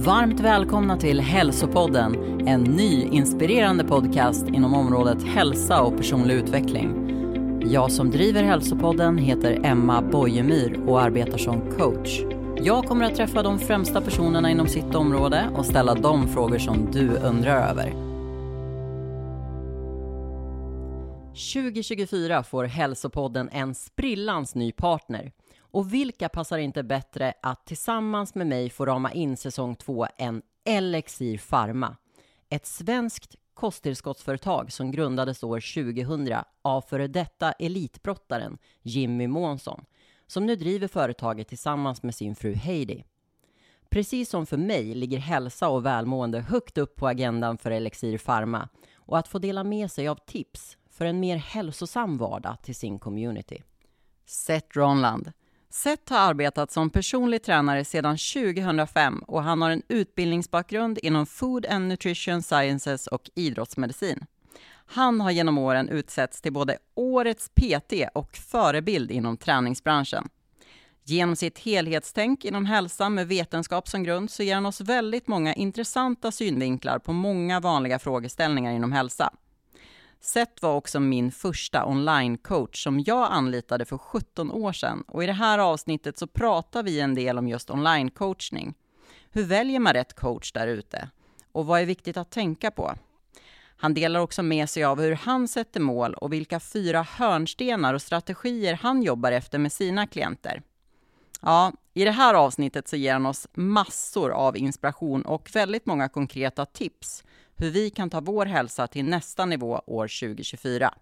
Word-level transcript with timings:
Varmt 0.00 0.40
välkomna 0.40 0.96
till 0.96 1.20
Hälsopodden, 1.20 2.40
en 2.48 2.62
ny 2.62 3.02
inspirerande 3.02 3.84
podcast 3.84 4.48
inom 4.48 4.74
området 4.74 5.22
hälsa 5.22 5.82
och 5.82 5.96
personlig 5.96 6.34
utveckling. 6.34 6.90
Jag 7.70 7.92
som 7.92 8.10
driver 8.10 8.42
Hälsopodden 8.42 9.18
heter 9.18 9.60
Emma 9.64 10.02
Bojemyr 10.02 10.80
och 10.86 11.00
arbetar 11.00 11.38
som 11.38 11.70
coach. 11.70 12.20
Jag 12.56 12.84
kommer 12.84 13.04
att 13.04 13.14
träffa 13.14 13.42
de 13.42 13.58
främsta 13.58 14.00
personerna 14.00 14.50
inom 14.50 14.66
sitt 14.66 14.94
område 14.94 15.48
och 15.56 15.66
ställa 15.66 15.94
de 15.94 16.28
frågor 16.28 16.58
som 16.58 16.90
du 16.92 17.08
undrar 17.08 17.70
över. 17.70 17.90
2024 21.54 22.42
får 22.42 22.64
Hälsopodden 22.64 23.48
en 23.52 23.74
sprillans 23.74 24.54
ny 24.54 24.72
partner. 24.72 25.32
Och 25.70 25.94
vilka 25.94 26.28
passar 26.28 26.58
inte 26.58 26.82
bättre 26.82 27.34
att 27.42 27.66
tillsammans 27.66 28.34
med 28.34 28.46
mig 28.46 28.70
få 28.70 28.86
rama 28.86 29.12
in 29.12 29.36
säsong 29.36 29.76
två 29.76 30.06
än 30.18 30.42
Elixir 30.64 31.38
Pharma? 31.50 31.96
Ett 32.48 32.66
svenskt 32.66 33.36
kosttillskottsföretag 33.54 34.72
som 34.72 34.90
grundades 34.90 35.42
år 35.42 35.84
2000 35.84 36.34
av 36.62 36.80
före 36.80 37.06
detta 37.06 37.52
elitbrottaren 37.52 38.58
Jimmy 38.82 39.26
Månsson 39.26 39.84
som 40.26 40.46
nu 40.46 40.56
driver 40.56 40.88
företaget 40.88 41.48
tillsammans 41.48 42.02
med 42.02 42.14
sin 42.14 42.36
fru 42.36 42.54
Heidi. 42.54 43.04
Precis 43.90 44.30
som 44.30 44.46
för 44.46 44.56
mig 44.56 44.94
ligger 44.94 45.18
hälsa 45.18 45.68
och 45.68 45.86
välmående 45.86 46.40
högt 46.40 46.78
upp 46.78 46.96
på 46.96 47.08
agendan 47.08 47.58
för 47.58 47.70
Elixir 47.70 48.18
Pharma 48.18 48.68
och 48.94 49.18
att 49.18 49.28
få 49.28 49.38
dela 49.38 49.64
med 49.64 49.90
sig 49.90 50.08
av 50.08 50.18
tips 50.26 50.76
för 50.90 51.04
en 51.04 51.20
mer 51.20 51.36
hälsosam 51.36 52.18
vardag 52.18 52.56
till 52.62 52.74
sin 52.74 52.98
community. 52.98 53.62
Seth 54.26 54.78
Ronland 54.78 55.32
Seth 55.70 56.12
har 56.12 56.18
arbetat 56.18 56.70
som 56.70 56.90
personlig 56.90 57.42
tränare 57.42 57.84
sedan 57.84 58.16
2005 58.34 59.18
och 59.26 59.42
han 59.42 59.62
har 59.62 59.70
en 59.70 59.82
utbildningsbakgrund 59.88 60.98
inom 61.02 61.26
Food 61.26 61.66
and 61.66 61.88
Nutrition 61.88 62.42
Sciences 62.42 63.06
och 63.06 63.30
idrottsmedicin. 63.34 64.26
Han 64.86 65.20
har 65.20 65.30
genom 65.30 65.58
åren 65.58 65.88
utsetts 65.88 66.40
till 66.40 66.52
både 66.52 66.78
Årets 66.94 67.48
PT 67.48 67.92
och 68.14 68.36
förebild 68.36 69.10
inom 69.10 69.36
träningsbranschen. 69.36 70.28
Genom 71.04 71.36
sitt 71.36 71.58
helhetstänk 71.58 72.44
inom 72.44 72.66
hälsa 72.66 73.08
med 73.08 73.28
vetenskap 73.28 73.88
som 73.88 74.02
grund 74.02 74.30
så 74.30 74.42
ger 74.42 74.54
han 74.54 74.66
oss 74.66 74.80
väldigt 74.80 75.28
många 75.28 75.54
intressanta 75.54 76.32
synvinklar 76.32 76.98
på 76.98 77.12
många 77.12 77.60
vanliga 77.60 77.98
frågeställningar 77.98 78.72
inom 78.72 78.92
hälsa. 78.92 79.32
Seth 80.20 80.62
var 80.62 80.74
också 80.74 81.00
min 81.00 81.32
första 81.32 81.84
online-coach 81.86 82.82
som 82.82 83.00
jag 83.00 83.32
anlitade 83.32 83.84
för 83.84 83.98
17 83.98 84.50
år 84.50 84.72
sedan 84.72 85.04
och 85.08 85.24
i 85.24 85.26
det 85.26 85.32
här 85.32 85.58
avsnittet 85.58 86.18
så 86.18 86.26
pratar 86.26 86.82
vi 86.82 87.00
en 87.00 87.14
del 87.14 87.38
om 87.38 87.48
just 87.48 87.70
online-coachning. 87.70 88.74
Hur 89.30 89.44
väljer 89.44 89.80
man 89.80 89.92
rätt 89.92 90.14
coach 90.14 90.52
där 90.52 90.66
ute? 90.66 91.10
Och 91.52 91.66
vad 91.66 91.80
är 91.80 91.86
viktigt 91.86 92.16
att 92.16 92.30
tänka 92.30 92.70
på? 92.70 92.94
Han 93.76 93.94
delar 93.94 94.20
också 94.20 94.42
med 94.42 94.70
sig 94.70 94.84
av 94.84 95.00
hur 95.00 95.14
han 95.14 95.48
sätter 95.48 95.80
mål 95.80 96.14
och 96.14 96.32
vilka 96.32 96.60
fyra 96.60 97.02
hörnstenar 97.02 97.94
och 97.94 98.02
strategier 98.02 98.74
han 98.74 99.02
jobbar 99.02 99.32
efter 99.32 99.58
med 99.58 99.72
sina 99.72 100.06
klienter. 100.06 100.62
Ja, 101.42 101.72
i 101.94 102.04
det 102.04 102.10
här 102.10 102.34
avsnittet 102.34 102.88
så 102.88 102.96
ger 102.96 103.12
han 103.12 103.26
oss 103.26 103.48
massor 103.54 104.30
av 104.30 104.56
inspiration 104.56 105.22
och 105.22 105.50
väldigt 105.54 105.86
många 105.86 106.08
konkreta 106.08 106.66
tips 106.66 107.24
hur 107.58 107.70
vi 107.70 107.90
kan 107.90 108.10
ta 108.10 108.20
vår 108.20 108.46
hälsa 108.46 108.86
till 108.86 109.04
nästa 109.04 109.46
nivå 109.46 109.82
år 109.86 110.20
2024. 110.20 110.94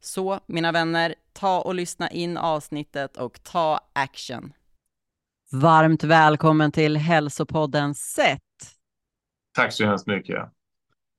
Så 0.00 0.40
mina 0.46 0.72
vänner, 0.72 1.14
ta 1.32 1.60
och 1.60 1.74
lyssna 1.74 2.10
in 2.10 2.36
avsnittet 2.36 3.16
och 3.16 3.42
ta 3.42 3.80
action. 3.92 4.52
Varmt 5.52 6.04
välkommen 6.04 6.72
till 6.72 6.96
hälsopodden 6.96 7.94
Sett. 7.94 8.40
Tack 9.54 9.72
så 9.72 9.86
hemskt 9.86 10.06
mycket. 10.06 10.48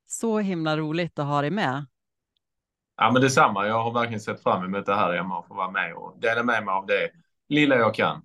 Så 0.08 0.40
himla 0.40 0.78
roligt 0.78 1.20
att 1.20 1.26
ha 1.26 1.42
dig 1.42 1.52
med. 1.52 1.86
Ja, 2.98 3.12
men 3.12 3.22
detsamma. 3.22 3.68
Jag 3.68 3.84
har 3.84 3.94
verkligen 3.94 4.20
sett 4.20 4.44
fram 4.44 4.64
emot 4.64 4.86
det 4.86 4.96
här 4.96 5.14
Emma 5.14 5.40
och 5.40 5.48
få 5.48 5.54
vara 5.54 5.72
med 5.72 5.94
och 5.94 6.18
dela 6.20 6.44
med 6.44 6.66
mig 6.66 6.74
av 6.74 6.86
det 6.86 7.10
lilla 7.50 7.76
jag 7.76 7.96
kan. 7.96 8.22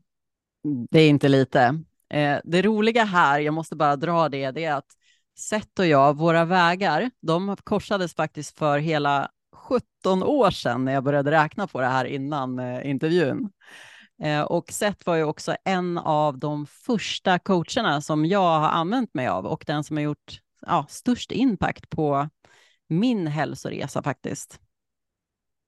Det 0.91 1.01
är 1.01 1.09
inte 1.09 1.29
lite. 1.29 1.83
Eh, 2.11 2.39
det 2.45 2.63
roliga 2.63 3.05
här, 3.05 3.41
jag 3.41 3.55
måste 3.55 3.77
bara 3.77 3.97
dra 3.97 4.29
det, 4.29 4.51
det 4.51 4.65
är 4.65 4.75
att 4.75 4.98
Seth 5.39 5.81
och 5.81 5.87
jag, 5.87 6.17
våra 6.17 6.45
vägar, 6.45 7.11
de 7.21 7.57
korsades 7.65 8.15
faktiskt 8.15 8.59
för 8.59 8.79
hela 8.79 9.29
17 9.57 10.23
år 10.23 10.51
sedan 10.51 10.85
när 10.85 10.93
jag 10.93 11.05
började 11.05 11.31
räkna 11.31 11.67
på 11.67 11.81
det 11.81 11.87
här 11.87 12.05
innan 12.05 12.59
eh, 12.59 12.91
intervjun. 12.91 13.51
Eh, 14.23 14.43
och 14.43 14.73
Seth 14.73 15.07
var 15.07 15.17
ju 15.17 15.25
också 15.25 15.57
en 15.65 15.99
av 15.99 16.39
de 16.39 16.67
första 16.67 17.39
coacherna 17.39 18.01
som 18.01 18.27
jag 18.27 18.59
har 18.61 18.69
använt 18.69 19.15
mig 19.15 19.29
av 19.29 19.47
och 19.47 19.65
den 19.67 19.85
som 19.85 19.97
har 19.97 20.05
gjort 20.05 20.41
ja, 20.67 20.87
störst 20.89 21.33
impact 21.33 21.91
på 21.91 22.29
min 22.89 23.27
hälsoresa 23.27 24.03
faktiskt. 24.03 24.61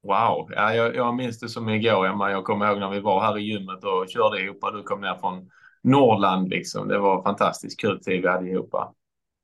Wow, 0.02 0.50
ja, 0.50 0.74
jag, 0.74 0.96
jag 0.96 1.14
minns 1.14 1.40
det 1.40 1.48
som 1.48 1.68
igår, 1.68 2.06
Emma. 2.06 2.30
Jag 2.30 2.44
kommer 2.44 2.66
ihåg 2.66 2.78
när 2.78 2.90
vi 2.90 3.00
var 3.00 3.20
här 3.20 3.38
i 3.38 3.42
gymmet 3.42 3.84
och 3.84 4.08
körde 4.08 4.42
ihop 4.42 4.64
och 4.64 4.76
du 4.76 4.82
kom 4.82 5.00
ner 5.00 5.14
från 5.14 5.50
Norrland 5.82 6.48
liksom. 6.48 6.88
Det 6.88 6.98
var 6.98 7.22
fantastiskt 7.22 7.80
kul 7.80 8.00
tid 8.00 8.22
vi 8.22 8.28
hade 8.28 8.48
ihop. 8.50 8.74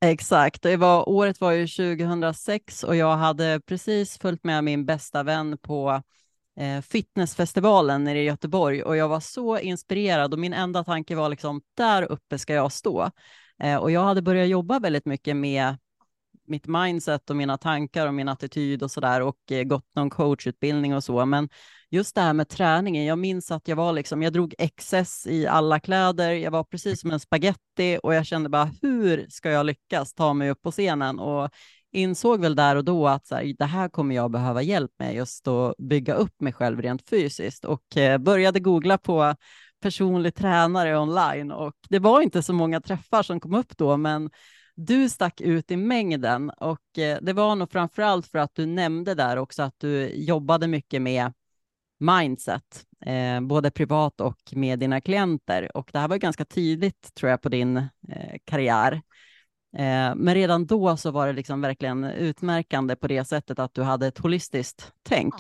Exakt, 0.01 0.63
det 0.63 0.77
var, 0.77 1.09
året 1.09 1.41
var 1.41 1.53
ju 1.53 1.67
2006 1.67 2.85
och 2.85 2.97
jag 2.97 3.17
hade 3.17 3.61
precis 3.67 4.19
följt 4.19 4.45
med 4.45 4.65
min 4.65 4.87
bästa 4.87 5.23
vän 5.23 5.59
på 5.59 6.03
eh, 6.61 6.83
fitnessfestivalen 6.83 8.05
nere 8.05 8.19
i 8.21 8.25
Göteborg 8.25 8.83
och 8.83 8.97
jag 8.97 9.09
var 9.09 9.21
så 9.21 9.59
inspirerad 9.59 10.33
och 10.33 10.39
min 10.39 10.53
enda 10.53 10.85
tanke 10.85 11.15
var 11.15 11.29
liksom 11.29 11.63
där 11.77 12.03
uppe 12.03 12.39
ska 12.39 12.55
jag 12.55 12.73
stå. 12.73 13.11
Eh, 13.63 13.77
och 13.77 13.91
jag 13.91 14.05
hade 14.05 14.23
börjat 14.23 14.49
jobba 14.49 14.79
väldigt 14.79 15.07
mycket 15.07 15.37
med 15.37 15.77
mitt 16.47 16.67
mindset 16.67 17.31
och 17.31 17.37
mina 17.37 17.59
tankar 17.59 18.07
och 18.07 18.15
min 18.15 18.29
attityd 18.29 18.83
och 18.83 18.91
så 18.91 19.01
där 19.01 19.23
och 19.23 19.53
eh, 19.53 19.63
gått 19.65 19.95
någon 19.95 20.11
coachutbildning 20.11 20.95
och 20.95 21.05
så. 21.05 21.27
Men 21.27 21.49
just 21.91 22.15
det 22.15 22.21
här 22.21 22.33
med 22.33 22.49
träningen, 22.49 23.05
jag 23.05 23.19
minns 23.19 23.51
att 23.51 23.69
jag 23.69 23.77
var 23.77 23.93
liksom, 23.93 24.23
jag 24.23 24.33
drog 24.33 24.55
XS 24.77 25.27
i 25.27 25.47
alla 25.47 25.81
kläder, 25.81 26.31
jag 26.33 26.51
var 26.51 26.65
precis 26.65 27.01
som 27.01 27.11
en 27.11 27.21
spaghetti 27.21 27.99
och 28.03 28.15
jag 28.15 28.27
kände 28.27 28.49
bara 28.49 28.71
hur 28.83 29.27
ska 29.29 29.51
jag 29.51 29.67
lyckas 29.67 30.15
ta 30.15 30.35
mig 30.35 30.51
upp 30.51 30.63
på 30.63 30.71
scenen? 30.71 31.19
Och 31.19 31.51
insåg 31.93 32.41
väl 32.41 32.57
där 32.57 32.77
och 32.77 32.85
då 32.85 33.09
att 33.09 33.27
så 33.27 33.35
här, 33.35 33.55
det 33.59 33.65
här 33.65 33.89
kommer 33.89 34.15
jag 34.15 34.31
behöva 34.31 34.63
hjälp 34.63 34.91
med 34.99 35.15
just 35.15 35.49
att 35.49 35.77
bygga 35.77 36.15
upp 36.15 36.41
mig 36.41 36.53
själv 36.53 36.83
rent 36.83 37.09
fysiskt. 37.09 37.65
Och 37.65 37.97
eh, 37.97 38.19
började 38.19 38.61
googla 38.61 38.99
på 38.99 39.35
personlig 39.81 40.35
tränare 40.35 40.99
online 40.99 41.53
och 41.53 41.75
det 41.89 41.99
var 41.99 42.21
inte 42.21 42.43
så 42.43 42.53
många 42.53 42.81
träffar 42.81 43.23
som 43.23 43.41
kom 43.41 43.55
upp 43.55 43.77
då, 43.77 43.97
men 43.97 44.31
du 44.75 45.09
stack 45.09 45.41
ut 45.41 45.71
i 45.71 45.77
mängden 45.77 46.51
och 46.51 46.99
eh, 46.99 47.19
det 47.23 47.33
var 47.33 47.57
nog 47.57 47.73
framför 47.73 48.03
allt 48.03 48.27
för 48.27 48.39
att 48.39 48.55
du 48.55 48.67
nämnde 48.67 49.15
där 49.15 49.37
också 49.37 49.63
att 49.63 49.75
du 49.79 50.09
jobbade 50.15 50.67
mycket 50.67 51.03
med 51.03 51.33
mindset, 51.99 52.85
eh, 53.07 53.41
både 53.41 53.71
privat 53.71 54.21
och 54.21 54.39
med 54.53 54.79
dina 54.79 55.01
klienter. 55.01 55.77
Och 55.77 55.91
det 55.93 55.99
här 55.99 56.09
var 56.09 56.17
ganska 56.17 56.45
tidigt 56.45 57.15
tror 57.15 57.31
jag 57.31 57.41
på 57.43 57.49
din 57.49 57.77
eh, 57.77 58.37
karriär. 58.45 58.93
Eh, 59.77 60.15
men 60.15 60.35
redan 60.35 60.67
då 60.67 60.97
så 60.97 61.11
var 61.11 61.27
det 61.27 61.33
liksom 61.33 61.61
verkligen 61.61 62.05
utmärkande 62.05 62.97
på 62.97 63.07
det 63.07 63.25
sättet 63.25 63.59
att 63.59 63.75
du 63.75 63.83
hade 63.83 64.07
ett 64.07 64.19
holistiskt 64.19 64.93
tänk. 65.03 65.35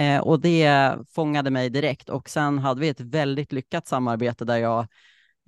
Mm. 0.00 0.22
och 0.22 0.40
det 0.40 0.94
fångade 1.14 1.50
mig 1.50 1.70
direkt 1.70 2.08
och 2.08 2.28
sen 2.28 2.58
hade 2.58 2.80
vi 2.80 2.88
ett 2.88 3.00
väldigt 3.00 3.52
lyckat 3.52 3.86
samarbete 3.86 4.44
där 4.44 4.56
jag 4.56 4.80
Eh, 4.80 4.86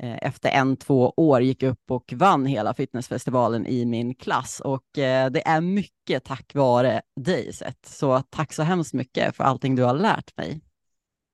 efter 0.03 0.51
en, 0.51 0.77
två 0.77 1.13
år 1.17 1.43
gick 1.43 1.63
upp 1.63 1.91
och 1.91 2.13
vann 2.17 2.47
hela 2.47 2.75
fitnessfestivalen 2.75 3.67
i 3.67 3.85
min 3.85 4.15
klass 4.15 4.61
och 4.61 4.99
eh, 4.99 5.31
det 5.31 5.49
är 5.49 5.61
mycket 5.61 6.25
tack 6.25 6.55
vare 6.55 7.03
dig 7.21 7.53
Seth. 7.53 7.89
Så 7.89 8.23
tack 8.31 8.53
så 8.53 8.63
hemskt 8.63 8.95
mycket 8.95 9.37
för 9.37 9.45
allting 9.45 9.77
du 9.77 9.83
har 9.83 9.95
lärt 9.95 10.37
mig. 10.37 10.61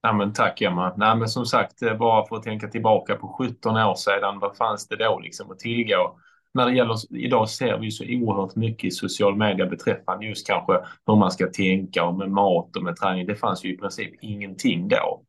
Ja, 0.01 0.13
men 0.13 0.33
tack 0.33 0.63
Emma. 0.63 0.95
Nej, 0.97 1.17
men 1.17 1.29
som 1.29 1.47
sagt, 1.47 1.83
eh, 1.83 1.95
bara 1.95 2.27
för 2.27 2.37
att 2.37 2.43
tänka 2.43 2.69
tillbaka 2.69 3.15
på 3.17 3.29
17 3.29 3.77
år 3.77 3.95
sedan, 3.95 4.39
vad 4.39 4.57
fanns 4.57 4.89
det 4.89 4.97
då 4.97 5.19
liksom 5.19 5.51
att 5.51 5.59
tillgå? 5.59 6.19
När 6.55 6.67
det 6.67 6.77
gäller, 6.77 6.97
idag 7.11 7.49
ser 7.49 7.79
vi 7.79 7.91
så 7.91 8.05
oerhört 8.05 8.57
mycket 8.57 8.85
i 8.85 8.91
social 8.91 9.37
media 9.37 9.67
beträffande 9.67 10.27
just 10.27 10.47
kanske 10.47 10.73
hur 11.07 11.17
man 11.17 11.31
ska 11.31 11.47
tänka 11.47 12.05
och 12.05 12.15
med 12.15 12.31
mat 12.31 12.77
och 12.77 12.83
med 12.83 12.97
träning. 12.97 13.27
Det 13.27 13.37
fanns 13.37 13.65
ju 13.65 13.75
i 13.75 13.77
princip 13.77 14.15
ingenting 14.21 14.89
då. 14.89 15.23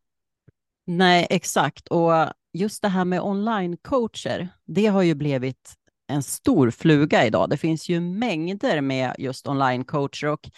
Nej, 0.85 1.27
exakt. 1.29 1.87
Och 1.87 2.11
just 2.57 2.81
det 2.81 2.87
här 2.87 3.05
med 3.05 3.21
online-coacher, 3.21 4.47
det 4.65 4.85
har 4.85 5.01
ju 5.01 5.15
blivit 5.15 5.73
en 6.07 6.23
stor 6.23 6.71
fluga 6.71 7.25
idag. 7.25 7.49
Det 7.49 7.57
finns 7.57 7.89
ju 7.89 7.99
mängder 7.99 8.81
med 8.81 9.15
just 9.17 9.47
online-coacher 9.47 10.27
och 10.27 10.49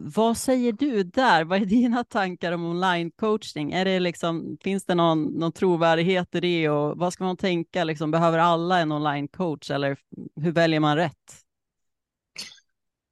vad 0.00 0.36
säger 0.36 0.72
du 0.72 1.02
där? 1.02 1.44
Vad 1.44 1.62
är 1.62 1.66
dina 1.66 2.04
tankar 2.04 2.52
om 2.52 2.66
online-coaching? 2.66 3.72
Är 3.72 3.84
det 3.84 4.00
liksom, 4.00 4.58
finns 4.60 4.84
det 4.84 4.94
någon, 4.94 5.24
någon 5.24 5.52
trovärdighet 5.52 6.34
i 6.34 6.40
det 6.40 6.68
och 6.68 6.98
vad 6.98 7.12
ska 7.12 7.24
man 7.24 7.36
tänka? 7.36 7.84
Liksom, 7.84 8.10
behöver 8.10 8.38
alla 8.38 8.78
en 8.78 8.92
online-coach 8.92 9.70
eller 9.70 9.96
hur 10.36 10.52
väljer 10.52 10.80
man 10.80 10.96
rätt? 10.96 11.42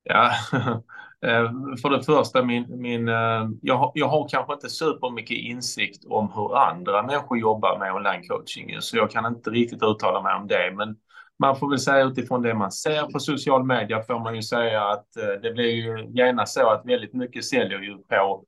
Ja, 0.03 0.33
Eh, 1.25 1.51
för 1.83 1.91
det 1.91 2.03
första, 2.03 2.43
min, 2.43 2.81
min, 2.81 3.09
eh, 3.09 3.49
jag, 3.63 3.77
har, 3.77 3.93
jag 3.95 4.09
har 4.09 4.29
kanske 4.29 4.53
inte 4.53 4.69
supermycket 4.69 5.37
insikt 5.37 6.05
om 6.05 6.33
hur 6.35 6.57
andra 6.57 7.03
människor 7.03 7.39
jobbar 7.39 7.79
med 7.79 7.95
online 7.95 8.29
coaching 8.29 8.77
så 8.81 8.97
jag 8.97 9.11
kan 9.11 9.27
inte 9.27 9.51
riktigt 9.51 9.83
uttala 9.83 10.23
mig 10.23 10.35
om 10.35 10.47
det. 10.47 10.73
Men 10.77 10.97
man 11.39 11.57
får 11.57 11.71
väl 11.71 11.79
säga 11.79 12.05
utifrån 12.05 12.43
det 12.43 12.55
man 12.55 12.73
ser 12.73 13.03
på 13.03 13.19
social 13.19 13.65
media 13.65 14.03
får 14.03 14.19
man 14.21 14.37
ju 14.37 14.43
säga 14.43 14.85
att 14.85 15.17
eh, 15.17 15.41
det 15.43 15.53
blir 15.53 15.71
ju 15.71 16.11
gärna 16.15 16.47
så 16.47 16.69
att 16.71 16.87
väldigt 16.87 17.15
mycket 17.15 17.45
säljer 17.45 17.79
ju 17.79 17.99
på 17.99 18.45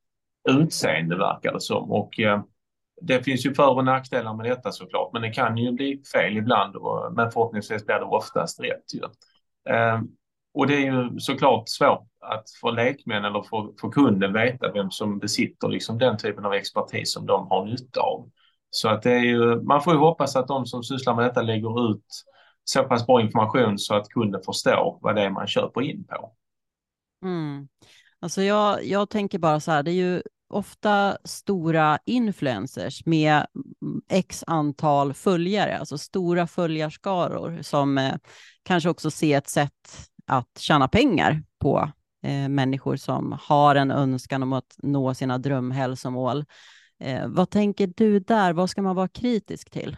utseende 0.48 1.16
verkar 1.16 1.52
det 1.52 1.60
som. 1.60 1.92
Och 1.92 2.10
det 3.02 3.22
finns 3.22 3.46
ju 3.46 3.54
för 3.54 3.68
och 3.70 3.84
nackdelar 3.84 4.34
med 4.34 4.46
detta 4.46 4.72
såklart, 4.72 5.12
men 5.12 5.22
det 5.22 5.30
kan 5.30 5.56
ju 5.56 5.72
bli 5.72 6.02
fel 6.12 6.36
ibland, 6.36 6.76
och, 6.76 7.12
men 7.12 7.30
förhoppningsvis 7.30 7.86
blir 7.86 7.96
det 7.96 8.04
oftast 8.04 8.60
rätt. 8.60 8.94
Ju. 8.94 9.00
Och 10.54 10.66
det 10.66 10.74
är 10.74 10.80
ju 10.80 11.18
såklart 11.18 11.68
svårt 11.68 12.07
att 12.20 12.44
få 12.60 12.70
lekmän 12.70 13.24
eller 13.24 13.42
för, 13.42 13.80
för 13.80 13.90
kunden 13.90 14.32
veta 14.32 14.72
vem 14.72 14.90
som 14.90 15.18
besitter 15.18 15.68
liksom 15.68 15.98
den 15.98 16.18
typen 16.18 16.44
av 16.44 16.54
expertis 16.54 17.12
som 17.12 17.26
de 17.26 17.46
har 17.48 17.64
nytta 17.64 18.00
av. 18.00 18.30
Så 18.70 18.88
att 18.88 19.02
det 19.02 19.12
är 19.12 19.24
ju, 19.24 19.62
man 19.62 19.82
får 19.82 19.92
ju 19.92 19.98
hoppas 19.98 20.36
att 20.36 20.48
de 20.48 20.66
som 20.66 20.82
sysslar 20.82 21.14
med 21.14 21.24
detta 21.24 21.42
lägger 21.42 21.90
ut 21.90 22.04
så 22.64 22.84
pass 22.84 23.06
bra 23.06 23.20
information 23.20 23.78
så 23.78 23.94
att 23.94 24.08
kunden 24.08 24.42
förstår 24.42 24.98
vad 25.02 25.14
det 25.16 25.22
är 25.22 25.30
man 25.30 25.46
köper 25.46 25.82
in 25.82 26.04
på. 26.04 26.32
Mm. 27.24 27.68
Alltså 28.20 28.42
jag, 28.42 28.84
jag 28.84 29.10
tänker 29.10 29.38
bara 29.38 29.60
så 29.60 29.70
här, 29.70 29.82
det 29.82 29.90
är 29.90 29.94
ju 29.94 30.22
ofta 30.48 31.18
stora 31.24 31.98
influencers 32.04 33.06
med 33.06 33.46
x 34.08 34.44
antal 34.46 35.14
följare, 35.14 35.78
alltså 35.78 35.98
stora 35.98 36.46
följarskaror 36.46 37.58
som 37.62 37.98
eh, 37.98 38.14
kanske 38.62 38.88
också 38.88 39.10
ser 39.10 39.38
ett 39.38 39.48
sätt 39.48 40.08
att 40.26 40.58
tjäna 40.58 40.88
pengar 40.88 41.42
på 41.58 41.90
eh, 42.22 42.48
människor 42.48 42.96
som 42.96 43.38
har 43.40 43.74
en 43.74 43.90
önskan 43.90 44.42
om 44.42 44.52
att 44.52 44.76
nå 44.78 45.14
sina 45.14 45.38
drömhälsomål. 45.38 46.44
Eh, 47.00 47.28
vad 47.28 47.50
tänker 47.50 47.92
du 47.96 48.20
där? 48.20 48.52
Vad 48.52 48.70
ska 48.70 48.82
man 48.82 48.96
vara 48.96 49.08
kritisk 49.08 49.70
till? 49.70 49.96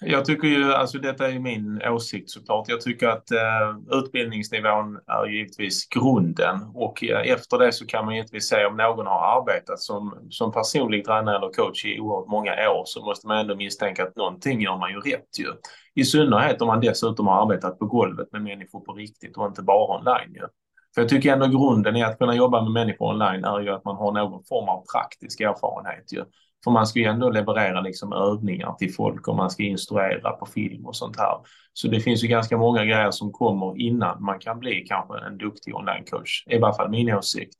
Jag 0.00 0.24
tycker 0.24 0.48
ju, 0.48 0.72
alltså 0.72 0.98
detta 0.98 1.30
är 1.30 1.38
min 1.38 1.82
åsikt 1.82 2.30
såklart. 2.30 2.68
Jag 2.68 2.80
tycker 2.80 3.08
att 3.08 3.30
eh, 3.30 3.98
utbildningsnivån 3.98 4.98
är 5.06 5.26
givetvis 5.26 5.88
grunden 5.88 6.60
och 6.74 7.04
eh, 7.04 7.32
efter 7.32 7.58
det 7.58 7.72
så 7.72 7.86
kan 7.86 8.04
man 8.04 8.14
givetvis 8.14 8.48
se 8.48 8.64
om 8.64 8.76
någon 8.76 9.06
har 9.06 9.40
arbetat 9.40 9.80
som, 9.80 10.26
som 10.30 10.52
personlig 10.52 11.04
tränare 11.04 11.36
eller 11.36 11.52
coach 11.52 11.84
i 11.84 12.00
oerhört 12.00 12.28
många 12.28 12.50
år 12.50 12.82
så 12.86 13.04
måste 13.04 13.26
man 13.26 13.38
ändå 13.38 13.56
misstänka 13.56 14.02
att 14.02 14.16
någonting 14.16 14.60
gör 14.60 14.76
man 14.76 14.90
ju 14.90 15.00
rätt 15.00 15.38
ju. 15.38 15.46
I 15.94 16.04
synnerhet 16.04 16.62
om 16.62 16.66
man 16.66 16.80
dessutom 16.80 17.26
har 17.26 17.42
arbetat 17.42 17.78
på 17.78 17.86
golvet 17.86 18.32
med 18.32 18.42
människor 18.42 18.80
på 18.80 18.92
riktigt 18.92 19.36
och 19.36 19.46
inte 19.46 19.62
bara 19.62 19.98
online 19.98 20.34
ju. 20.34 20.46
För 20.94 21.00
jag 21.00 21.08
tycker 21.08 21.32
ändå 21.32 21.46
grunden 21.46 21.96
i 21.96 22.02
att 22.02 22.18
kunna 22.18 22.34
jobba 22.34 22.62
med 22.62 22.72
människor 22.72 23.08
online 23.08 23.44
är 23.44 23.60
ju 23.60 23.70
att 23.70 23.84
man 23.84 23.96
har 23.96 24.12
någon 24.12 24.44
form 24.44 24.68
av 24.68 24.84
praktisk 24.92 25.40
erfarenhet 25.40 26.12
ju. 26.12 26.24
För 26.64 26.70
man 26.70 26.86
ska 26.86 26.98
ju 26.98 27.04
ändå 27.04 27.30
leverera 27.30 27.80
liksom 27.80 28.12
övningar 28.12 28.72
till 28.78 28.94
folk 28.94 29.28
och 29.28 29.36
man 29.36 29.50
ska 29.50 29.62
instruera 29.62 30.30
på 30.30 30.46
film 30.46 30.86
och 30.86 30.96
sånt 30.96 31.16
här. 31.18 31.38
Så 31.72 31.88
det 31.88 32.00
finns 32.00 32.24
ju 32.24 32.28
ganska 32.28 32.58
många 32.58 32.84
grejer 32.84 33.10
som 33.10 33.32
kommer 33.32 33.80
innan 33.80 34.22
man 34.24 34.38
kan 34.38 34.58
bli 34.58 34.84
kanske 34.88 35.18
en 35.26 35.38
duktig 35.38 35.74
onlinecoach, 35.74 36.44
I 36.46 36.58
varje 36.58 36.74
fall 36.74 36.90
min 36.90 37.14
åsikt. 37.14 37.56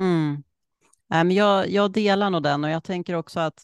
Mm. 0.00 0.42
Jag, 1.30 1.68
jag 1.68 1.92
delar 1.92 2.30
nog 2.30 2.42
den 2.42 2.64
och 2.64 2.70
jag 2.70 2.84
tänker 2.84 3.14
också 3.14 3.40
att 3.40 3.62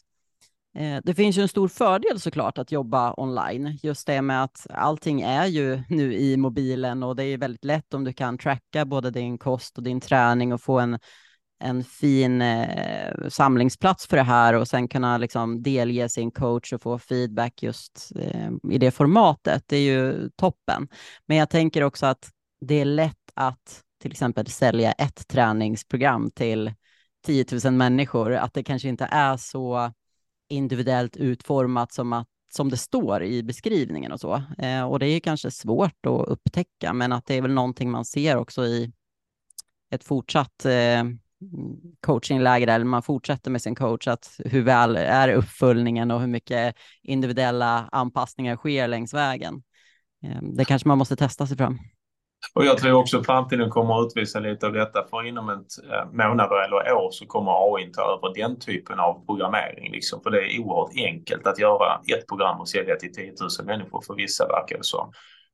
eh, 0.77 0.97
det 1.03 1.13
finns 1.13 1.37
ju 1.37 1.41
en 1.41 1.47
stor 1.47 1.67
fördel 1.67 2.19
såklart 2.19 2.57
att 2.57 2.71
jobba 2.71 3.13
online. 3.17 3.79
Just 3.83 4.07
det 4.07 4.21
med 4.21 4.43
att 4.43 4.67
allting 4.69 5.21
är 5.21 5.45
ju 5.45 5.83
nu 5.89 6.13
i 6.13 6.37
mobilen 6.37 7.03
och 7.03 7.15
det 7.15 7.23
är 7.23 7.37
väldigt 7.37 7.65
lätt 7.65 7.93
om 7.93 8.03
du 8.03 8.13
kan 8.13 8.37
tracka 8.37 8.85
både 8.85 9.11
din 9.11 9.37
kost 9.37 9.77
och 9.77 9.83
din 9.83 10.01
träning 10.01 10.53
och 10.53 10.61
få 10.61 10.79
en 10.79 10.99
en 11.59 11.83
fin 11.83 12.41
eh, 12.41 13.27
samlingsplats 13.29 14.07
för 14.07 14.17
det 14.17 14.23
här 14.23 14.53
och 14.53 14.67
sen 14.67 14.87
kunna 14.87 15.17
liksom 15.17 15.63
delge 15.63 16.09
sin 16.09 16.31
coach 16.31 16.73
och 16.73 16.81
få 16.81 16.99
feedback 16.99 17.63
just 17.63 18.11
eh, 18.19 18.51
i 18.71 18.77
det 18.77 18.91
formatet. 18.91 19.63
Det 19.67 19.77
är 19.77 19.81
ju 19.81 20.29
toppen. 20.29 20.87
Men 21.25 21.37
jag 21.37 21.49
tänker 21.49 21.83
också 21.83 22.05
att 22.05 22.31
det 22.61 22.75
är 22.75 22.85
lätt 22.85 23.31
att 23.33 23.81
till 24.01 24.11
exempel 24.11 24.47
sälja 24.47 24.91
ett 24.91 25.27
träningsprogram 25.27 26.31
till 26.31 26.73
10 27.25 27.45
000 27.63 27.73
människor, 27.73 28.33
att 28.33 28.53
det 28.53 28.63
kanske 28.63 28.87
inte 28.87 29.05
är 29.11 29.37
så 29.37 29.93
individuellt 30.49 31.17
utformat 31.17 31.91
som 31.93 32.13
att 32.13 32.27
som 32.55 32.69
det 32.69 32.77
står 32.77 33.23
i 33.23 33.43
beskrivningen 33.43 34.11
och 34.11 34.19
så. 34.19 34.43
Eh, 34.57 34.83
och 34.83 34.99
det 34.99 35.07
är 35.07 35.19
kanske 35.19 35.51
svårt 35.51 36.05
att 36.05 36.27
upptäcka, 36.27 36.93
men 36.93 37.11
att 37.11 37.25
det 37.25 37.35
är 37.35 37.41
väl 37.41 37.53
någonting 37.53 37.91
man 37.91 38.05
ser 38.05 38.37
också 38.37 38.65
i 38.65 38.91
ett 39.91 40.03
fortsatt 40.03 40.65
eh, 40.65 41.03
coachingläger 41.99 42.67
eller 42.67 42.85
man 42.85 43.03
fortsätter 43.03 43.51
med 43.51 43.61
sin 43.61 43.75
coach, 43.75 44.07
att 44.07 44.39
hur 44.45 44.61
väl 44.61 44.95
är 44.95 45.33
uppföljningen 45.33 46.11
och 46.11 46.19
hur 46.19 46.27
mycket 46.27 46.75
individuella 47.03 47.89
anpassningar 47.91 48.55
sker 48.55 48.87
längs 48.87 49.13
vägen. 49.13 49.63
Ehm, 50.23 50.55
det 50.55 50.65
kanske 50.65 50.87
man 50.87 50.97
måste 50.97 51.15
testa 51.15 51.47
sig 51.47 51.57
fram. 51.57 51.79
Och 52.53 52.65
jag 52.65 52.77
tror 52.77 52.93
också 52.93 53.23
framtiden 53.23 53.69
kommer 53.69 54.01
att 54.01 54.07
utvisa 54.07 54.39
lite 54.39 54.67
av 54.67 54.73
detta. 54.73 55.07
För 55.09 55.27
inom 55.27 55.49
ett 55.49 55.91
eh, 55.91 56.11
månad 56.11 56.49
eller 56.65 56.93
år 56.93 57.11
så 57.11 57.25
kommer 57.25 57.75
AI 57.75 57.91
ta 57.91 58.01
över 58.01 58.33
den 58.35 58.59
typen 58.59 58.99
av 58.99 59.25
programmering. 59.25 59.91
Liksom. 59.91 60.21
För 60.23 60.29
det 60.29 60.37
är 60.37 60.59
oerhört 60.59 60.95
enkelt 60.95 61.47
att 61.47 61.59
göra 61.59 62.01
ett 62.17 62.27
program 62.27 62.59
och 62.59 62.69
sälja 62.69 62.95
till 62.95 63.13
10 63.13 63.33
000 63.59 63.67
människor 63.67 64.01
för 64.07 64.15
vissa 64.15 64.47
verkar 64.47 64.77
det 64.77 64.83
som. 64.85 65.11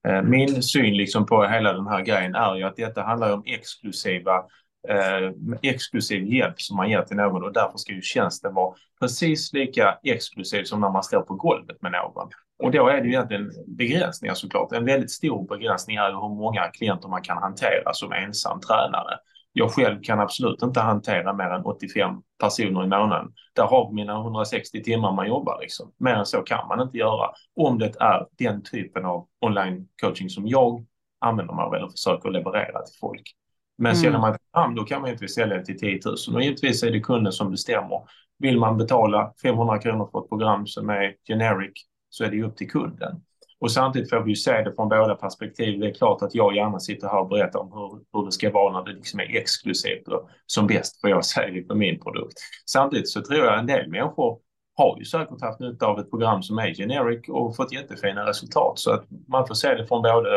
Eh, 0.08 0.22
min 0.22 0.64
syn 0.64 0.98
liksom 0.98 1.26
på 1.26 1.44
hela 1.44 1.74
den 1.74 1.88
här 1.88 2.02
grejen 2.02 2.36
är 2.36 2.56
ju 2.56 2.64
att 2.64 2.76
detta 2.76 3.02
handlar 3.02 3.34
om 3.34 3.44
exklusiva 3.46 4.44
eh, 4.90 5.32
exklusiv 5.62 6.34
hjälp 6.34 6.62
som 6.62 6.78
man 6.78 6.90
ger 6.90 7.02
till 7.02 7.18
någon 7.18 7.44
och 7.44 7.54
därför 7.54 7.78
ska 7.78 7.94
ju 7.94 8.02
tjänsten 8.02 8.54
vara 8.54 8.76
precis 9.00 9.54
lika 9.54 9.98
exklusiv 10.04 10.64
som 10.64 10.82
när 10.82 10.90
man 10.90 11.04
står 11.04 11.22
på 11.22 11.36
golvet 11.36 11.82
med 11.82 11.92
någon. 11.92 12.30
Och 12.64 12.72
då 12.72 12.88
är 12.88 13.02
det 13.02 13.08
ju 13.08 13.14
egentligen 13.14 13.52
begränsningar 13.68 14.34
såklart. 14.34 14.72
En 14.72 14.86
väldigt 14.86 15.12
stor 15.12 15.48
begränsning 15.48 15.96
är 15.96 16.12
hur 16.12 16.36
många 16.36 16.68
klienter 16.68 17.10
man 17.10 17.22
kan 17.22 17.38
hantera 17.38 17.94
som 17.94 18.12
ensam 18.12 18.60
tränare. 18.60 19.18
Jag 19.54 19.72
själv 19.72 20.02
kan 20.02 20.20
absolut 20.20 20.62
inte 20.62 20.80
hantera 20.80 21.34
mer 21.34 21.50
än 21.50 21.66
85 21.66 22.16
personer 22.40 22.84
i 22.84 22.88
månaden. 22.88 23.34
Där 23.56 23.64
har 23.64 23.90
vi 23.90 23.96
mina 23.96 24.22
160 24.22 24.84
timmar 24.84 25.12
man 25.12 25.28
jobbar. 25.28 25.60
Liksom. 25.62 25.92
Mer 26.00 26.14
än 26.14 26.26
så 26.26 26.42
kan 26.42 26.68
man 26.68 26.82
inte 26.82 26.98
göra 26.98 27.30
om 27.56 27.80
det 27.80 27.94
är 28.00 28.26
den 28.38 28.64
typen 28.64 29.06
av 29.06 29.28
online 29.42 29.88
coaching 30.02 30.30
som 30.30 30.48
jag 30.48 30.86
använder 31.20 31.54
mig 31.54 31.64
av 31.64 31.76
eller 31.76 31.88
försöker 31.88 32.30
leverera 32.30 32.82
till 32.82 32.96
folk. 33.00 33.36
Men 33.82 33.92
mm. 33.92 33.96
säljer 33.96 34.20
man 34.20 34.34
ett 34.34 34.42
program 34.52 34.76
då 34.76 34.84
kan 34.84 35.02
man 35.02 35.10
inte 35.10 35.28
sälja 35.28 35.64
till 35.64 35.80
10 35.80 36.00
000 36.06 36.16
och 36.36 36.42
givetvis 36.42 36.84
är 36.84 36.92
det 36.92 37.00
kunden 37.00 37.32
som 37.34 37.52
bestämmer. 37.52 38.02
Vill 38.40 38.60
man 38.60 38.78
betala 38.78 39.34
500 39.42 39.80
kronor 39.80 40.10
för 40.12 40.20
ett 40.20 40.30
program 40.30 40.68
som 40.68 40.90
är 40.90 41.16
generic 41.28 41.72
så 42.10 42.24
är 42.24 42.32
det 42.32 42.44
upp 42.44 42.58
till 42.58 42.70
kunden. 42.70 43.22
Och 43.60 43.72
samtidigt 43.72 44.10
får 44.10 44.20
vi 44.20 44.30
ju 44.30 44.36
se 44.36 44.62
det 44.62 44.74
från 44.76 44.90
båda 44.90 45.16
perspektiv. 45.16 45.80
Det 45.80 45.88
är 45.88 45.94
klart 45.94 46.22
att 46.22 46.36
jag 46.36 46.56
gärna 46.56 46.80
sitter 46.80 47.08
här 47.08 47.20
och 47.20 47.30
berättar 47.30 47.60
om 47.60 47.72
hur, 47.72 48.20
hur 48.20 48.26
det 48.26 48.32
ska 48.32 48.52
vara 48.52 48.74
när 48.74 48.86
det 48.86 48.98
liksom 48.98 49.20
är 49.20 49.36
exklusivt 49.38 50.08
och 50.08 50.30
som 50.46 50.68
bäst 50.68 51.02
får 51.02 51.10
jag 51.10 51.26
säga 51.26 51.64
på 51.68 51.76
min 51.76 52.00
produkt. 52.00 52.38
Samtidigt 52.66 53.10
så 53.10 53.22
tror 53.22 53.46
jag 53.46 53.60
en 53.60 53.68
del 53.68 53.90
människor 53.90 54.40
har 54.76 54.98
ju 55.00 55.06
säkert 55.06 55.42
haft 55.42 55.60
nytta 55.60 55.86
av 55.86 56.00
ett 56.00 56.10
program 56.10 56.44
som 56.44 56.58
är 56.58 56.74
generic 56.74 57.30
och 57.30 57.56
fått 57.56 57.74
jättefina 57.74 58.26
resultat. 58.30 58.80
Så 58.80 58.92
att 58.92 59.06
man 59.28 59.48
får 59.48 59.56
se 59.56 59.76
det 59.76 59.88
från 59.88 60.02
båda 60.02 60.30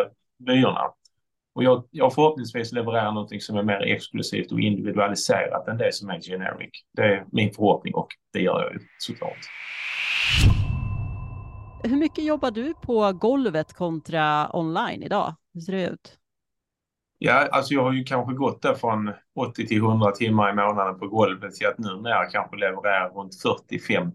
vyerna. 0.47 0.90
Och 1.54 1.64
jag, 1.64 1.84
jag 1.90 2.14
förhoppningsvis 2.14 2.73
levererar 2.73 3.12
någonting 3.12 3.40
som 3.40 3.56
är 3.56 3.62
mer 3.62 3.80
exklusivt 3.80 4.52
och 4.52 4.61
individualiserat 4.61 5.68
än 5.68 5.78
det 5.78 5.94
som 5.94 6.11
är 6.11 6.20
generic. 6.20 6.70
Det 6.96 7.02
är 7.02 7.25
min 7.32 7.52
förhoppning 7.52 7.94
och 7.94 8.08
det 8.32 8.40
gör 8.40 8.62
jag 8.62 8.73
ju 8.73 8.78
såklart. 8.99 9.38
Hur 11.84 11.96
mycket 11.96 12.25
jobbar 12.25 12.50
du 12.50 12.75
på 12.75 13.12
golvet 13.12 13.73
kontra 13.73 14.56
online 14.56 15.02
idag? 15.02 15.34
Hur 15.54 15.61
ser 15.61 15.73
det 15.73 15.88
ut? 15.88 16.18
Ja, 17.26 17.49
alltså 17.52 17.75
jag 17.75 17.83
har 17.83 17.93
ju 17.93 18.04
kanske 18.04 18.35
gått 18.35 18.62
där 18.62 18.75
från 18.75 19.12
80 19.37 19.66
till 19.66 19.76
100 19.76 20.11
timmar 20.11 20.50
i 20.50 20.54
månaden 20.54 20.99
på 20.99 21.09
golvet 21.09 21.54
till 21.54 21.66
att 21.66 21.78
numera 21.78 22.25
kanske 22.26 22.57
leverera 22.57 23.09
runt 23.09 23.33
40-50, 23.71 24.11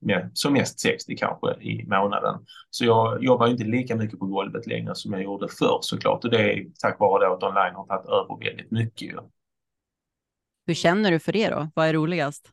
ja, 0.00 0.20
som 0.32 0.52
mest 0.52 0.80
60 0.80 1.16
kanske 1.16 1.54
i 1.60 1.86
månaden. 1.86 2.34
Så 2.70 2.84
jag 2.84 3.24
jobbar 3.24 3.46
inte 3.46 3.64
lika 3.64 3.96
mycket 3.96 4.18
på 4.18 4.26
golvet 4.26 4.66
längre 4.66 4.94
som 4.94 5.12
jag 5.12 5.22
gjorde 5.22 5.48
förr 5.48 5.78
såklart 5.80 6.24
och 6.24 6.30
det 6.30 6.52
är 6.52 6.66
tack 6.78 7.00
vare 7.00 7.32
att 7.32 7.42
online 7.42 7.74
har 7.74 7.86
tagit 7.86 8.06
över 8.06 8.50
väldigt 8.50 8.70
mycket. 8.70 9.14
Hur 10.66 10.74
känner 10.74 11.10
du 11.10 11.18
för 11.18 11.32
det 11.32 11.48
då? 11.48 11.68
Vad 11.74 11.86
är 11.86 11.92
roligast? 11.92 12.52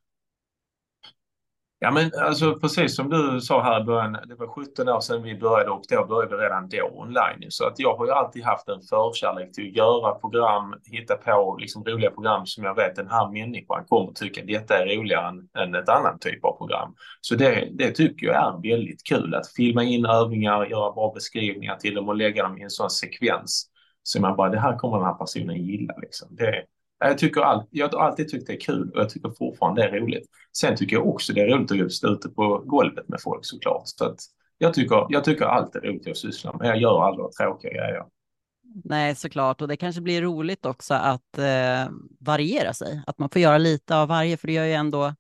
Ja, 1.84 1.92
men 1.92 2.12
alltså 2.20 2.60
precis 2.60 2.96
som 2.96 3.10
du 3.10 3.42
sa 3.42 3.64
här 3.64 3.82
i 3.82 3.84
början, 3.84 4.18
det 4.28 4.36
var 4.36 4.48
17 4.48 4.90
år 4.90 5.00
sedan 5.00 5.24
vi 5.24 5.38
började 5.38 5.72
och 5.72 5.84
då 5.90 6.06
började 6.06 6.38
vi 6.38 6.44
redan 6.44 6.70
då 6.70 7.00
online. 7.00 7.46
Så 7.50 7.68
att 7.68 7.80
jag 7.80 7.96
har 7.98 8.06
ju 8.06 8.12
alltid 8.12 8.44
haft 8.44 8.70
en 8.70 8.82
förkärlek 8.82 9.54
till 9.54 9.68
att 9.68 9.76
göra 9.76 10.16
program, 10.16 10.76
hitta 10.84 11.16
på 11.16 11.58
liksom 11.60 11.84
roliga 11.84 12.12
program 12.12 12.46
som 12.46 12.64
jag 12.64 12.76
vet 12.76 12.96
den 12.96 13.10
här 13.10 13.32
människan 13.32 13.86
kommer 13.86 14.12
tycka 14.12 14.42
detta 14.46 14.78
är 14.78 14.98
roligare 14.98 15.28
än, 15.28 15.50
än 15.58 15.76
ett 15.76 15.90
annat 15.90 16.22
typ 16.22 16.46
av 16.46 16.58
program. 16.58 16.96
Så 17.22 17.36
det, 17.36 17.70
det 17.72 17.92
tycker 17.92 18.28
jag 18.28 18.36
är 18.36 18.70
väldigt 18.70 19.04
kul 19.04 19.36
att 19.36 19.48
filma 19.48 19.84
in 19.84 20.06
övningar, 20.06 20.66
göra 20.66 20.92
bra 20.92 21.12
beskrivningar 21.14 21.76
till 21.76 21.96
dem 21.96 22.10
och 22.10 22.16
lägga 22.16 22.44
dem 22.44 22.58
i 22.58 22.62
en 22.62 22.70
sån 22.70 22.90
sekvens. 22.90 23.70
Så 24.04 24.22
man 24.22 24.36
bara, 24.36 24.50
det 24.50 24.60
här 24.60 24.78
kommer 24.78 24.98
den 24.98 25.06
här 25.06 25.14
personen 25.14 25.66
gilla 25.66 25.94
liksom. 26.02 26.28
Det, 26.32 26.64
jag, 27.08 27.18
tycker 27.18 27.42
all, 27.42 27.64
jag 27.72 27.90
har 27.90 28.00
alltid 28.00 28.30
tyckt 28.30 28.48
det 28.48 28.54
är 28.54 28.60
kul 28.60 28.92
och 28.94 29.00
jag 29.00 29.10
tycker 29.10 29.30
fortfarande 29.30 29.82
det 29.82 29.88
är 29.88 30.00
roligt. 30.02 30.26
Sen 30.58 30.76
tycker 30.76 30.96
jag 30.96 31.08
också 31.08 31.34
det 31.34 31.42
är 31.42 31.48
roligt 31.48 31.86
att 31.86 31.92
stå 31.92 32.08
ute 32.08 32.30
på 32.30 32.64
golvet 32.66 33.10
med 33.10 33.22
folk 33.22 33.40
såklart. 33.46 33.82
Så 33.86 34.06
att 34.06 34.20
jag 34.58 34.74
tycker, 34.74 35.06
jag 35.10 35.24
tycker 35.24 35.46
allt 35.46 35.76
är 35.76 35.82
roligt 35.82 36.08
att 36.08 36.18
syssla 36.18 36.54
med. 36.54 36.68
Jag 36.68 36.82
gör 36.82 37.04
aldrig 37.04 37.32
tråkiga 37.32 37.72
grejer. 37.72 38.04
Nej, 38.84 39.16
såklart. 39.16 39.62
Och 39.62 39.68
det 39.68 39.78
kanske 39.78 40.02
blir 40.02 40.22
roligt 40.22 40.66
också 40.66 40.94
att 40.94 41.38
eh, 41.38 41.92
variera 42.20 42.74
sig. 42.74 43.02
Att 43.08 43.20
man 43.20 43.30
får 43.30 43.42
göra 43.42 43.58
lite 43.58 43.98
av 43.98 44.08
varje, 44.08 44.38
för 44.38 44.48
det 44.48 44.54
gör 44.54 44.66
ju 44.66 44.74
ändå 44.74 45.06
eh, 45.06 45.14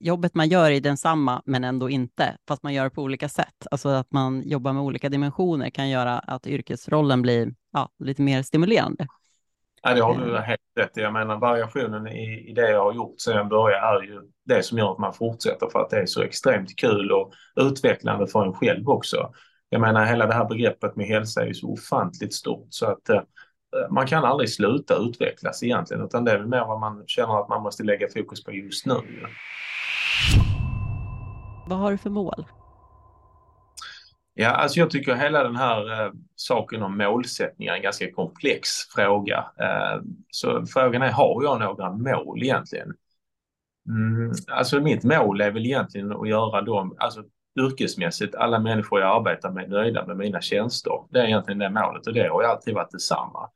jobbet 0.00 0.34
man 0.34 0.48
gör 0.48 0.70
är 0.70 0.80
densamma, 0.80 1.42
men 1.44 1.64
ändå 1.64 1.90
inte, 1.90 2.36
fast 2.48 2.62
man 2.62 2.74
gör 2.74 2.84
det 2.84 2.90
på 2.90 3.02
olika 3.02 3.28
sätt. 3.28 3.66
Alltså 3.70 3.88
att 3.88 4.12
man 4.12 4.42
jobbar 4.48 4.72
med 4.72 4.82
olika 4.82 5.08
dimensioner 5.08 5.70
kan 5.70 5.88
göra 5.88 6.18
att 6.18 6.46
yrkesrollen 6.46 7.22
blir 7.22 7.54
ja, 7.72 7.88
lite 7.98 8.22
mer 8.22 8.42
stimulerande. 8.42 9.06
Ja, 9.82 9.94
det 9.94 10.00
har 10.00 10.14
du 10.14 10.38
helt 10.38 10.60
rätt. 10.76 10.90
Jag 10.94 11.12
menar 11.12 11.38
variationen 11.38 12.06
i, 12.06 12.50
i 12.50 12.52
det 12.52 12.70
jag 12.70 12.84
har 12.84 12.92
gjort 12.92 13.20
sedan 13.20 13.36
jag 13.36 13.48
började 13.48 13.86
är 13.86 14.02
ju 14.02 14.20
det 14.44 14.62
som 14.62 14.78
gör 14.78 14.92
att 14.92 14.98
man 14.98 15.14
fortsätter 15.14 15.68
för 15.72 15.78
att 15.78 15.90
det 15.90 15.96
är 15.96 16.06
så 16.06 16.22
extremt 16.22 16.76
kul 16.76 17.12
och 17.12 17.32
utvecklande 17.56 18.26
för 18.26 18.46
en 18.46 18.52
själv 18.52 18.88
också. 18.88 19.32
Jag 19.68 19.80
menar 19.80 20.04
hela 20.04 20.26
det 20.26 20.34
här 20.34 20.44
begreppet 20.48 20.96
med 20.96 21.06
hälsa 21.06 21.42
är 21.42 21.46
ju 21.46 21.54
så 21.54 21.72
ofantligt 21.72 22.34
stort 22.34 22.66
så 22.70 22.86
att 22.86 23.08
eh, 23.08 23.20
man 23.90 24.06
kan 24.06 24.24
aldrig 24.24 24.50
sluta 24.50 24.96
utvecklas 24.96 25.62
egentligen 25.62 26.04
utan 26.04 26.24
det 26.24 26.32
är 26.32 26.38
väl 26.38 26.48
mer 26.48 26.64
vad 26.64 26.80
man 26.80 27.04
känner 27.06 27.40
att 27.40 27.48
man 27.48 27.62
måste 27.62 27.82
lägga 27.82 28.08
fokus 28.08 28.44
på 28.44 28.52
just 28.52 28.86
nu. 28.86 28.94
Vad 31.66 31.78
har 31.78 31.90
du 31.90 31.98
för 31.98 32.10
mål? 32.10 32.44
Ja, 34.34 34.48
alltså 34.48 34.80
jag 34.80 34.90
tycker 34.90 35.14
hela 35.14 35.42
den 35.42 35.56
här 35.56 36.04
eh, 36.04 36.12
saken 36.36 36.82
om 36.82 36.98
målsättningar 36.98 37.72
är 37.72 37.76
en 37.76 37.82
ganska 37.82 38.12
komplex 38.12 38.68
fråga. 38.94 39.44
Eh, 39.60 40.02
så 40.30 40.66
frågan 40.66 41.02
är, 41.02 41.10
har 41.10 41.42
jag 41.42 41.60
några 41.60 41.92
mål 41.92 42.42
egentligen? 42.42 42.94
Mm, 43.88 44.32
alltså 44.50 44.80
mitt 44.80 45.04
mål 45.04 45.40
är 45.40 45.50
väl 45.50 45.66
egentligen 45.66 46.12
att 46.12 46.28
göra 46.28 46.60
dem, 46.60 46.96
alltså 46.98 47.22
yrkesmässigt, 47.60 48.34
alla 48.34 48.58
människor 48.58 49.00
jag 49.00 49.16
arbetar 49.16 49.50
med 49.50 49.70
nöjda 49.70 50.06
med 50.06 50.16
mina 50.16 50.40
tjänster. 50.40 50.92
Det 51.10 51.20
är 51.20 51.24
egentligen 51.24 51.58
det 51.58 51.70
målet 51.70 52.06
och 52.06 52.12
det 52.12 52.28
har 52.28 52.42
ju 52.42 52.48
alltid 52.48 52.74
varit 52.74 52.90
detsamma. 52.90 53.48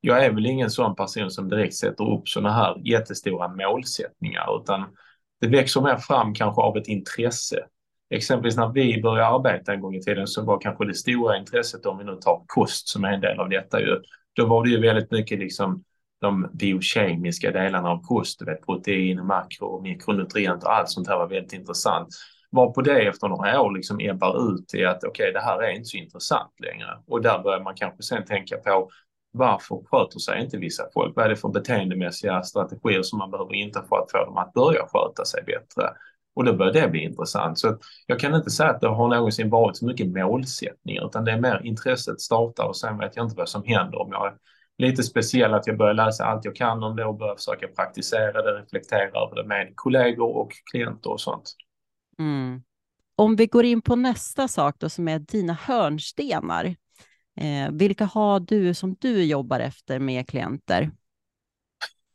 Jag 0.00 0.24
är 0.24 0.32
väl 0.32 0.46
ingen 0.46 0.70
sån 0.70 0.94
person 0.96 1.30
som 1.30 1.48
direkt 1.48 1.74
sätter 1.74 2.12
upp 2.12 2.28
sådana 2.28 2.52
här 2.52 2.76
jättestora 2.84 3.48
målsättningar 3.48 4.62
utan 4.62 4.84
det 5.40 5.48
växer 5.48 5.80
mer 5.80 5.96
fram 5.96 6.34
kanske 6.34 6.62
av 6.62 6.76
ett 6.76 6.88
intresse. 6.88 7.64
Exempelvis 8.10 8.56
när 8.56 8.68
vi 8.68 9.02
började 9.02 9.26
arbeta 9.26 9.72
en 9.72 9.80
gång 9.80 9.94
i 9.94 10.02
tiden 10.02 10.26
så 10.26 10.44
var 10.44 10.60
kanske 10.60 10.84
det 10.84 10.94
stora 10.94 11.36
intresset 11.36 11.86
om 11.86 11.98
vi 11.98 12.04
nu 12.04 12.16
tar 12.20 12.42
kost 12.46 12.88
som 12.88 13.04
är 13.04 13.12
en 13.12 13.20
del 13.20 13.40
av 13.40 13.48
detta 13.48 13.80
ju. 13.80 14.00
Då 14.32 14.46
var 14.46 14.64
det 14.64 14.70
ju 14.70 14.80
väldigt 14.80 15.10
mycket 15.10 15.38
liksom 15.38 15.84
de 16.20 16.50
biokemiska 16.52 17.50
delarna 17.50 17.88
av 17.90 18.02
kost, 18.02 18.42
vet, 18.42 18.66
protein, 18.66 19.26
makro 19.26 19.66
och 19.66 19.82
mikronutrienter 19.82 20.66
och 20.66 20.74
allt 20.74 20.88
sånt 20.88 21.08
här 21.08 21.16
var 21.16 21.28
väldigt 21.28 21.52
intressant. 21.52 22.08
Var 22.50 22.72
på 22.72 22.82
det 22.82 23.08
efter 23.08 23.28
några 23.28 23.60
år 23.60 23.72
liksom 23.76 24.00
ebbar 24.00 24.52
ut 24.52 24.74
i 24.74 24.84
att 24.84 25.04
okej, 25.04 25.08
okay, 25.10 25.32
det 25.32 25.40
här 25.40 25.62
är 25.62 25.70
inte 25.70 25.84
så 25.84 25.96
intressant 25.96 26.52
längre. 26.60 26.88
Och 27.06 27.22
där 27.22 27.38
börjar 27.38 27.60
man 27.60 27.74
kanske 27.74 28.02
sen 28.02 28.24
tänka 28.24 28.56
på 28.56 28.90
varför 29.32 29.80
sköter 29.90 30.18
sig 30.18 30.44
inte 30.44 30.56
vissa 30.56 30.84
folk? 30.94 31.16
Vad 31.16 31.24
är 31.24 31.28
det 31.28 31.36
för 31.36 31.48
beteendemässiga 31.48 32.42
strategier 32.42 33.02
som 33.02 33.18
man 33.18 33.30
behöver 33.30 33.54
inte 33.54 33.82
för 33.88 33.96
att 33.96 34.10
få 34.10 34.24
dem 34.24 34.36
att 34.36 34.52
börja 34.52 34.86
sköta 34.86 35.24
sig 35.24 35.42
bättre? 35.46 35.90
Och 36.40 36.46
då 36.46 36.56
börjar 36.56 36.72
det 36.72 36.88
bli 36.88 37.04
intressant. 37.04 37.58
Så 37.58 37.78
jag 38.06 38.20
kan 38.20 38.34
inte 38.34 38.50
säga 38.50 38.70
att 38.70 38.80
det 38.80 38.88
har 38.88 39.08
någonsin 39.08 39.50
varit 39.50 39.76
så 39.76 39.86
mycket 39.86 40.06
målsättningar 40.06 41.06
utan 41.06 41.24
det 41.24 41.32
är 41.32 41.40
mer 41.40 41.60
intresset 41.64 42.20
startar 42.20 42.64
och 42.64 42.76
sen 42.76 42.98
vet 42.98 43.16
jag 43.16 43.26
inte 43.26 43.36
vad 43.36 43.48
som 43.48 43.64
händer 43.64 44.02
om 44.02 44.08
jag 44.12 44.26
är 44.26 44.34
lite 44.78 45.02
speciell 45.02 45.54
att 45.54 45.66
jag 45.66 45.78
börjar 45.78 45.94
läsa 45.94 46.24
allt 46.24 46.44
jag 46.44 46.56
kan 46.56 46.82
om 46.82 46.96
det 46.96 47.04
och 47.04 47.18
börjar 47.18 47.36
försöka 47.36 47.68
praktisera 47.68 48.42
det, 48.42 48.62
reflektera 48.62 49.20
över 49.26 49.42
det 49.42 49.48
med 49.48 49.72
kollegor 49.74 50.36
och 50.36 50.52
klienter 50.70 51.10
och 51.10 51.20
sånt. 51.20 51.54
Mm. 52.18 52.62
Om 53.16 53.36
vi 53.36 53.46
går 53.46 53.64
in 53.64 53.82
på 53.82 53.96
nästa 53.96 54.48
sak 54.48 54.74
då 54.78 54.88
som 54.88 55.08
är 55.08 55.18
dina 55.18 55.52
hörnstenar. 55.52 56.64
Eh, 57.36 57.70
vilka 57.72 58.04
har 58.04 58.40
du 58.40 58.74
som 58.74 58.96
du 59.00 59.24
jobbar 59.24 59.60
efter 59.60 59.98
med 59.98 60.28
klienter? 60.28 60.90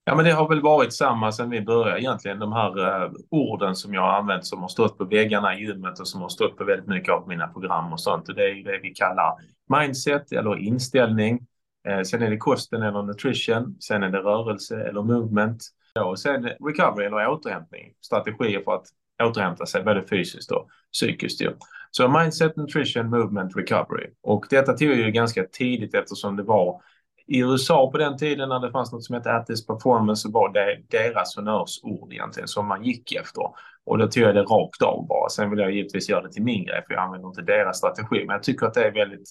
Ja, 0.07 0.15
men 0.15 0.25
det 0.25 0.31
har 0.31 0.49
väl 0.49 0.61
varit 0.61 0.93
samma 0.93 1.31
sedan 1.31 1.49
vi 1.49 1.61
började 1.61 2.01
egentligen. 2.01 2.39
De 2.39 2.53
här 2.53 3.03
eh, 3.03 3.11
orden 3.29 3.75
som 3.75 3.93
jag 3.93 4.01
har 4.01 4.13
använt 4.13 4.45
som 4.45 4.61
har 4.61 4.67
stått 4.67 4.97
på 4.97 5.05
väggarna 5.05 5.55
i 5.55 5.61
gymmet 5.61 5.99
och 5.99 6.07
som 6.07 6.21
har 6.21 6.29
stått 6.29 6.57
på 6.57 6.63
väldigt 6.63 6.87
mycket 6.87 7.13
av 7.13 7.27
mina 7.27 7.47
program 7.47 7.93
och 7.93 7.99
sånt. 7.99 8.29
Och 8.29 8.35
det 8.35 8.43
är 8.43 8.63
det 8.63 8.79
vi 8.83 8.89
kallar 8.89 9.33
mindset 9.79 10.31
eller 10.31 10.57
inställning. 10.57 11.39
Eh, 11.87 12.01
sen 12.01 12.21
är 12.21 12.29
det 12.29 12.37
kosten 12.37 12.83
eller 12.83 13.03
nutrition. 13.03 13.75
Sen 13.79 14.03
är 14.03 14.09
det 14.09 14.19
rörelse 14.19 14.81
eller 14.81 15.01
movement. 15.01 15.63
Och 15.99 16.19
sen 16.19 16.43
recovery 16.43 17.05
eller 17.05 17.27
återhämtning. 17.27 17.93
Strategier 18.01 18.61
för 18.61 18.75
att 18.75 18.85
återhämta 19.23 19.65
sig 19.65 19.83
både 19.83 20.07
fysiskt 20.07 20.51
och 20.51 20.67
psykiskt. 20.93 21.41
Ju. 21.41 21.53
Så 21.91 22.07
mindset, 22.07 22.55
nutrition, 22.55 23.09
movement, 23.09 23.57
recovery. 23.57 24.09
Och 24.23 24.45
detta 24.49 24.73
tog 24.73 24.89
ju 24.89 25.11
ganska 25.11 25.43
tidigt 25.51 25.95
eftersom 25.95 26.35
det 26.35 26.43
var 26.43 26.81
i 27.27 27.39
USA 27.39 27.91
på 27.91 27.97
den 27.97 28.17
tiden 28.17 28.49
när 28.49 28.59
det 28.59 28.71
fanns 28.71 28.91
något 28.91 29.03
som 29.03 29.15
hette 29.15 29.31
Attis 29.31 29.67
Performance 29.67 30.21
så 30.21 30.31
var 30.31 30.53
det 30.53 30.81
deras 30.89 31.35
honnörsord 31.35 32.13
egentligen 32.13 32.47
som 32.47 32.67
man 32.67 32.83
gick 32.83 33.11
efter. 33.11 33.43
Och 33.85 33.97
då 33.97 34.07
tog 34.07 34.23
jag 34.23 34.35
det 34.35 34.43
rakt 34.43 34.81
av 34.81 35.07
bara. 35.07 35.29
Sen 35.29 35.49
vill 35.49 35.59
jag 35.59 35.71
givetvis 35.71 36.09
göra 36.09 36.21
det 36.21 36.31
till 36.31 36.43
min 36.43 36.65
grej 36.65 36.83
för 36.87 36.93
jag 36.93 37.03
använder 37.03 37.27
inte 37.27 37.41
deras 37.41 37.77
strategi. 37.77 38.25
Men 38.25 38.33
jag 38.33 38.43
tycker 38.43 38.65
att 38.65 38.73
det 38.73 38.83
är 38.83 38.91
väldigt, 38.91 39.29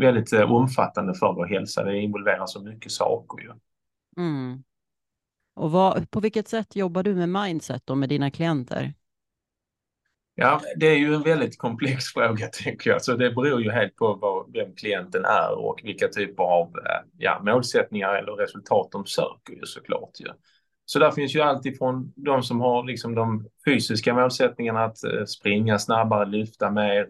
väldigt 0.00 0.32
eh, 0.32 0.52
omfattande 0.52 1.14
för 1.14 1.32
vår 1.32 1.46
hälsa. 1.46 1.84
Det 1.84 1.98
involverar 1.98 2.46
så 2.46 2.62
mycket 2.62 2.92
saker 2.92 3.42
ju. 3.42 3.52
Mm. 4.16 4.62
Och 5.54 5.70
vad, 5.70 6.10
på 6.10 6.20
vilket 6.20 6.48
sätt 6.48 6.76
jobbar 6.76 7.02
du 7.02 7.14
med 7.14 7.28
mindset 7.28 7.82
då 7.86 7.94
med 7.94 8.08
dina 8.08 8.30
klienter? 8.30 8.94
Ja, 10.34 10.60
det 10.76 10.86
är 10.86 10.96
ju 10.96 11.14
en 11.14 11.22
väldigt 11.22 11.58
komplex 11.58 12.04
fråga 12.14 12.46
tänker 12.46 12.90
jag. 12.90 13.02
Så 13.02 13.16
det 13.16 13.30
beror 13.30 13.62
ju 13.62 13.70
helt 13.70 13.96
på 13.96 14.14
vad, 14.14 14.52
vem 14.52 14.74
klienten 14.74 15.24
är 15.24 15.58
och 15.58 15.80
vilka 15.84 16.08
typer 16.08 16.42
av 16.42 16.66
eh, 16.66 17.08
ja, 17.18 17.42
målsättningar 17.44 18.14
eller 18.14 18.32
resultat 18.32 18.88
de 18.92 19.06
söker 19.06 19.52
ju 19.52 19.66
såklart. 19.66 20.10
Ju. 20.20 20.28
Så 20.84 20.98
där 20.98 21.10
finns 21.10 21.34
ju 21.34 21.40
alltifrån 21.40 22.12
de 22.16 22.42
som 22.42 22.60
har 22.60 22.84
liksom 22.84 23.14
de 23.14 23.48
fysiska 23.64 24.14
målsättningarna 24.14 24.84
att 24.84 25.04
eh, 25.04 25.24
springa 25.24 25.78
snabbare, 25.78 26.26
lyfta 26.26 26.70
mer 26.70 27.08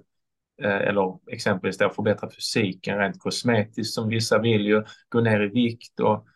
eh, 0.62 0.76
eller 0.76 1.18
exempelvis 1.32 1.78
då 1.78 1.90
förbättra 1.90 2.30
fysiken 2.30 2.98
rent 2.98 3.20
kosmetiskt 3.20 3.94
som 3.94 4.08
vissa 4.08 4.38
vill 4.38 4.66
ju, 4.66 4.82
gå 5.08 5.20
ner 5.20 5.40
i 5.40 5.48
vikt 5.48 6.00
och 6.00 6.26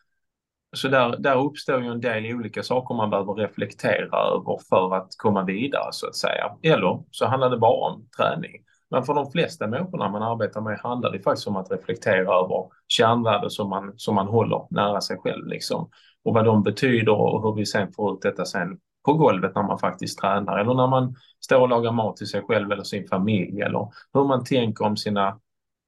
så 0.77 0.89
där, 0.89 1.17
där 1.19 1.37
uppstår 1.37 1.83
ju 1.83 1.91
en 1.91 2.01
del 2.01 2.35
olika 2.35 2.63
saker 2.63 2.95
man 2.95 3.11
behöver 3.11 3.35
reflektera 3.35 4.19
över 4.19 4.59
för 4.69 4.95
att 4.95 5.09
komma 5.17 5.45
vidare 5.45 5.89
så 5.91 6.07
att 6.07 6.17
säga. 6.17 6.53
Eller 6.63 7.03
så 7.11 7.27
handlar 7.27 7.51
det 7.51 7.59
bara 7.59 7.93
om 7.93 8.09
träning. 8.17 8.53
Men 8.91 9.03
för 9.03 9.15
de 9.15 9.31
flesta 9.33 9.67
människorna 9.67 10.09
man 10.09 10.23
arbetar 10.23 10.61
med 10.61 10.79
handlar 10.83 11.13
det 11.13 11.21
faktiskt 11.21 11.47
om 11.47 11.57
att 11.57 11.71
reflektera 11.71 12.35
över 12.35 12.65
kärnvärden 12.89 13.51
som 13.51 13.69
man, 13.69 13.93
som 13.97 14.15
man 14.15 14.27
håller 14.27 14.67
nära 14.71 15.01
sig 15.01 15.19
själv 15.19 15.47
liksom. 15.47 15.91
Och 16.25 16.35
vad 16.35 16.45
de 16.45 16.63
betyder 16.63 17.13
och 17.13 17.43
hur 17.43 17.55
vi 17.55 17.67
sen 17.67 17.93
får 17.93 18.15
ut 18.15 18.23
detta 18.23 18.45
sen 18.45 18.79
på 19.05 19.13
golvet 19.13 19.55
när 19.55 19.63
man 19.63 19.79
faktiskt 19.79 20.19
tränar 20.19 20.59
eller 20.59 20.75
när 20.75 20.87
man 20.87 21.17
står 21.45 21.61
och 21.61 21.69
lagar 21.69 21.93
mat 21.93 22.17
till 22.17 22.27
sig 22.27 22.43
själv 22.43 22.73
eller 22.73 22.83
sin 22.83 23.09
familj 23.09 23.61
eller 23.61 23.93
hur 24.13 24.25
man 24.25 24.45
tänker 24.45 24.85
om 24.85 24.97
sina 24.97 25.29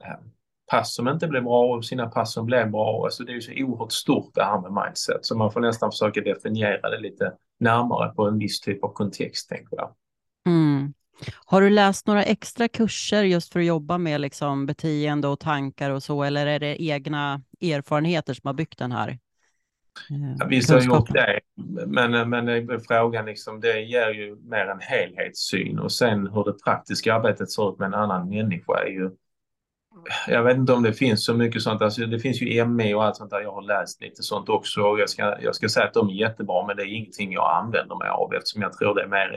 eh, 0.05 0.19
pass 0.71 0.95
som 0.95 1.09
inte 1.09 1.29
blev 1.29 1.43
bra 1.43 1.77
och 1.77 1.85
sina 1.85 2.07
pass 2.07 2.33
som 2.33 2.47
blev 2.47 2.71
bra. 2.71 3.05
Alltså 3.05 3.25
det 3.25 3.33
är 3.33 3.35
ju 3.35 3.41
så 3.41 3.53
oerhört 3.53 3.93
stort 3.93 4.35
det 4.35 4.45
här 4.45 4.61
med 4.61 4.85
mindset 4.85 5.27
så 5.27 5.37
man 5.37 5.53
får 5.53 5.61
nästan 5.61 5.91
försöka 5.91 6.21
definiera 6.21 6.91
det 6.91 7.01
lite 7.01 7.33
närmare 7.61 8.09
på 8.09 8.27
en 8.27 8.39
viss 8.39 8.61
typ 8.61 8.85
av 8.85 8.93
kontext 8.93 9.49
tänker 9.49 9.77
jag. 9.77 9.95
Mm. 10.47 10.95
Har 11.45 11.61
du 11.61 11.71
läst 11.71 12.07
några 12.07 12.23
extra 12.23 12.69
kurser 12.69 13.23
just 13.23 13.53
för 13.53 13.61
att 13.61 13.67
jobba 13.67 13.99
med 13.99 14.21
liksom 14.21 14.67
beteende 14.67 15.29
och 15.29 15.41
tankar 15.41 15.91
och 15.91 16.03
så 16.03 16.23
eller 16.23 16.47
är 16.47 16.59
det 16.59 16.83
egna 16.83 17.43
erfarenheter 17.61 18.35
som 18.35 18.47
har 18.47 18.55
byggt 18.55 18.79
den 18.79 18.93
här? 18.93 19.09
Eh, 20.11 20.37
ja, 20.39 20.47
visst 20.47 20.71
har 20.71 20.81
gjort 20.81 21.11
det, 21.13 21.41
men, 21.87 22.31
men 22.31 22.81
frågan 22.81 23.27
liksom, 23.27 23.61
det 23.61 23.81
ger 23.81 24.11
ju 24.11 24.37
mer 24.37 24.67
en 24.67 24.81
helhetssyn 24.81 25.79
och 25.79 25.93
sen 25.93 26.27
hur 26.27 26.45
det 26.45 26.65
praktiska 26.65 27.15
arbetet 27.15 27.51
ser 27.51 27.73
ut 27.73 27.79
med 27.79 27.87
en 27.87 27.95
annan 27.95 28.29
människa 28.29 28.83
är 28.87 28.91
ju 28.91 29.11
jag 30.29 30.43
vet 30.43 30.57
inte 30.57 30.73
om 30.73 30.83
det 30.83 30.93
finns 30.93 31.25
så 31.25 31.35
mycket 31.35 31.63
sånt. 31.63 31.83
Alltså, 31.83 32.07
det 32.07 32.19
finns 32.19 32.43
ju 32.43 32.65
ME 32.65 32.95
och 32.95 33.05
allt 33.05 33.17
sånt 33.17 33.31
där. 33.31 33.41
Jag 33.41 33.53
har 33.53 33.63
läst 33.63 34.03
lite 34.03 34.23
sånt 34.23 34.49
också. 34.49 34.83
Och 34.83 35.01
jag, 35.01 35.09
ska, 35.09 35.37
jag 35.41 35.55
ska 35.55 35.69
säga 35.69 35.87
att 35.87 35.95
de 35.95 36.09
är 36.09 36.13
jättebra, 36.13 36.67
men 36.67 36.77
det 36.77 36.83
är 36.83 36.95
ingenting 36.97 37.33
jag 37.33 37.63
använder 37.65 37.97
mig 37.97 38.09
av 38.09 38.35
eftersom 38.35 38.63
jag 38.63 38.73
tror 38.73 38.95
det 38.95 39.03
är 39.03 39.09
mer 39.09 39.33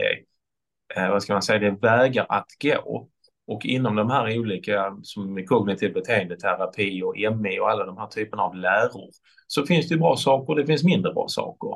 är, 0.96 1.04
eh, 1.04 1.10
vad 1.10 1.22
ska 1.22 1.32
man 1.32 1.42
säga, 1.42 1.58
det 1.58 1.66
är 1.66 1.80
vägar 1.80 2.26
att 2.28 2.46
gå. 2.62 3.08
Och 3.46 3.66
inom 3.66 3.96
de 3.96 4.10
här 4.10 4.38
olika, 4.38 4.96
som 5.02 5.46
kognitiv 5.46 5.92
beteendeterapi 5.92 7.02
och 7.02 7.16
ME 7.36 7.60
och 7.60 7.70
alla 7.70 7.84
de 7.86 7.98
här 7.98 8.06
typerna 8.06 8.42
av 8.42 8.56
läror, 8.56 9.10
så 9.46 9.66
finns 9.66 9.88
det 9.88 9.96
bra 9.96 10.16
saker 10.16 10.52
och 10.52 10.56
det 10.56 10.66
finns 10.66 10.84
mindre 10.84 11.12
bra 11.12 11.28
saker. 11.28 11.70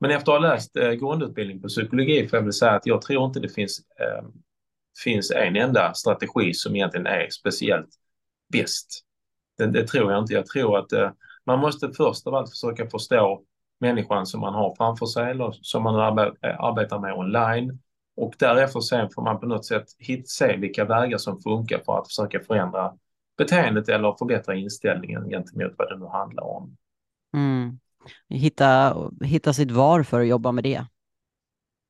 Men 0.00 0.10
efter 0.10 0.32
att 0.32 0.40
ha 0.40 0.48
läst 0.48 0.76
eh, 0.76 0.90
grundutbildning 0.90 1.62
på 1.62 1.68
psykologi 1.68 2.28
får 2.28 2.36
jag 2.36 2.44
väl 2.44 2.52
säga 2.52 2.72
att 2.72 2.86
jag 2.86 3.02
tror 3.02 3.26
inte 3.26 3.40
det 3.40 3.48
finns, 3.48 3.78
eh, 4.00 4.24
finns 5.04 5.30
en 5.30 5.56
enda 5.56 5.94
strategi 5.94 6.54
som 6.54 6.76
egentligen 6.76 7.06
är 7.06 7.28
speciellt 7.30 7.88
bäst. 8.52 9.04
Det, 9.58 9.66
det, 9.66 9.86
tror 9.86 10.12
jag 10.12 10.22
inte. 10.22 10.34
Jag 10.34 10.46
tror 10.46 10.78
att 10.78 10.92
eh, 10.92 11.10
man 11.46 11.58
måste 11.58 11.92
först 11.92 12.26
av 12.26 12.34
allt 12.34 12.50
försöka 12.50 12.90
förstå 12.90 13.42
människan 13.80 14.26
som 14.26 14.40
man 14.40 14.54
har 14.54 14.74
framför 14.76 15.06
sig 15.06 15.30
eller 15.30 15.52
som 15.62 15.82
man 15.82 16.18
eh, 16.18 16.60
arbetar 16.60 16.98
med 16.98 17.14
online. 17.14 17.78
Och 18.16 18.34
därefter 18.38 18.80
sen 18.80 19.10
får 19.14 19.22
man 19.22 19.40
på 19.40 19.46
något 19.46 19.64
sätt 19.64 19.84
hit, 19.98 20.30
se 20.30 20.56
vilka 20.56 20.84
vägar 20.84 21.18
som 21.18 21.40
funkar 21.40 21.78
för 21.78 21.98
att 21.98 22.06
försöka 22.06 22.40
förändra 22.40 22.92
beteendet 23.38 23.88
eller 23.88 24.16
förbättra 24.18 24.54
inställningen 24.54 25.28
gentemot 25.28 25.72
vad 25.78 25.88
det 25.88 25.98
nu 25.98 26.06
handlar 26.06 26.44
om. 26.44 26.76
Mm. 27.34 27.78
Hitta, 28.28 28.96
hitta 29.24 29.52
sitt 29.52 29.70
varför 29.70 30.20
och 30.20 30.26
jobba 30.26 30.52
med 30.52 30.64
det. 30.64 30.86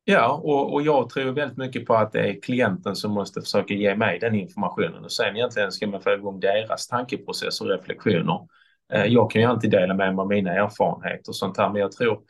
Ja, 0.05 0.41
och, 0.43 0.73
och 0.73 0.81
jag 0.81 1.09
tror 1.09 1.31
väldigt 1.31 1.57
mycket 1.57 1.85
på 1.85 1.95
att 1.95 2.11
det 2.11 2.19
är 2.19 2.41
klienten 2.41 2.95
som 2.95 3.11
måste 3.11 3.41
försöka 3.41 3.73
ge 3.73 3.95
mig 3.95 4.19
den 4.19 4.35
informationen 4.35 5.03
och 5.03 5.11
sen 5.11 5.35
egentligen 5.35 5.71
ska 5.71 5.87
man 5.87 6.01
få 6.01 6.13
igång 6.13 6.39
deras 6.39 6.87
tankeprocess 6.87 7.61
och 7.61 7.67
reflektioner. 7.67 8.47
Eh, 8.93 9.05
jag 9.05 9.31
kan 9.31 9.41
ju 9.41 9.47
alltid 9.47 9.71
dela 9.71 9.93
med 9.93 10.15
mig 10.15 10.21
av 10.21 10.27
mina 10.27 10.51
erfarenheter 10.51 11.29
och 11.29 11.35
sånt 11.35 11.57
här, 11.57 11.69
men 11.69 11.81
jag 11.81 11.91
tror, 11.91 12.21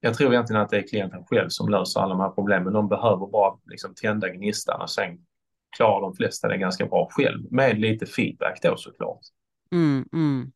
jag 0.00 0.14
tror 0.14 0.32
egentligen 0.32 0.62
att 0.62 0.70
det 0.70 0.76
är 0.76 0.88
klienten 0.88 1.24
själv 1.24 1.48
som 1.48 1.68
löser 1.68 2.00
alla 2.00 2.14
de 2.14 2.20
här 2.20 2.30
problemen. 2.30 2.72
De 2.72 2.88
behöver 2.88 3.26
bara 3.26 3.58
liksom 3.70 3.94
tända 3.94 4.28
gnistan 4.28 4.80
och 4.80 4.90
sen 4.90 5.18
klarar 5.76 6.00
de 6.00 6.14
flesta 6.14 6.48
det 6.48 6.58
ganska 6.58 6.86
bra 6.86 7.08
själv 7.10 7.52
med 7.52 7.78
lite 7.78 8.06
feedback 8.06 8.58
då 8.62 8.76
såklart. 8.76 9.20
Mm, 9.72 10.08
mm. 10.12 10.52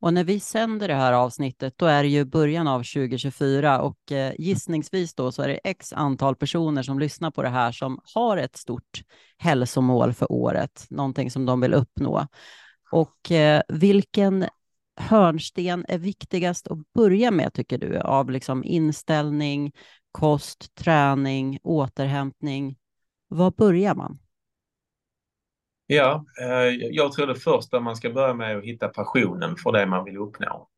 Och 0.00 0.14
när 0.14 0.24
vi 0.24 0.40
sänder 0.40 0.88
det 0.88 0.94
här 0.94 1.12
avsnittet, 1.12 1.74
då 1.76 1.86
är 1.86 2.02
det 2.02 2.08
ju 2.08 2.24
början 2.24 2.68
av 2.68 2.78
2024 2.78 3.80
och 3.80 4.12
eh, 4.12 4.32
gissningsvis 4.38 5.14
då 5.14 5.32
så 5.32 5.42
är 5.42 5.48
det 5.48 5.60
x 5.64 5.92
antal 5.92 6.36
personer 6.36 6.82
som 6.82 6.98
lyssnar 6.98 7.30
på 7.30 7.42
det 7.42 7.48
här 7.48 7.72
som 7.72 8.00
har 8.14 8.36
ett 8.36 8.56
stort 8.56 9.02
hälsomål 9.38 10.14
för 10.14 10.32
året, 10.32 10.86
någonting 10.90 11.30
som 11.30 11.46
de 11.46 11.60
vill 11.60 11.74
uppnå. 11.74 12.26
Och 12.90 13.30
eh, 13.30 13.62
vilken 13.68 14.46
hörnsten 14.96 15.84
är 15.88 15.98
viktigast 15.98 16.68
att 16.68 16.92
börja 16.94 17.30
med, 17.30 17.52
tycker 17.52 17.78
du, 17.78 17.98
av 17.98 18.30
liksom 18.30 18.64
inställning, 18.64 19.72
kost, 20.12 20.74
träning, 20.74 21.58
återhämtning? 21.62 22.76
Var 23.28 23.50
börjar 23.50 23.94
man? 23.94 24.18
Ja, 25.86 26.24
eh, 26.40 26.86
jag 26.90 27.12
tror 27.12 27.26
det 27.26 27.34
första 27.34 27.80
man 27.80 27.96
ska 27.96 28.10
börja 28.10 28.34
med 28.34 28.50
är 28.50 28.56
att 28.56 28.64
hitta 28.64 28.88
passionen 28.88 29.56
för 29.56 29.72
det 29.72 29.86
man 29.86 30.04
vill 30.04 30.16
uppnå. 30.16 30.68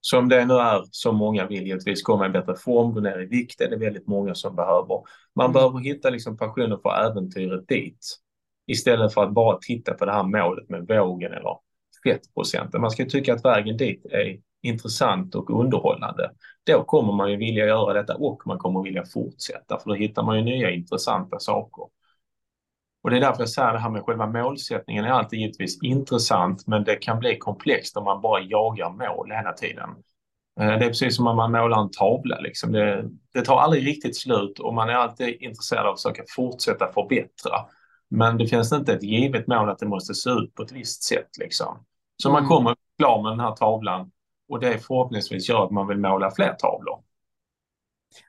Som 0.00 0.28
det 0.28 0.44
nu 0.44 0.54
är, 0.54 0.84
som 0.90 1.16
många 1.16 1.46
vill 1.46 1.66
givetvis 1.66 2.02
komma 2.02 2.26
i 2.26 2.30
bättre 2.30 2.56
form, 2.56 2.94
gå 2.94 3.00
ner 3.00 3.20
i 3.20 3.26
vikt, 3.26 3.58
det 3.58 3.64
är 3.64 3.70
det 3.70 3.76
väldigt 3.76 4.06
många 4.06 4.34
som 4.34 4.56
behöver. 4.56 5.02
Man 5.34 5.46
mm. 5.46 5.52
behöver 5.52 5.78
hitta 5.78 6.10
liksom 6.10 6.36
passionen 6.36 6.78
för 6.82 6.90
äventyret 6.90 7.68
dit. 7.68 8.16
Istället 8.66 9.14
för 9.14 9.24
att 9.24 9.32
bara 9.32 9.58
titta 9.58 9.94
på 9.94 10.04
det 10.04 10.12
här 10.12 10.22
målet 10.22 10.68
med 10.68 10.86
vågen 10.86 11.32
eller 11.32 11.58
fettprocenten. 12.04 12.80
Man 12.80 12.90
ska 12.90 13.04
tycka 13.04 13.34
att 13.34 13.44
vägen 13.44 13.76
dit 13.76 14.06
är 14.10 14.38
intressant 14.62 15.34
och 15.34 15.60
underhållande. 15.60 16.30
Då 16.66 16.84
kommer 16.84 17.12
man 17.12 17.30
ju 17.30 17.36
vilja 17.36 17.66
göra 17.66 17.92
detta 17.92 18.14
och 18.16 18.42
man 18.46 18.58
kommer 18.58 18.82
vilja 18.82 19.04
fortsätta 19.04 19.78
för 19.78 19.90
då 19.90 19.94
hittar 19.94 20.22
man 20.22 20.38
ju 20.38 20.44
nya 20.44 20.70
intressanta 20.70 21.38
saker. 21.38 21.95
Och 23.06 23.10
det 23.10 23.16
är 23.16 23.20
därför 23.20 23.40
jag 23.40 23.48
säger 23.48 23.72
det 23.72 23.78
här 23.78 23.90
med 23.90 24.04
själva 24.04 24.26
målsättningen 24.26 25.04
är 25.04 25.08
alltid 25.08 25.38
givetvis 25.38 25.82
intressant 25.82 26.66
men 26.66 26.84
det 26.84 26.96
kan 26.96 27.18
bli 27.18 27.38
komplext 27.38 27.96
om 27.96 28.04
man 28.04 28.20
bara 28.20 28.40
jagar 28.40 28.90
mål 28.90 29.30
hela 29.30 29.52
tiden. 29.52 29.90
Eh, 30.60 30.66
det 30.66 30.84
är 30.84 30.88
precis 30.88 31.16
som 31.16 31.26
om 31.26 31.36
man 31.36 31.52
målar 31.52 31.80
en 31.80 31.90
tavla. 31.90 32.40
Liksom. 32.40 32.72
Det, 32.72 33.04
det 33.34 33.42
tar 33.44 33.58
aldrig 33.58 33.86
riktigt 33.86 34.16
slut 34.16 34.58
och 34.58 34.74
man 34.74 34.88
är 34.88 34.94
alltid 34.94 35.42
intresserad 35.42 35.86
av 35.86 35.92
att 35.92 36.02
försöka 36.02 36.22
fortsätta 36.28 36.92
förbättra. 36.92 37.52
Men 38.10 38.38
det 38.38 38.46
finns 38.46 38.72
inte 38.72 38.92
ett 38.92 39.02
givet 39.02 39.46
mål 39.46 39.68
att 39.68 39.78
det 39.78 39.86
måste 39.86 40.14
se 40.14 40.30
ut 40.30 40.54
på 40.54 40.62
ett 40.62 40.72
visst 40.72 41.02
sätt. 41.02 41.38
Liksom. 41.40 41.84
Så 42.22 42.28
mm. 42.28 42.42
man 42.42 42.48
kommer 42.48 42.76
klar 42.98 43.22
med 43.22 43.32
den 43.32 43.40
här 43.40 43.56
tavlan 43.56 44.10
och 44.48 44.60
det 44.60 44.78
förhoppningsvis 44.78 45.48
gör 45.48 45.64
att 45.64 45.70
man 45.70 45.86
vill 45.86 45.98
måla 45.98 46.30
fler 46.30 46.52
tavlor. 46.52 47.02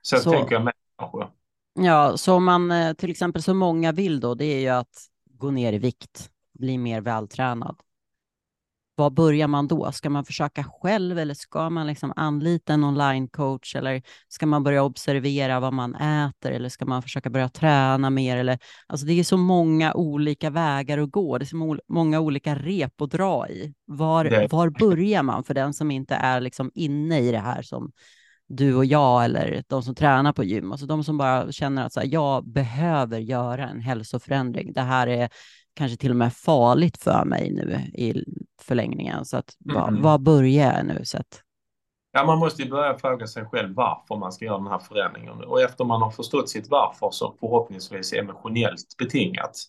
Så, 0.01 0.17
så 0.17 0.31
tänker 0.31 0.55
jag 0.55 0.63
med 0.63 0.73
kanske. 0.99 1.36
Ja, 1.79 2.17
så 2.17 2.33
om 2.33 2.43
man 2.45 2.71
eh, 2.71 2.93
till 2.93 3.11
exempel 3.11 3.43
så 3.43 3.53
många 3.53 3.91
vill 3.91 4.19
då, 4.19 4.35
det 4.35 4.45
är 4.45 4.59
ju 4.59 4.69
att 4.69 5.07
gå 5.31 5.51
ner 5.51 5.73
i 5.73 5.77
vikt, 5.77 6.29
bli 6.53 6.77
mer 6.77 7.01
vältränad. 7.01 7.75
Var 8.95 9.09
börjar 9.09 9.47
man 9.47 9.67
då? 9.67 9.91
Ska 9.91 10.09
man 10.09 10.25
försöka 10.25 10.63
själv 10.63 11.19
eller 11.19 11.33
ska 11.33 11.69
man 11.69 11.87
liksom 11.87 12.13
anlita 12.15 12.73
en 12.73 12.83
onlinecoach 12.83 13.75
eller 13.75 14.01
ska 14.27 14.45
man 14.45 14.63
börja 14.63 14.83
observera 14.83 15.59
vad 15.59 15.73
man 15.73 15.95
äter 15.95 16.51
eller 16.51 16.69
ska 16.69 16.85
man 16.85 17.01
försöka 17.01 17.29
börja 17.29 17.49
träna 17.49 18.09
mer? 18.09 18.37
Eller, 18.37 18.59
alltså 18.87 19.05
det 19.05 19.13
är 19.13 19.23
så 19.23 19.37
många 19.37 19.93
olika 19.93 20.49
vägar 20.49 20.97
att 20.97 21.11
gå. 21.11 21.37
Det 21.37 21.43
är 21.43 21.47
så 21.47 21.77
många 21.87 22.19
olika 22.19 22.55
rep 22.55 23.01
att 23.01 23.11
dra 23.11 23.49
i. 23.49 23.73
Var, 23.85 24.47
var 24.51 24.69
börjar 24.69 25.23
man 25.23 25.43
för 25.43 25.53
den 25.53 25.73
som 25.73 25.91
inte 25.91 26.15
är 26.15 26.41
liksom 26.41 26.71
inne 26.73 27.19
i 27.19 27.31
det 27.31 27.39
här 27.39 27.61
som 27.61 27.91
du 28.47 28.75
och 28.75 28.85
jag 28.85 29.25
eller 29.25 29.63
de 29.67 29.83
som 29.83 29.95
tränar 29.95 30.33
på 30.33 30.43
gym, 30.43 30.71
alltså 30.71 30.87
de 30.87 31.03
som 31.03 31.17
bara 31.17 31.51
känner 31.51 31.85
att 31.85 31.93
så 31.93 31.99
här, 31.99 32.07
jag 32.11 32.47
behöver 32.47 33.19
göra 33.19 33.69
en 33.69 33.81
hälsoförändring. 33.81 34.73
Det 34.73 34.81
här 34.81 35.07
är 35.07 35.29
kanske 35.75 35.97
till 35.97 36.11
och 36.11 36.17
med 36.17 36.33
farligt 36.33 37.03
för 37.03 37.25
mig 37.25 37.51
nu 37.51 37.71
i 37.93 38.23
förlängningen. 38.61 39.25
Så 39.25 39.37
att, 39.37 39.49
mm. 39.65 39.75
vad, 39.75 40.01
vad 40.01 40.21
börjar 40.21 40.73
jag 40.73 40.85
nu? 40.85 41.01
Så 41.03 41.17
att... 41.17 41.41
Ja, 42.11 42.25
man 42.25 42.39
måste 42.39 42.61
ju 42.61 42.69
börja 42.69 42.97
fråga 42.97 43.27
sig 43.27 43.45
själv 43.45 43.75
varför 43.75 44.15
man 44.15 44.31
ska 44.31 44.45
göra 44.45 44.57
den 44.57 44.67
här 44.67 44.79
förändringen. 44.79 45.43
Och 45.43 45.61
efter 45.61 45.85
man 45.85 46.01
har 46.01 46.11
förstått 46.11 46.49
sitt 46.49 46.69
varför 46.69 47.09
så 47.11 47.35
förhoppningsvis 47.39 48.13
emotionellt 48.13 48.97
betingat 48.97 49.67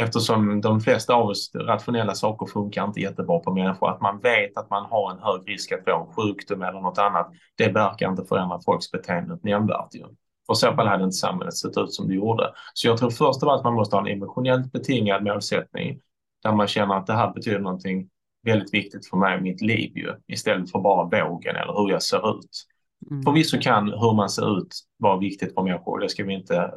Eftersom 0.00 0.60
de 0.60 0.80
flesta 0.80 1.14
av 1.14 1.26
oss 1.26 1.50
rationella 1.54 2.14
saker 2.14 2.46
funkar 2.46 2.84
inte 2.84 3.00
jättebra 3.00 3.38
på 3.38 3.54
människor. 3.54 3.90
Att 3.90 4.00
man 4.00 4.20
vet 4.20 4.56
att 4.56 4.70
man 4.70 4.84
har 4.90 5.10
en 5.10 5.18
hög 5.18 5.48
risk 5.48 5.72
att 5.72 5.84
få 5.84 6.00
en 6.00 6.14
sjukdom 6.14 6.62
eller 6.62 6.80
något 6.80 6.98
annat. 6.98 7.30
Det 7.56 7.68
verkar 7.68 8.10
inte 8.10 8.24
förändra 8.24 8.60
folks 8.64 8.90
beteende 8.90 9.38
nämnvärt 9.42 9.94
ju. 9.94 10.04
För 10.46 10.54
så 10.54 10.72
fall 10.72 10.86
hade 10.86 11.04
inte 11.04 11.16
samhället 11.16 11.56
sett 11.56 11.78
ut 11.78 11.92
som 11.92 12.08
det 12.08 12.14
gjorde. 12.14 12.52
Så 12.74 12.86
jag 12.86 12.98
tror 12.98 13.10
först 13.10 13.42
av 13.42 13.48
allt 13.48 13.64
man 13.64 13.74
måste 13.74 13.96
ha 13.96 14.00
en 14.00 14.16
emotionellt 14.16 14.72
betingad 14.72 15.24
målsättning 15.24 16.00
där 16.42 16.52
man 16.52 16.66
känner 16.66 16.94
att 16.94 17.06
det 17.06 17.12
här 17.12 17.32
betyder 17.32 17.58
någonting 17.58 18.08
väldigt 18.46 18.74
viktigt 18.74 19.08
för 19.08 19.16
mig 19.16 19.38
i 19.38 19.40
mitt 19.40 19.60
liv 19.60 19.92
ju, 19.94 20.14
istället 20.28 20.70
för 20.70 20.78
bara 20.78 21.04
vågen 21.04 21.56
eller 21.56 21.72
hur 21.72 21.90
jag 21.90 22.02
ser 22.02 22.38
ut. 22.38 22.66
Mm. 23.10 23.22
Förvisso 23.22 23.58
kan 23.60 23.88
hur 23.88 24.14
man 24.14 24.30
ser 24.30 24.58
ut 24.58 24.74
vara 24.98 25.18
viktigt 25.18 25.54
för 25.54 25.62
människor, 25.62 26.00
det 26.00 26.08
ska 26.08 26.24
vi 26.24 26.34
inte 26.34 26.70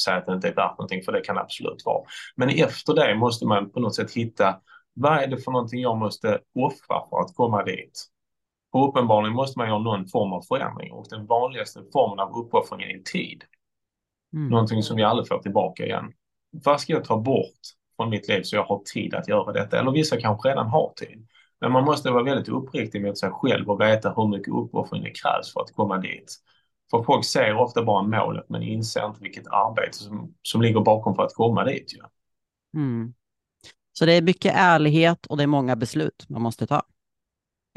säga 0.00 0.16
att 0.16 0.26
det 0.26 0.32
inte 0.32 0.48
är 0.48 0.54
värt 0.54 0.78
någonting, 0.78 1.02
för 1.02 1.12
det 1.12 1.20
kan 1.20 1.38
absolut 1.38 1.82
vara. 1.84 2.04
Men 2.36 2.48
efter 2.48 2.94
det 2.94 3.14
måste 3.14 3.46
man 3.46 3.70
på 3.70 3.80
något 3.80 3.94
sätt 3.94 4.12
hitta 4.12 4.60
vad 4.94 5.18
är 5.18 5.26
det 5.26 5.38
för 5.38 5.52
någonting 5.52 5.80
jag 5.80 5.96
måste 5.96 6.40
offra 6.54 7.08
för 7.10 7.20
att 7.20 7.34
komma 7.34 7.62
dit? 7.62 8.06
Och 8.72 8.88
uppenbarligen 8.88 9.34
måste 9.34 9.58
man 9.58 9.68
göra 9.68 9.78
någon 9.78 10.06
form 10.06 10.32
av 10.32 10.42
förändring 10.42 10.92
och 10.92 11.06
den 11.10 11.26
vanligaste 11.26 11.82
formen 11.92 12.20
av 12.20 12.38
uppoffring 12.38 12.82
är 12.82 12.98
tid. 12.98 13.44
Mm. 14.32 14.48
Någonting 14.48 14.82
som 14.82 14.96
vi 14.96 15.02
aldrig 15.02 15.28
får 15.28 15.38
tillbaka 15.38 15.84
igen. 15.84 16.12
Vad 16.50 16.80
ska 16.80 16.92
jag 16.92 17.04
ta 17.04 17.16
bort 17.16 17.60
från 17.96 18.10
mitt 18.10 18.28
liv 18.28 18.42
så 18.42 18.56
jag 18.56 18.64
har 18.64 18.82
tid 18.94 19.14
att 19.14 19.28
göra 19.28 19.52
detta? 19.52 19.78
Eller 19.78 19.90
vissa 19.90 20.20
kanske 20.20 20.48
redan 20.48 20.66
har 20.66 20.92
tid. 20.96 21.26
Men 21.60 21.72
man 21.72 21.84
måste 21.84 22.10
vara 22.10 22.22
väldigt 22.22 22.48
uppriktig 22.48 23.02
med 23.02 23.18
sig 23.18 23.30
själv 23.30 23.70
och 23.70 23.80
veta 23.80 24.12
hur 24.16 24.28
mycket 24.28 24.54
uppoffring 24.54 25.02
det 25.02 25.10
krävs 25.10 25.52
för 25.52 25.60
att 25.60 25.72
komma 25.72 25.98
dit. 25.98 26.36
För 26.90 27.02
folk 27.02 27.24
ser 27.24 27.56
ofta 27.56 27.84
bara 27.84 28.02
målet 28.02 28.44
men 28.48 28.62
inser 28.62 29.06
inte 29.06 29.20
vilket 29.22 29.46
arbete 29.46 29.96
som, 29.96 30.34
som 30.42 30.62
ligger 30.62 30.80
bakom 30.80 31.14
för 31.14 31.22
att 31.22 31.34
komma 31.34 31.64
dit. 31.64 31.94
Ju. 31.94 32.00
Mm. 32.80 33.14
Så 33.92 34.06
det 34.06 34.12
är 34.12 34.22
mycket 34.22 34.54
ärlighet 34.56 35.26
och 35.26 35.36
det 35.36 35.42
är 35.42 35.46
många 35.46 35.76
beslut 35.76 36.26
man 36.28 36.42
måste 36.42 36.66
ta. 36.66 36.82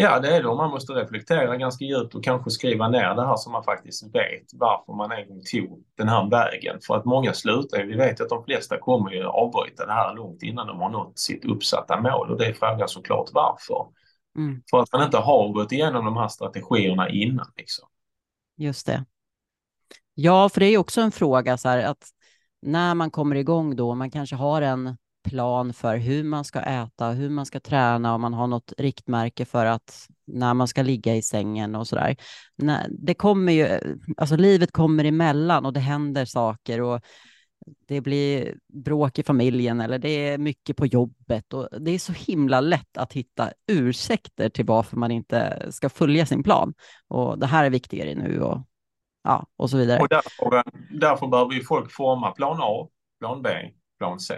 Ja, 0.02 0.20
det 0.20 0.36
är 0.36 0.44
det. 0.44 0.48
Man 0.48 0.70
måste 0.70 0.94
reflektera 0.94 1.58
ganska 1.58 1.86
djupt 1.86 2.16
och 2.16 2.24
kanske 2.24 2.50
skriva 2.52 2.90
ner 2.90 3.16
det 3.16 3.28
här 3.28 3.36
som 3.36 3.52
man 3.52 3.64
faktiskt 3.64 4.16
vet 4.16 4.46
varför 4.54 4.94
man 4.94 5.12
en 5.12 5.28
gång 5.28 5.42
tog 5.52 5.84
den 5.98 6.10
här 6.10 6.30
vägen. 6.30 6.80
För 6.88 6.96
att 6.96 7.06
många 7.06 7.34
slutar 7.34 7.84
Vi 7.84 7.96
vet 7.96 8.22
att 8.22 8.30
de 8.30 8.44
flesta 8.44 8.78
kommer 8.78 9.12
ju 9.12 9.26
avbryta 9.26 9.86
det 9.86 9.94
här 9.94 10.16
långt 10.16 10.44
innan 10.44 10.68
de 10.68 10.80
har 10.80 10.90
nått 10.90 11.20
sitt 11.20 11.46
uppsatta 11.46 12.02
mål 12.02 12.32
och 12.32 12.38
det 12.38 12.46
är 12.46 12.54
frågan 12.54 12.88
såklart 12.88 13.30
varför. 13.34 13.88
Mm. 14.38 14.62
För 14.72 14.80
att 14.80 14.94
man 14.94 15.04
inte 15.04 15.18
har 15.18 15.54
gått 15.54 15.72
igenom 15.72 16.06
de 16.06 16.18
här 16.18 16.28
strategierna 16.28 17.10
innan. 17.10 17.52
Liksom. 17.58 17.88
Just 18.60 18.86
det. 18.86 19.06
Ja, 20.14 20.50
för 20.50 20.60
det 20.60 20.66
är 20.66 20.78
också 20.78 21.02
en 21.02 21.12
fråga 21.12 21.58
så 21.58 21.70
här 21.70 21.84
att 21.84 22.10
när 22.62 22.96
man 22.96 23.12
kommer 23.12 23.36
igång 23.36 23.76
då, 23.76 23.96
man 23.96 24.12
kanske 24.12 24.36
har 24.36 24.62
en 24.62 24.98
plan 25.24 25.74
för 25.74 25.98
hur 25.98 26.24
man 26.24 26.46
ska 26.46 26.60
äta, 26.60 27.10
hur 27.10 27.30
man 27.30 27.46
ska 27.46 27.60
träna 27.60 28.14
och 28.14 28.20
man 28.20 28.34
har 28.34 28.48
något 28.48 28.74
riktmärke 28.78 29.46
för 29.46 29.66
att 29.66 30.08
när 30.28 30.54
man 30.54 30.68
ska 30.68 30.82
ligga 30.82 31.16
i 31.16 31.22
sängen 31.22 31.76
och 31.76 31.88
så 31.88 31.96
där. 31.96 32.16
Det 32.90 33.14
kommer 33.14 33.54
ju, 33.54 33.80
alltså 34.18 34.36
livet 34.36 34.72
kommer 34.72 35.04
emellan 35.04 35.66
och 35.66 35.74
det 35.74 35.80
händer 35.80 36.26
saker 36.26 36.82
och 36.82 37.02
det 37.88 38.02
blir 38.02 38.56
bråk 38.74 39.20
i 39.20 39.24
familjen 39.24 39.82
eller 39.82 40.00
det 40.00 40.10
är 40.10 40.38
mycket 40.38 40.78
på 40.78 40.86
jobbet 40.86 41.54
och 41.54 41.70
det 41.82 41.92
är 41.92 42.00
så 42.00 42.14
himla 42.14 42.62
lätt 42.62 42.98
att 42.98 43.14
hitta 43.14 43.52
ursäkter 43.68 44.50
till 44.50 44.66
varför 44.66 44.98
man 44.98 45.12
inte 45.12 45.68
ska 45.72 45.90
följa 45.90 46.26
sin 46.26 46.44
plan. 46.44 46.74
Och 47.08 47.40
det 47.40 47.46
här 47.46 47.66
är 47.66 47.70
viktigare 47.70 48.16
nu 48.16 48.42
och, 48.42 48.62
ja, 49.24 49.46
och 49.56 49.70
så 49.70 49.78
vidare. 49.78 50.00
Och 50.00 50.10
därför, 50.10 50.64
därför 51.00 51.28
behöver 51.28 51.54
ju 51.54 51.64
folk 51.64 51.92
forma 51.92 52.32
plan 52.32 52.58
A, 52.62 52.88
plan 53.20 53.42
B, 53.42 53.50
plan 53.98 54.20
C. 54.20 54.36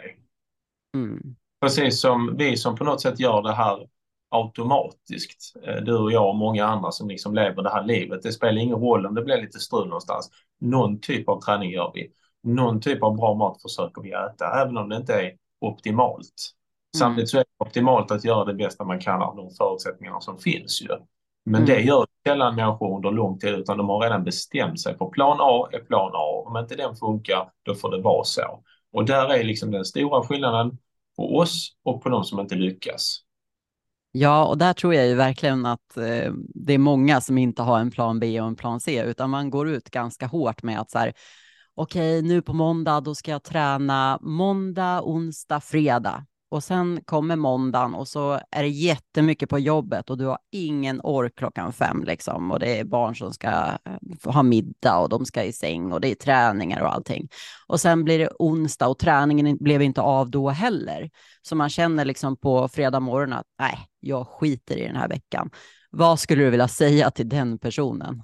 Mm. 0.95 1.35
Precis 1.61 2.01
som 2.01 2.35
vi 2.37 2.57
som 2.57 2.75
på 2.75 2.83
något 2.83 3.01
sätt 3.01 3.19
gör 3.19 3.41
det 3.41 3.53
här 3.53 3.87
automatiskt. 4.31 5.55
Eh, 5.63 5.75
du 5.75 5.97
och 5.97 6.11
jag 6.11 6.29
och 6.29 6.35
många 6.35 6.65
andra 6.65 6.91
som 6.91 7.07
liksom 7.07 7.35
lever 7.35 7.63
det 7.63 7.69
här 7.69 7.83
livet. 7.83 8.21
Det 8.23 8.31
spelar 8.31 8.61
ingen 8.61 8.77
roll 8.77 9.05
om 9.05 9.15
det 9.15 9.21
blir 9.21 9.41
lite 9.41 9.59
strul 9.59 9.87
någonstans. 9.87 10.31
Någon 10.59 10.99
typ 10.99 11.29
av 11.29 11.41
träning 11.41 11.71
gör 11.71 11.91
vi. 11.93 12.11
Någon 12.43 12.81
typ 12.81 13.03
av 13.03 13.15
bra 13.15 13.33
mat 13.33 13.61
försöker 13.61 14.01
vi 14.01 14.11
äta, 14.11 14.61
även 14.61 14.77
om 14.77 14.89
det 14.89 14.95
inte 14.95 15.13
är 15.13 15.31
optimalt. 15.61 16.17
Mm. 16.19 16.99
Samtidigt 16.99 17.29
så 17.29 17.37
är 17.37 17.43
det 17.43 17.65
optimalt 17.65 18.11
att 18.11 18.23
göra 18.23 18.45
det 18.45 18.53
bästa 18.53 18.83
man 18.83 18.99
kan 18.99 19.21
av 19.21 19.35
de 19.35 19.49
förutsättningarna 19.49 20.21
som 20.21 20.37
finns 20.37 20.81
ju. 20.81 20.87
Men 21.45 21.63
mm. 21.63 21.65
det 21.65 21.81
gör 21.81 22.05
sällan 22.27 22.55
människor 22.55 22.95
under 22.95 23.11
lång 23.11 23.39
tid 23.39 23.53
utan 23.53 23.77
de 23.77 23.89
har 23.89 23.99
redan 23.99 24.23
bestämt 24.23 24.81
sig 24.81 24.97
för 24.97 25.09
plan 25.09 25.37
A 25.41 25.67
är 25.71 25.79
plan 25.79 26.11
A. 26.13 26.43
Om 26.47 26.57
inte 26.57 26.75
den 26.75 26.95
funkar, 26.95 27.49
då 27.63 27.75
får 27.75 27.91
det 27.91 28.01
vara 28.01 28.23
så. 28.23 28.63
Och 28.93 29.05
där 29.05 29.29
är 29.29 29.43
liksom 29.43 29.71
den 29.71 29.85
stora 29.85 30.23
skillnaden 30.23 30.77
på 31.17 31.37
oss 31.37 31.71
och 31.83 32.03
på 32.03 32.09
de 32.09 32.23
som 32.23 32.39
inte 32.39 32.55
lyckas. 32.55 33.23
Ja, 34.11 34.45
och 34.45 34.57
där 34.57 34.73
tror 34.73 34.93
jag 34.93 35.07
ju 35.07 35.15
verkligen 35.15 35.65
att 35.65 35.97
eh, 35.97 36.33
det 36.55 36.73
är 36.73 36.77
många 36.77 37.21
som 37.21 37.37
inte 37.37 37.61
har 37.61 37.79
en 37.79 37.91
plan 37.91 38.19
B 38.19 38.41
och 38.41 38.47
en 38.47 38.55
plan 38.55 38.79
C, 38.79 39.03
utan 39.03 39.29
man 39.29 39.49
går 39.49 39.69
ut 39.69 39.89
ganska 39.89 40.27
hårt 40.27 40.63
med 40.63 40.79
att 40.79 40.91
så 40.91 40.99
här, 40.99 41.13
okej, 41.75 42.19
okay, 42.19 42.29
nu 42.29 42.41
på 42.41 42.53
måndag, 42.53 43.01
då 43.01 43.15
ska 43.15 43.31
jag 43.31 43.43
träna 43.43 44.19
måndag, 44.21 45.01
onsdag, 45.03 45.59
fredag. 45.59 46.25
Och 46.51 46.63
sen 46.63 47.01
kommer 47.05 47.35
måndagen 47.35 47.93
och 47.93 48.07
så 48.07 48.39
är 48.51 48.63
det 48.63 48.69
jättemycket 48.69 49.49
på 49.49 49.59
jobbet 49.59 50.09
och 50.09 50.17
du 50.17 50.25
har 50.25 50.37
ingen 50.51 51.01
ork 51.03 51.33
klockan 51.35 51.73
fem 51.73 52.03
liksom. 52.03 52.51
Och 52.51 52.59
det 52.59 52.79
är 52.79 52.83
barn 52.83 53.15
som 53.15 53.33
ska 53.33 53.49
eh, 53.49 54.33
ha 54.33 54.43
middag 54.43 54.99
och 54.99 55.09
de 55.09 55.25
ska 55.25 55.43
i 55.43 55.53
säng 55.53 55.91
och 55.91 56.01
det 56.01 56.11
är 56.11 56.15
träningar 56.15 56.81
och 56.81 56.93
allting. 56.93 57.27
Och 57.67 57.81
sen 57.81 58.03
blir 58.03 58.19
det 58.19 58.29
onsdag 58.39 58.87
och 58.87 58.99
träningen 58.99 59.57
blev 59.57 59.81
inte 59.81 60.01
av 60.01 60.31
då 60.31 60.49
heller. 60.49 61.09
Så 61.41 61.55
man 61.55 61.69
känner 61.69 62.05
liksom 62.05 62.37
på 62.37 62.67
fredag 62.67 62.99
morgon 62.99 63.33
att 63.33 63.45
nej, 63.59 63.87
jag 63.99 64.27
skiter 64.27 64.77
i 64.77 64.87
den 64.87 64.95
här 64.95 65.07
veckan. 65.07 65.49
Vad 65.89 66.19
skulle 66.19 66.43
du 66.43 66.49
vilja 66.49 66.67
säga 66.67 67.11
till 67.11 67.29
den 67.29 67.57
personen? 67.57 68.23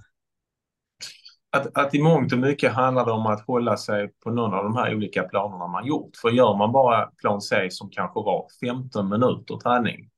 Att, 1.51 1.77
att 1.77 1.95
i 1.95 2.01
mångt 2.01 2.33
och 2.33 2.39
mycket 2.39 2.73
handlar 2.73 3.05
det 3.05 3.11
om 3.11 3.25
att 3.25 3.47
hålla 3.47 3.77
sig 3.77 4.07
på 4.23 4.29
någon 4.29 4.53
av 4.53 4.63
de 4.63 4.75
här 4.75 4.95
olika 4.95 5.23
planerna 5.23 5.67
man 5.67 5.85
gjort. 5.85 6.15
För 6.21 6.29
gör 6.29 6.57
man 6.57 6.71
bara 6.71 7.05
plan 7.05 7.41
C 7.41 7.67
som 7.71 7.89
kanske 7.89 8.19
var 8.19 8.47
15 8.61 9.09
minuter 9.09 9.57
träning 9.57 10.09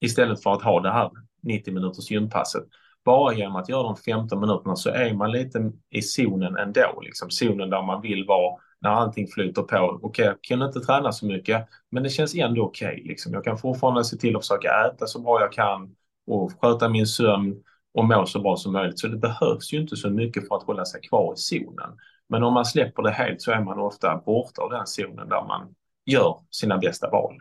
istället 0.00 0.42
för 0.42 0.52
att 0.52 0.62
ha 0.62 0.80
det 0.80 0.92
här 0.92 1.10
90 1.42 1.74
minuters 1.74 2.10
gympasset. 2.10 2.64
Bara 3.04 3.34
genom 3.34 3.56
att 3.56 3.68
göra 3.68 3.82
de 3.82 3.96
15 3.96 4.40
minuterna 4.40 4.76
så 4.76 4.90
är 4.90 5.14
man 5.14 5.30
lite 5.30 5.72
i 5.90 6.02
zonen 6.02 6.56
ändå, 6.56 7.00
liksom 7.02 7.30
zonen 7.30 7.70
där 7.70 7.82
man 7.82 8.02
vill 8.02 8.24
vara 8.26 8.56
när 8.80 8.90
allting 8.90 9.28
flyter 9.28 9.62
på. 9.62 9.76
Okej, 9.76 10.00
okay, 10.02 10.24
jag 10.24 10.42
kan 10.42 10.62
inte 10.62 10.80
träna 10.80 11.12
så 11.12 11.26
mycket, 11.26 11.68
men 11.90 12.02
det 12.02 12.08
känns 12.08 12.34
ändå 12.34 12.64
okej. 12.64 12.94
Okay, 12.94 13.04
liksom. 13.04 13.32
Jag 13.32 13.44
kan 13.44 13.58
fortfarande 13.58 14.04
se 14.04 14.16
till 14.16 14.36
att 14.36 14.42
försöka 14.42 14.68
äta 14.86 15.06
så 15.06 15.20
bra 15.20 15.40
jag 15.40 15.52
kan 15.52 15.94
och 16.26 16.52
sköta 16.60 16.88
min 16.88 17.06
sömn 17.06 17.62
och 17.94 18.04
må 18.04 18.26
så 18.26 18.40
bra 18.40 18.56
som 18.56 18.72
möjligt. 18.72 18.98
Så 18.98 19.08
det 19.08 19.16
behövs 19.16 19.72
ju 19.72 19.80
inte 19.80 19.96
så 19.96 20.10
mycket 20.10 20.48
för 20.48 20.56
att 20.56 20.62
hålla 20.62 20.84
sig 20.84 21.00
kvar 21.00 21.34
i 21.34 21.36
zonen. 21.36 21.90
Men 22.28 22.42
om 22.42 22.54
man 22.54 22.64
släpper 22.64 23.02
det 23.02 23.10
helt 23.10 23.42
så 23.42 23.50
är 23.52 23.60
man 23.60 23.78
ofta 23.78 24.22
borta 24.26 24.62
ur 24.62 24.70
den 24.70 24.86
zonen 24.86 25.28
där 25.28 25.46
man 25.46 25.74
gör 26.06 26.40
sina 26.50 26.78
bästa 26.78 27.10
val. 27.10 27.38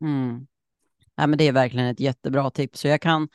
Mm. 0.00 0.46
Ja, 1.16 1.26
men 1.26 1.38
det 1.38 1.48
är 1.48 1.52
verkligen 1.52 1.86
ett 1.86 2.00
jättebra 2.00 2.50
tips. 2.50 2.80
Så 2.80 2.88
jag 2.88 3.00
kan 3.00 3.28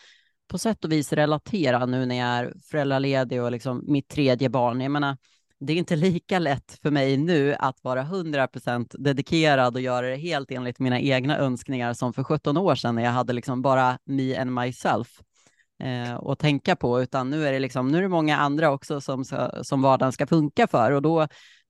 på 0.48 0.58
sätt 0.58 0.86
och 0.86 0.92
vis 0.92 1.14
relatera 1.14 1.86
nu 1.86 2.06
när 2.06 2.16
jag 2.16 2.28
är 2.28 2.54
föräldraledig 2.72 3.44
och 3.44 3.52
liksom 3.52 3.84
mitt 3.88 4.08
tredje 4.08 4.50
barn. 4.50 4.82
Jag 4.82 4.92
menar, 4.92 5.18
det 5.60 5.74
är 5.74 5.78
inte 5.78 5.96
lika 5.96 6.40
lätt 6.40 6.80
för 6.82 6.92
mig 6.92 7.18
nu 7.18 7.56
att 7.60 7.84
vara 7.84 8.04
100% 8.04 8.96
dedikerad 8.98 9.76
och 9.76 9.82
göra 9.82 10.08
det 10.08 10.16
helt 10.16 10.52
enligt 10.52 10.80
mina 10.80 11.00
egna 11.00 11.38
önskningar 11.38 11.94
som 11.94 12.14
för 12.14 12.24
17 12.24 12.58
år 12.58 12.76
sedan 12.76 12.96
när 12.96 13.04
jag 13.04 13.12
hade 13.12 13.34
liksom 13.34 13.62
bara 13.62 14.00
me 14.06 14.38
and 14.38 14.54
myself 14.54 15.22
eh, 15.80 16.16
att 16.16 16.40
tänka 16.40 16.76
på, 16.76 17.02
utan 17.02 17.30
nu 17.30 17.48
är 17.48 17.52
det 17.52 17.60
liksom, 17.60 17.88
nu 17.88 17.98
är 17.98 18.02
det 18.02 18.08
många 18.08 18.38
andra 18.38 18.72
också 18.72 19.02
som, 19.02 19.26
som 19.62 19.82
vardagen 19.82 20.12
ska 20.12 20.28
funka 20.28 20.68
för 20.68 20.92
och 20.92 21.02
då 21.02 21.28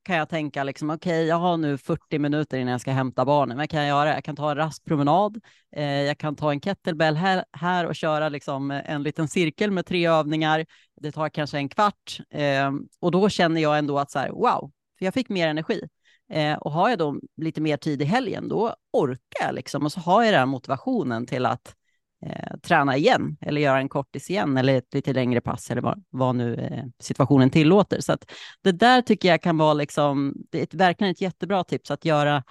kan 0.07 0.15
jag 0.15 0.29
tänka 0.29 0.63
liksom, 0.63 0.89
okej, 0.89 1.19
okay, 1.19 1.27
jag 1.27 1.35
har 1.35 1.57
nu 1.57 1.77
40 1.77 2.19
minuter 2.19 2.57
innan 2.57 2.71
jag 2.71 2.81
ska 2.81 2.91
hämta 2.91 3.25
barnen. 3.25 3.57
Vad 3.57 3.69
kan 3.69 3.79
jag 3.79 3.87
göra? 3.87 4.13
Jag 4.13 4.23
kan 4.23 4.35
ta 4.35 4.51
en 4.51 4.57
rask 4.57 4.85
promenad. 4.85 5.41
Eh, 5.75 5.83
jag 5.85 6.17
kan 6.17 6.35
ta 6.35 6.51
en 6.51 6.61
kettlebell 6.61 7.15
här, 7.15 7.45
här 7.51 7.85
och 7.85 7.95
köra 7.95 8.29
liksom 8.29 8.71
en 8.71 9.03
liten 9.03 9.27
cirkel 9.27 9.71
med 9.71 9.85
tre 9.85 10.07
övningar. 10.07 10.65
Det 11.01 11.11
tar 11.11 11.29
kanske 11.29 11.57
en 11.57 11.69
kvart 11.69 12.19
eh, 12.29 12.71
och 12.99 13.11
då 13.11 13.29
känner 13.29 13.61
jag 13.61 13.77
ändå 13.77 13.99
att 13.99 14.11
så 14.11 14.19
här, 14.19 14.29
wow, 14.29 14.71
för 14.97 15.05
jag 15.05 15.13
fick 15.13 15.29
mer 15.29 15.47
energi. 15.47 15.81
Eh, 16.29 16.53
och 16.53 16.71
har 16.71 16.89
jag 16.89 16.99
då 16.99 17.19
lite 17.37 17.61
mer 17.61 17.77
tid 17.77 18.01
i 18.01 18.05
helgen, 18.05 18.47
då 18.47 18.75
orkar 18.93 19.45
jag 19.45 19.55
liksom 19.55 19.85
och 19.85 19.91
så 19.91 19.99
har 19.99 20.23
jag 20.23 20.33
den 20.33 20.49
motivationen 20.49 21.25
till 21.25 21.45
att 21.45 21.75
eh, 22.25 22.57
träna 22.63 22.97
igen 22.97 23.37
eller 23.41 23.61
göra 23.61 23.77
en 23.77 23.89
kortis 23.89 24.29
igen 24.29 24.57
eller 24.57 24.75
ett 24.75 24.93
lite 24.93 25.13
längre 25.13 25.41
pass 25.41 25.71
eller 25.71 25.81
vad, 25.81 26.03
vad 26.09 26.35
nu 26.35 26.55
eh, 26.55 26.83
situationen 26.99 27.49
tillåter. 27.49 27.99
Så 28.01 28.13
att 28.13 28.31
det 28.63 28.71
där 28.71 29.01
tycker 29.01 29.29
jag 29.29 29.41
kan 29.41 29.57
vara 29.57 29.73
liksom, 29.73 30.33
det 30.51 30.59
är 30.59 30.63
ett, 30.63 30.73
verkligen 30.73 31.11
ett 31.11 31.21
jättebra 31.21 31.63
tips 31.63 31.91
att 31.91 32.05
göra 32.05 32.43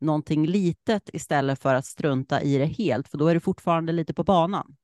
någonting 0.00 0.46
litet 0.46 1.10
istället 1.12 1.62
för 1.62 1.74
att 1.74 1.86
strunta 1.86 2.42
i 2.42 2.58
det 2.58 2.64
helt, 2.64 3.08
för 3.08 3.18
då 3.18 3.26
är 3.26 3.34
du 3.34 3.40
fortfarande 3.40 3.92
lite 3.92 4.14
på 4.14 4.24
banan. 4.24 4.76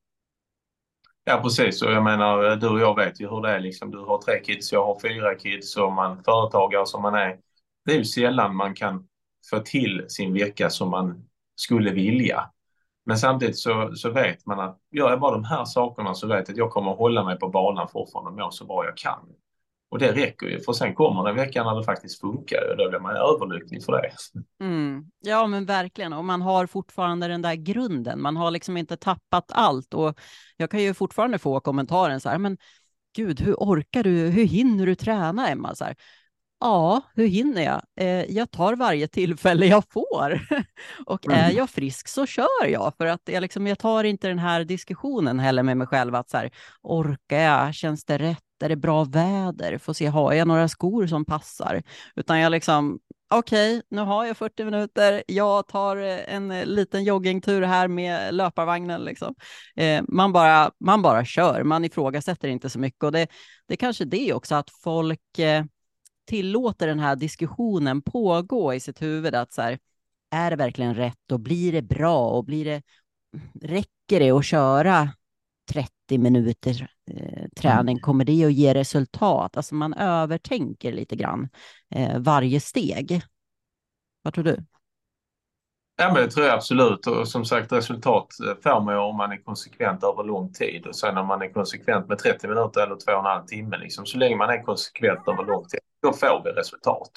Ja, 1.24 1.40
precis. 1.42 1.82
Och 1.82 1.92
jag 1.92 2.04
menar, 2.04 2.50
eh, 2.50 2.56
du 2.56 2.68
och 2.68 2.80
jag 2.80 2.96
vet 2.96 3.20
ju 3.20 3.28
hur 3.28 3.42
det 3.42 3.50
är. 3.50 3.60
Liksom, 3.60 3.90
du 3.90 3.98
har 3.98 4.18
tre 4.18 4.40
kids, 4.40 4.72
jag 4.72 4.86
har 4.86 5.00
fyra 5.00 5.34
kids 5.34 5.76
och 5.76 5.92
man 5.92 6.24
företagare 6.24 6.86
som 6.86 7.02
man 7.02 7.14
är. 7.14 7.36
Det 7.84 7.92
är 7.92 7.98
ju 7.98 8.04
sällan 8.04 8.56
man 8.56 8.74
kan 8.74 9.06
få 9.50 9.58
till 9.58 10.04
sin 10.08 10.34
vecka 10.34 10.70
som 10.70 10.90
man 10.90 11.24
skulle 11.56 11.90
vilja. 11.90 12.50
Men 13.06 13.18
samtidigt 13.18 13.58
så, 13.58 13.92
så 13.94 14.10
vet 14.10 14.46
man 14.46 14.60
att 14.60 14.78
gör 14.90 15.10
jag 15.10 15.20
bara 15.20 15.32
de 15.32 15.44
här 15.44 15.64
sakerna 15.64 16.14
så 16.14 16.26
vet 16.26 16.48
jag 16.48 16.54
att 16.54 16.58
jag 16.58 16.70
kommer 16.70 16.92
att 16.92 16.98
hålla 16.98 17.24
mig 17.24 17.38
på 17.38 17.48
banan 17.48 17.88
fortfarande 17.88 18.30
och 18.30 18.36
må 18.36 18.50
så 18.50 18.64
bra 18.64 18.84
jag 18.84 18.96
kan. 18.96 19.28
Och 19.90 19.98
det 19.98 20.12
räcker 20.12 20.46
ju, 20.46 20.60
för 20.60 20.72
sen 20.72 20.94
kommer 20.94 21.24
den 21.24 21.36
veckan 21.36 21.66
när 21.66 21.74
det 21.74 21.84
faktiskt 21.84 22.20
funkar 22.20 22.70
och 22.70 22.76
då 22.76 22.90
blir 22.90 23.00
man 23.00 23.16
överlycklig 23.16 23.84
för 23.84 23.92
det. 23.92 24.10
Mm. 24.64 25.04
Ja, 25.20 25.46
men 25.46 25.66
verkligen. 25.66 26.12
Och 26.12 26.24
man 26.24 26.42
har 26.42 26.66
fortfarande 26.66 27.28
den 27.28 27.42
där 27.42 27.54
grunden. 27.54 28.22
Man 28.22 28.36
har 28.36 28.50
liksom 28.50 28.76
inte 28.76 28.96
tappat 28.96 29.52
allt. 29.52 29.94
Och 29.94 30.18
jag 30.56 30.70
kan 30.70 30.82
ju 30.82 30.94
fortfarande 30.94 31.38
få 31.38 31.60
kommentaren 31.60 32.20
så 32.20 32.28
här, 32.28 32.38
men 32.38 32.58
gud, 33.16 33.40
hur 33.40 33.54
orkar 33.54 34.02
du? 34.02 34.10
Hur 34.10 34.44
hinner 34.44 34.86
du 34.86 34.94
träna, 34.94 35.48
Emma? 35.48 35.74
Så 35.74 35.84
här, 35.84 35.96
Ja, 36.64 37.00
hur 37.14 37.26
hinner 37.26 37.62
jag? 37.62 37.82
Eh, 38.00 38.24
jag 38.36 38.50
tar 38.50 38.76
varje 38.76 39.08
tillfälle 39.08 39.66
jag 39.66 39.84
får. 39.90 40.40
och 41.06 41.26
mm. 41.26 41.38
är 41.38 41.50
jag 41.50 41.70
frisk 41.70 42.08
så 42.08 42.26
kör 42.26 42.66
jag, 42.66 42.92
för 42.98 43.06
att 43.06 43.20
jag, 43.24 43.40
liksom, 43.40 43.66
jag 43.66 43.78
tar 43.78 44.04
inte 44.04 44.28
den 44.28 44.38
här 44.38 44.64
diskussionen 44.64 45.38
heller 45.38 45.62
med 45.62 45.76
mig 45.76 45.86
själv, 45.86 46.14
att 46.14 46.30
så 46.30 46.36
här, 46.36 46.50
orkar 46.82 47.38
jag? 47.38 47.74
Känns 47.74 48.04
det 48.04 48.18
rätt? 48.18 48.38
Är 48.64 48.68
det 48.68 48.76
bra 48.76 49.04
väder? 49.04 49.78
Får 49.78 49.92
se, 49.92 50.06
har 50.06 50.32
jag 50.32 50.48
några 50.48 50.68
skor 50.68 51.06
som 51.06 51.24
passar? 51.24 51.82
Utan 52.16 52.40
jag 52.40 52.50
liksom, 52.50 52.98
okej, 53.34 53.76
okay, 53.76 53.82
nu 53.90 54.02
har 54.02 54.24
jag 54.24 54.36
40 54.36 54.64
minuter, 54.64 55.22
jag 55.26 55.68
tar 55.68 55.96
en 55.96 56.48
liten 56.48 57.04
joggingtur 57.04 57.62
här 57.62 57.88
med 57.88 58.34
löparvagnen. 58.34 59.04
Liksom. 59.04 59.34
Eh, 59.76 60.02
man, 60.08 60.32
bara, 60.32 60.70
man 60.80 61.02
bara 61.02 61.24
kör, 61.24 61.62
man 61.62 61.84
ifrågasätter 61.84 62.48
inte 62.48 62.70
så 62.70 62.78
mycket. 62.78 63.02
Och 63.02 63.12
det, 63.12 63.26
det 63.68 63.74
är 63.74 63.78
kanske 63.78 64.04
det 64.04 64.32
också, 64.32 64.54
att 64.54 64.70
folk 64.82 65.38
eh, 65.38 65.64
tillåter 66.24 66.86
den 66.86 67.00
här 67.00 67.16
diskussionen 67.16 68.02
pågå 68.02 68.74
i 68.74 68.80
sitt 68.80 69.02
huvud, 69.02 69.34
att 69.34 69.52
så 69.52 69.62
här, 69.62 69.78
är 70.30 70.50
det 70.50 70.56
verkligen 70.56 70.94
rätt 70.94 71.32
och 71.32 71.40
blir 71.40 71.72
det 71.72 71.82
bra 71.82 72.28
och 72.28 72.44
blir 72.44 72.64
det, 72.64 72.82
räcker 73.62 74.20
det 74.20 74.30
att 74.30 74.44
köra 74.44 75.08
30 75.72 76.18
minuter 76.18 76.88
eh, 77.10 77.48
träning? 77.56 77.92
Mm. 77.92 78.02
Kommer 78.02 78.24
det 78.24 78.44
att 78.44 78.52
ge 78.52 78.74
resultat? 78.74 79.56
Alltså 79.56 79.74
man 79.74 79.94
övertänker 79.94 80.92
lite 80.92 81.16
grann 81.16 81.48
eh, 81.94 82.18
varje 82.18 82.60
steg. 82.60 83.22
Vad 84.22 84.34
tror 84.34 84.44
du? 84.44 84.64
Ja, 85.96 86.12
men 86.12 86.22
det 86.22 86.30
tror 86.30 86.46
jag 86.46 86.54
absolut. 86.54 87.06
Och 87.06 87.28
som 87.28 87.44
sagt, 87.44 87.72
resultat 87.72 88.28
får 88.62 88.80
man 88.80 88.94
ju 88.94 89.00
om 89.00 89.16
man 89.16 89.32
är 89.32 89.36
konsekvent 89.36 90.04
över 90.04 90.24
lång 90.24 90.52
tid. 90.52 90.86
Och 90.86 90.96
sen 90.96 91.18
om 91.18 91.26
man 91.26 91.42
är 91.42 91.52
konsekvent 91.52 92.08
med 92.08 92.18
30 92.18 92.48
minuter 92.48 92.80
eller 92.80 92.96
två 92.96 93.12
och 93.12 93.18
en 93.18 93.24
halv 93.24 93.46
timme, 93.46 93.78
liksom, 93.78 94.06
så 94.06 94.18
länge 94.18 94.36
man 94.36 94.50
är 94.50 94.62
konsekvent 94.62 95.28
över 95.28 95.44
lång 95.44 95.64
tid, 95.64 95.80
då 96.04 96.12
får 96.12 96.42
vi 96.44 96.50
resultat. 96.50 97.10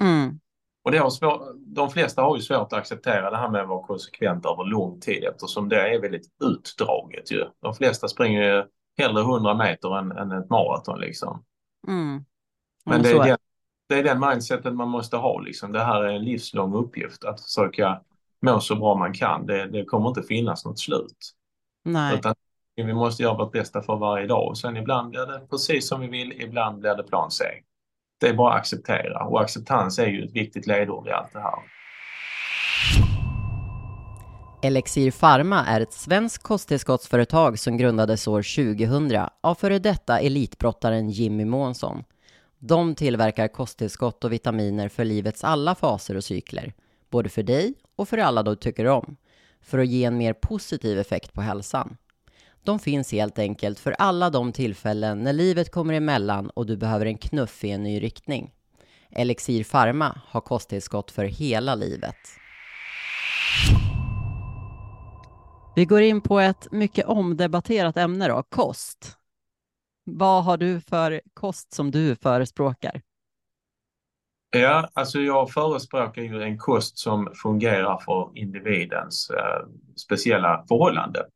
Mm. 0.00 0.40
Och 0.84 0.90
det 0.90 0.98
har 0.98 1.10
svår, 1.10 1.52
de 1.56 1.90
flesta 1.90 2.22
har 2.22 2.36
ju 2.36 2.42
svårt 2.42 2.72
att 2.72 2.72
acceptera 2.72 3.30
det 3.30 3.36
här 3.36 3.48
med 3.48 3.62
att 3.62 3.68
vara 3.68 3.86
konsekvent 3.86 4.46
över 4.46 4.64
lång 4.64 5.00
tid 5.00 5.24
eftersom 5.24 5.68
det 5.68 5.94
är 5.94 6.00
väldigt 6.00 6.28
utdraget 6.44 7.32
ju. 7.32 7.44
De 7.62 7.74
flesta 7.74 8.08
springer 8.08 8.42
ju 8.42 8.64
hellre 8.98 9.20
100 9.20 9.54
meter 9.54 9.98
än, 9.98 10.12
än 10.12 10.32
ett 10.32 10.50
maraton 10.50 11.00
liksom. 11.00 11.44
Mm. 11.88 12.24
Men 12.84 13.02
det 13.02 13.10
är, 13.10 13.24
den, 13.24 13.38
det 13.88 13.98
är 13.98 14.02
den 14.02 14.20
mindseten 14.20 14.76
man 14.76 14.88
måste 14.88 15.16
ha 15.16 15.40
liksom. 15.40 15.72
Det 15.72 15.84
här 15.84 16.02
är 16.02 16.12
en 16.12 16.24
livslång 16.24 16.74
uppgift 16.74 17.24
att 17.24 17.40
försöka 17.40 18.00
må 18.40 18.60
så 18.60 18.76
bra 18.76 18.94
man 18.94 19.12
kan. 19.12 19.46
Det, 19.46 19.66
det 19.66 19.84
kommer 19.84 20.08
inte 20.08 20.22
finnas 20.22 20.64
något 20.64 20.78
slut. 20.78 21.32
Nej. 21.84 22.14
Utan 22.14 22.34
vi 22.76 22.94
måste 22.94 23.22
göra 23.22 23.34
vårt 23.34 23.52
bästa 23.52 23.82
för 23.82 23.96
varje 23.96 24.26
dag 24.26 24.48
och 24.48 24.58
sen 24.58 24.76
ibland 24.76 25.10
blir 25.10 25.26
det 25.26 25.46
precis 25.50 25.88
som 25.88 26.00
vi 26.00 26.08
vill, 26.08 26.32
ibland 26.32 26.78
blir 26.78 26.94
det 26.94 27.02
plan 27.02 27.30
C. 27.30 27.44
Det 28.22 28.28
är 28.28 28.34
bara 28.34 28.52
att 28.52 28.60
acceptera 28.60 29.24
och 29.24 29.40
acceptans 29.40 29.98
är 29.98 30.06
ju 30.06 30.24
ett 30.24 30.32
viktigt 30.32 30.66
ledord 30.66 31.08
i 31.08 31.10
allt 31.10 31.32
det 31.32 31.40
här. 31.40 31.54
Elixir 34.62 35.10
Pharma 35.10 35.66
är 35.66 35.80
ett 35.80 35.92
svenskt 35.92 36.42
kosttillskottsföretag 36.42 37.58
som 37.58 37.76
grundades 37.76 38.28
år 38.28 38.42
2000 38.78 39.26
av 39.40 39.54
före 39.54 39.78
detta 39.78 40.20
elitbrottaren 40.20 41.10
Jimmy 41.10 41.44
Månsson. 41.44 42.04
De 42.58 42.94
tillverkar 42.94 43.48
kosttillskott 43.48 44.24
och 44.24 44.32
vitaminer 44.32 44.88
för 44.88 45.04
livets 45.04 45.44
alla 45.44 45.74
faser 45.74 46.16
och 46.16 46.24
cykler, 46.24 46.72
både 47.10 47.28
för 47.28 47.42
dig 47.42 47.74
och 47.96 48.08
för 48.08 48.18
alla 48.18 48.42
du 48.42 48.56
tycker 48.56 48.86
om, 48.86 49.16
för 49.62 49.78
att 49.78 49.88
ge 49.88 50.04
en 50.04 50.18
mer 50.18 50.32
positiv 50.32 50.98
effekt 50.98 51.32
på 51.32 51.40
hälsan. 51.40 51.96
De 52.64 52.78
finns 52.78 53.12
helt 53.12 53.38
enkelt 53.38 53.78
för 53.78 53.92
alla 53.92 54.30
de 54.30 54.52
tillfällen 54.52 55.22
när 55.22 55.32
livet 55.32 55.70
kommer 55.70 55.94
emellan 55.94 56.50
och 56.50 56.66
du 56.66 56.76
behöver 56.76 57.06
en 57.06 57.18
knuff 57.18 57.64
i 57.64 57.70
en 57.70 57.82
ny 57.82 58.02
riktning. 58.02 58.50
Elixir 59.10 59.64
Pharma 59.64 60.20
har 60.26 60.40
kosttillskott 60.40 61.10
för 61.10 61.24
hela 61.24 61.74
livet. 61.74 62.16
Vi 65.76 65.84
går 65.84 66.02
in 66.02 66.20
på 66.20 66.40
ett 66.40 66.72
mycket 66.72 67.06
omdebatterat 67.06 67.96
ämne 67.96 68.28
då, 68.28 68.42
kost. 68.42 69.16
Vad 70.04 70.44
har 70.44 70.56
du 70.56 70.80
för 70.80 71.20
kost 71.34 71.72
som 71.72 71.90
du 71.90 72.16
förespråkar? 72.16 73.02
Ja, 74.50 74.88
alltså 74.92 75.20
jag 75.20 75.50
förespråkar 75.50 76.22
ju 76.22 76.42
en 76.42 76.58
kost 76.58 76.98
som 76.98 77.32
fungerar 77.42 77.98
för 77.98 78.30
individens 78.34 79.30
eh, 79.30 79.68
speciella 79.96 80.64
förhållande. 80.68 81.26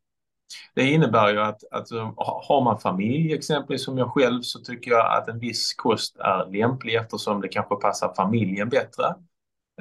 Det 0.74 0.90
innebär 0.90 1.32
ju 1.32 1.40
att, 1.40 1.64
att 1.70 1.92
um, 1.92 2.14
har 2.16 2.64
man 2.64 2.78
familj 2.78 3.32
exempelvis 3.32 3.84
som 3.84 3.98
jag 3.98 4.10
själv 4.12 4.42
så 4.42 4.58
tycker 4.58 4.90
jag 4.90 5.18
att 5.18 5.28
en 5.28 5.38
viss 5.38 5.74
kost 5.74 6.16
är 6.18 6.52
lämplig 6.52 6.94
eftersom 6.94 7.40
det 7.40 7.48
kanske 7.48 7.76
passar 7.76 8.14
familjen 8.16 8.68
bättre. 8.68 9.14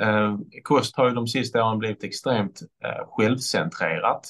Eh, 0.01 0.38
kost 0.63 0.95
har 0.95 1.10
ju 1.10 1.15
de 1.15 1.28
sista 1.28 1.65
åren 1.65 1.80
blivit 1.80 2.04
extremt 2.04 2.62
eh, 2.84 3.08
självcentrerat, 3.08 4.30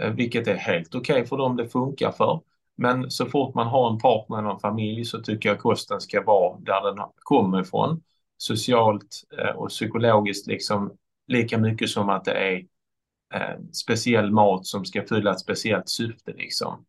eh, 0.00 0.10
vilket 0.10 0.48
är 0.48 0.54
helt 0.54 0.94
okej 0.94 1.14
okay 1.14 1.26
för 1.26 1.36
dem 1.36 1.56
det 1.56 1.68
funkar 1.68 2.12
för. 2.12 2.40
Men 2.76 3.10
så 3.10 3.26
fort 3.26 3.54
man 3.54 3.66
har 3.66 3.90
en 3.90 3.98
partner 3.98 4.38
eller 4.38 4.50
en 4.50 4.58
familj 4.58 5.04
så 5.04 5.20
tycker 5.20 5.48
jag 5.48 5.58
kosten 5.58 6.00
ska 6.00 6.22
vara 6.22 6.58
där 6.58 6.94
den 6.94 7.04
kommer 7.16 7.60
ifrån. 7.60 8.02
Socialt 8.36 9.22
eh, 9.38 9.56
och 9.56 9.68
psykologiskt 9.68 10.46
liksom 10.46 10.92
lika 11.28 11.58
mycket 11.58 11.88
som 11.88 12.08
att 12.08 12.24
det 12.24 12.32
är 12.32 12.66
eh, 13.34 13.60
speciell 13.72 14.30
mat 14.30 14.66
som 14.66 14.84
ska 14.84 15.02
fylla 15.02 15.30
ett 15.30 15.40
speciellt 15.40 15.88
syfte 15.88 16.32
liksom. 16.32 16.84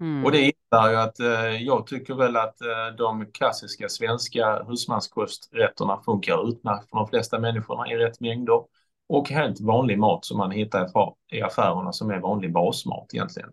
Mm. 0.00 0.24
Och 0.24 0.32
det 0.32 0.38
innebär 0.38 0.90
ju 0.90 0.96
att 0.96 1.20
eh, 1.20 1.62
jag 1.62 1.86
tycker 1.86 2.14
väl 2.14 2.36
att 2.36 2.60
eh, 2.60 2.96
de 2.98 3.26
klassiska 3.26 3.88
svenska 3.88 4.62
husmanskosträtterna 4.62 6.00
funkar 6.04 6.48
utmärkt 6.48 6.90
för 6.90 6.96
de 6.96 7.08
flesta 7.08 7.38
människorna 7.38 7.92
i 7.92 7.96
rätt 7.96 8.20
mängder. 8.20 8.60
Och 9.08 9.28
helt 9.28 9.60
vanlig 9.60 9.98
mat 9.98 10.24
som 10.24 10.38
man 10.38 10.50
hittar 10.50 10.90
i 11.32 11.42
affärerna 11.42 11.92
som 11.92 12.10
är 12.10 12.20
vanlig 12.20 12.52
basmat 12.52 13.14
egentligen. 13.14 13.52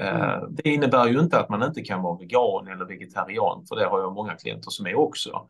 Eh, 0.00 0.34
mm. 0.34 0.54
Det 0.54 0.68
innebär 0.68 1.06
ju 1.06 1.20
inte 1.20 1.40
att 1.40 1.48
man 1.48 1.62
inte 1.62 1.82
kan 1.82 2.02
vara 2.02 2.18
vegan 2.18 2.68
eller 2.68 2.84
vegetarian, 2.84 3.66
för 3.68 3.76
det 3.76 3.86
har 3.86 4.00
jag 4.00 4.12
många 4.12 4.34
klienter 4.34 4.70
som 4.70 4.86
är 4.86 4.94
också. 4.94 5.48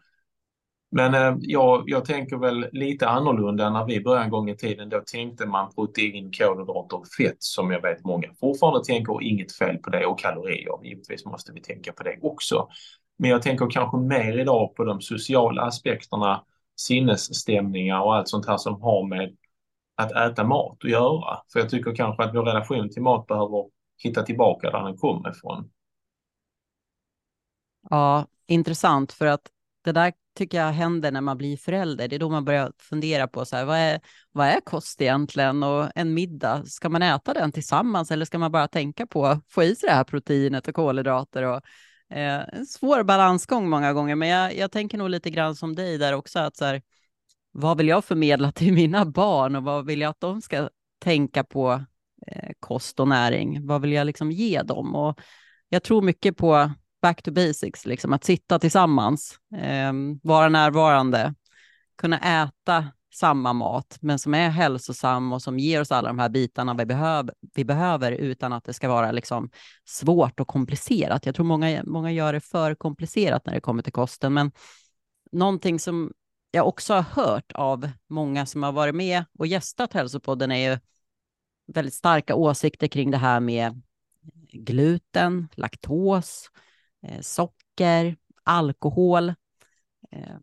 Men 0.90 1.14
eh, 1.14 1.36
ja, 1.40 1.82
jag 1.86 2.04
tänker 2.04 2.36
väl 2.36 2.66
lite 2.72 3.08
annorlunda 3.08 3.70
när 3.70 3.84
vi 3.84 4.00
började 4.00 4.24
en 4.24 4.30
gång 4.30 4.50
i 4.50 4.56
tiden. 4.56 4.88
Då 4.88 5.02
tänkte 5.06 5.46
man 5.46 5.74
protein, 5.74 6.32
kolhydrater 6.32 6.96
och 6.96 7.08
fett 7.08 7.36
som 7.38 7.70
jag 7.70 7.82
vet 7.82 8.04
många 8.04 8.28
fortfarande 8.40 8.84
tänker 8.84 9.12
och 9.12 9.22
inget 9.22 9.56
fel 9.56 9.78
på 9.78 9.90
det 9.90 10.06
och 10.06 10.18
kalorier. 10.18 10.84
Givetvis 10.84 11.24
måste 11.24 11.52
vi 11.52 11.60
tänka 11.60 11.92
på 11.92 12.02
det 12.02 12.18
också. 12.22 12.68
Men 13.18 13.30
jag 13.30 13.42
tänker 13.42 13.70
kanske 13.70 13.96
mer 13.96 14.38
idag 14.38 14.74
på 14.74 14.84
de 14.84 15.00
sociala 15.00 15.62
aspekterna, 15.62 16.44
sinnesstämningar 16.76 18.00
och 18.00 18.16
allt 18.16 18.28
sånt 18.28 18.46
här 18.46 18.56
som 18.56 18.82
har 18.82 19.06
med 19.06 19.36
att 19.96 20.12
äta 20.12 20.44
mat 20.44 20.78
att 20.84 20.90
göra. 20.90 21.38
För 21.52 21.60
jag 21.60 21.70
tycker 21.70 21.94
kanske 21.94 22.24
att 22.24 22.34
vår 22.34 22.42
relation 22.44 22.90
till 22.90 23.02
mat 23.02 23.26
behöver 23.26 23.64
hitta 24.02 24.22
tillbaka 24.22 24.70
där 24.70 24.84
den 24.84 24.96
kommer 24.96 25.30
ifrån. 25.30 25.70
Ja, 27.90 28.26
intressant 28.46 29.12
för 29.12 29.26
att 29.26 29.50
det 29.84 29.92
där 29.92 30.12
tycker 30.38 30.58
jag 30.58 30.72
händer 30.72 31.12
när 31.12 31.20
man 31.20 31.38
blir 31.38 31.56
förälder. 31.56 32.08
Det 32.08 32.16
är 32.16 32.20
då 32.20 32.28
man 32.28 32.44
börjar 32.44 32.72
fundera 32.78 33.28
på 33.28 33.44
så 33.44 33.56
här, 33.56 33.64
vad, 33.64 33.76
är, 33.78 34.00
vad 34.32 34.46
är 34.46 34.60
kost 34.60 35.00
egentligen 35.00 35.62
och 35.62 35.90
en 35.94 36.14
middag, 36.14 36.66
ska 36.66 36.88
man 36.88 37.02
äta 37.02 37.34
den 37.34 37.52
tillsammans 37.52 38.10
eller 38.10 38.24
ska 38.24 38.38
man 38.38 38.52
bara 38.52 38.68
tänka 38.68 39.06
på 39.06 39.26
att 39.26 39.44
få 39.48 39.62
i 39.62 39.74
sig 39.74 39.88
det 39.88 39.94
här 39.94 40.04
proteinet 40.04 40.68
och 40.68 40.74
kolhydrater 40.74 41.42
och 41.42 41.60
eh, 42.16 42.42
en 42.52 42.66
svår 42.66 43.02
balansgång 43.02 43.68
många 43.68 43.92
gånger. 43.92 44.14
Men 44.14 44.28
jag, 44.28 44.56
jag 44.56 44.72
tänker 44.72 44.98
nog 44.98 45.10
lite 45.10 45.30
grann 45.30 45.56
som 45.56 45.74
dig 45.74 45.98
där 45.98 46.12
också, 46.12 46.38
att 46.38 46.56
så 46.56 46.64
här, 46.64 46.82
vad 47.52 47.78
vill 47.78 47.88
jag 47.88 48.04
förmedla 48.04 48.52
till 48.52 48.72
mina 48.72 49.04
barn 49.06 49.56
och 49.56 49.62
vad 49.62 49.86
vill 49.86 50.00
jag 50.00 50.10
att 50.10 50.20
de 50.20 50.42
ska 50.42 50.68
tänka 50.98 51.44
på 51.44 51.84
eh, 52.26 52.50
kost 52.60 53.00
och 53.00 53.08
näring? 53.08 53.66
Vad 53.66 53.82
vill 53.82 53.92
jag 53.92 54.06
liksom 54.06 54.32
ge 54.32 54.62
dem? 54.62 54.94
Och 54.94 55.20
jag 55.68 55.82
tror 55.82 56.02
mycket 56.02 56.36
på 56.36 56.70
back 57.02 57.22
to 57.22 57.30
basics, 57.30 57.86
liksom 57.86 58.12
att 58.12 58.24
sitta 58.24 58.58
tillsammans, 58.58 59.38
eh, 59.56 59.92
vara 60.22 60.48
närvarande, 60.48 61.34
kunna 61.98 62.18
äta 62.18 62.86
samma 63.14 63.52
mat, 63.52 63.98
men 64.00 64.18
som 64.18 64.34
är 64.34 64.48
hälsosam 64.48 65.32
och 65.32 65.42
som 65.42 65.58
ger 65.58 65.80
oss 65.80 65.92
alla 65.92 66.08
de 66.08 66.18
här 66.18 66.28
bitarna 66.28 66.74
vi, 66.74 66.86
behöv, 66.86 67.30
vi 67.54 67.64
behöver 67.64 68.12
utan 68.12 68.52
att 68.52 68.64
det 68.64 68.72
ska 68.72 68.88
vara 68.88 69.12
liksom 69.12 69.50
svårt 69.84 70.40
och 70.40 70.48
komplicerat. 70.48 71.26
Jag 71.26 71.34
tror 71.34 71.46
många, 71.46 71.82
många 71.84 72.12
gör 72.12 72.32
det 72.32 72.40
för 72.40 72.74
komplicerat 72.74 73.46
när 73.46 73.54
det 73.54 73.60
kommer 73.60 73.82
till 73.82 73.92
kosten, 73.92 74.34
men 74.34 74.52
någonting 75.32 75.78
som 75.78 76.12
jag 76.50 76.68
också 76.68 76.94
har 76.94 77.02
hört 77.02 77.52
av 77.52 77.90
många 78.08 78.46
som 78.46 78.62
har 78.62 78.72
varit 78.72 78.94
med 78.94 79.24
och 79.38 79.46
gästat 79.46 79.92
Hälsopodden 79.92 80.52
är 80.52 80.70
ju 80.70 80.78
väldigt 81.66 81.94
starka 81.94 82.34
åsikter 82.34 82.88
kring 82.88 83.10
det 83.10 83.18
här 83.18 83.40
med 83.40 83.82
gluten, 84.52 85.48
laktos, 85.56 86.50
eh, 86.54 86.60
Eh, 87.06 87.20
socker, 87.20 88.16
alkohol. 88.44 89.28
Eh, 90.10 90.36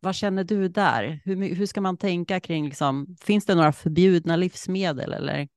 vad 0.00 0.14
känner 0.14 0.44
du 0.44 0.68
där? 0.68 1.20
Hur, 1.24 1.54
hur 1.54 1.66
ska 1.66 1.80
man 1.80 1.96
tänka 1.96 2.40
kring, 2.40 2.64
liksom, 2.64 3.16
finns 3.20 3.46
det 3.46 3.54
några 3.54 3.72
förbjudna 3.72 4.36
livsmedel 4.36 5.12
eller? 5.12 5.48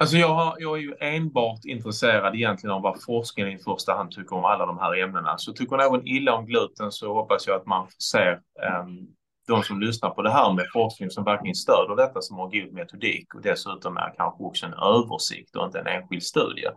Alltså 0.00 0.16
jag, 0.16 0.34
har, 0.34 0.56
jag 0.58 0.78
är 0.78 0.82
ju 0.82 0.94
enbart 1.00 1.64
intresserad 1.64 2.34
egentligen 2.34 2.74
av 2.74 2.82
vad 2.82 3.02
forskningen 3.02 3.52
i 3.52 3.58
första 3.58 3.94
hand 3.94 4.10
tycker 4.10 4.36
om 4.36 4.44
alla 4.44 4.66
de 4.66 4.78
här 4.78 5.02
ämnena. 5.02 5.38
Så 5.38 5.52
tycker 5.52 5.76
någon 5.76 6.06
illa 6.06 6.34
om 6.34 6.46
gluten 6.46 6.92
så 6.92 7.14
hoppas 7.14 7.46
jag 7.46 7.56
att 7.56 7.66
man 7.66 7.86
ser 8.02 8.40
um, 8.82 9.08
de 9.46 9.62
som 9.62 9.80
lyssnar 9.80 10.10
på 10.10 10.22
det 10.22 10.30
här 10.30 10.52
med 10.52 10.64
forskning 10.72 11.10
som 11.10 11.24
verkligen 11.24 11.54
stöder 11.54 11.96
detta 11.96 12.22
som 12.22 12.36
har 12.36 12.46
god 12.46 12.72
metodik 12.72 13.34
och 13.34 13.42
dessutom 13.42 13.96
är 13.96 14.14
kanske 14.16 14.44
också 14.44 14.66
en 14.66 14.74
översikt 14.74 15.56
och 15.56 15.64
inte 15.64 15.78
en 15.78 15.86
enskild 15.86 16.22
studie. 16.22 16.68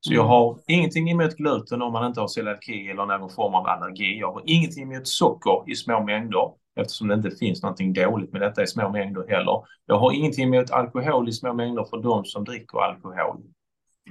Så 0.00 0.14
jag 0.14 0.24
mm. 0.24 0.28
har 0.28 0.58
ingenting 0.66 1.10
emot 1.10 1.36
gluten 1.36 1.82
om 1.82 1.92
man 1.92 2.06
inte 2.06 2.20
har 2.20 2.28
celiaki 2.28 2.90
eller 2.90 3.06
någon 3.06 3.30
form 3.30 3.54
av 3.54 3.66
allergi. 3.66 4.18
Jag 4.18 4.32
har 4.32 4.42
ingenting 4.46 4.92
emot 4.92 5.08
socker 5.08 5.64
i 5.66 5.74
små 5.74 6.04
mängder 6.04 6.52
eftersom 6.80 7.08
det 7.08 7.14
inte 7.14 7.30
finns 7.30 7.62
någonting 7.62 7.92
dåligt 7.92 8.32
med 8.32 8.42
detta 8.42 8.62
i 8.62 8.66
små 8.66 8.88
mängder 8.88 9.24
heller. 9.28 9.62
Jag 9.86 9.98
har 9.98 10.12
ingenting 10.12 10.54
emot 10.54 10.70
alkohol 10.70 11.28
i 11.28 11.32
små 11.32 11.52
mängder 11.52 11.84
för 11.84 12.02
de 12.02 12.24
som 12.24 12.44
dricker 12.44 12.78
alkohol. 12.78 13.42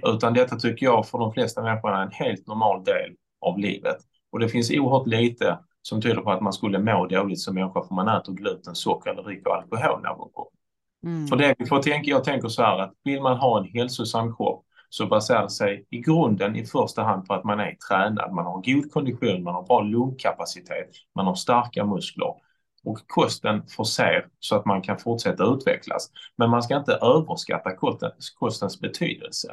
Utan 0.05 0.33
detta 0.33 0.55
tycker 0.55 0.85
jag 0.85 1.07
för 1.07 1.17
de 1.17 1.33
flesta 1.33 1.61
människor 1.61 1.91
är 1.91 2.01
en 2.01 2.11
helt 2.11 2.47
normal 2.47 2.83
del 2.83 3.15
av 3.41 3.59
livet. 3.59 3.97
Och 4.31 4.39
det 4.39 4.49
finns 4.49 4.71
oerhört 4.71 5.07
lite 5.07 5.59
som 5.81 6.01
tyder 6.01 6.21
på 6.21 6.31
att 6.31 6.41
man 6.41 6.53
skulle 6.53 6.79
må 6.79 7.05
dåligt 7.05 7.39
som 7.39 7.55
människa 7.55 7.83
för 7.87 7.95
man 7.95 8.07
äter 8.07 8.33
gluten, 8.33 8.75
socker 8.75 9.09
eller 9.09 9.23
dricker 9.23 9.49
alkohol 9.49 10.01
någon 10.01 10.31
gång. 10.31 10.47
Mm. 11.03 11.27
För 11.27 11.35
det, 11.35 11.55
för 11.69 11.81
tänka, 11.81 12.09
jag 12.09 12.23
tänker 12.23 12.47
så 12.47 12.61
här 12.61 12.79
att 12.79 12.93
vill 13.03 13.21
man 13.21 13.37
ha 13.37 13.59
en 13.59 13.65
hälsosam 13.65 14.35
kropp 14.35 14.65
så 14.89 15.05
baserar 15.05 15.43
det 15.43 15.49
sig 15.49 15.85
i 15.89 15.99
grunden 15.99 16.55
i 16.55 16.65
första 16.65 17.03
hand 17.03 17.27
på 17.27 17.33
att 17.33 17.43
man 17.43 17.59
är 17.59 17.75
tränad, 17.89 18.33
man 18.33 18.45
har 18.45 18.61
god 18.61 18.91
kondition, 18.91 19.43
man 19.43 19.53
har 19.53 19.63
bra 19.63 19.81
lungkapacitet, 19.81 20.89
man 21.15 21.25
har 21.25 21.35
starka 21.35 21.85
muskler 21.85 22.33
och 22.83 22.99
kosten 23.07 23.67
förser 23.67 24.27
så 24.39 24.55
att 24.55 24.65
man 24.65 24.81
kan 24.81 24.97
fortsätta 24.97 25.43
utvecklas. 25.43 26.11
Men 26.35 26.49
man 26.49 26.63
ska 26.63 26.77
inte 26.77 26.93
överskatta 26.93 27.71
kostens 28.39 28.79
betydelse. 28.79 29.47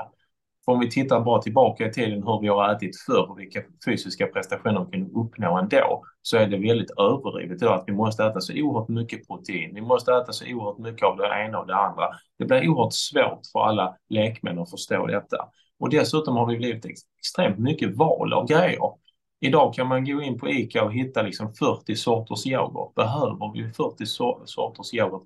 För 0.66 0.72
om 0.72 0.80
vi 0.80 0.90
tittar 0.90 1.20
bara 1.20 1.42
tillbaka 1.42 1.86
i 1.86 1.92
tiden 1.92 2.22
hur 2.22 2.40
vi 2.40 2.48
har 2.48 2.72
ätit 2.72 2.96
förr 3.06 3.30
och 3.30 3.38
vilka 3.38 3.62
fysiska 3.84 4.26
prestationer 4.26 4.86
vi 4.90 4.98
kan 4.98 5.10
uppnå 5.10 5.58
ändå 5.58 6.02
så 6.22 6.36
är 6.36 6.46
det 6.46 6.58
väldigt 6.58 6.90
överdrivet 6.90 7.62
idag 7.62 7.74
att 7.74 7.84
vi 7.86 7.92
måste 7.92 8.24
äta 8.24 8.40
så 8.40 8.52
oerhört 8.52 8.88
mycket 8.88 9.26
protein. 9.26 9.74
Vi 9.74 9.80
måste 9.80 10.12
äta 10.12 10.32
så 10.32 10.44
oerhört 10.44 10.78
mycket 10.78 11.02
av 11.02 11.16
det 11.16 11.44
ena 11.44 11.58
och 11.58 11.66
det 11.66 11.76
andra. 11.76 12.04
Det 12.38 12.44
blir 12.44 12.68
oerhört 12.68 12.92
svårt 12.92 13.40
för 13.52 13.60
alla 13.60 13.96
lekmän 14.08 14.58
att 14.58 14.70
förstå 14.70 15.06
detta. 15.06 15.36
Och 15.78 15.90
dessutom 15.90 16.36
har 16.36 16.46
vi 16.46 16.56
blivit 16.56 16.84
extremt 17.18 17.58
mycket 17.58 17.96
val 17.96 18.32
av 18.32 18.46
grejer. 18.46 18.92
Idag 19.40 19.74
kan 19.74 19.88
man 19.88 20.04
gå 20.04 20.22
in 20.22 20.38
på 20.38 20.48
ICA 20.48 20.84
och 20.84 20.92
hitta 20.92 21.22
liksom 21.22 21.54
40 21.54 21.96
sorters 21.96 22.46
yoghurt. 22.46 22.94
Behöver 22.94 23.52
vi 23.54 23.72
40 23.72 24.06
sorters 24.46 24.94
yoghurt? 24.94 25.22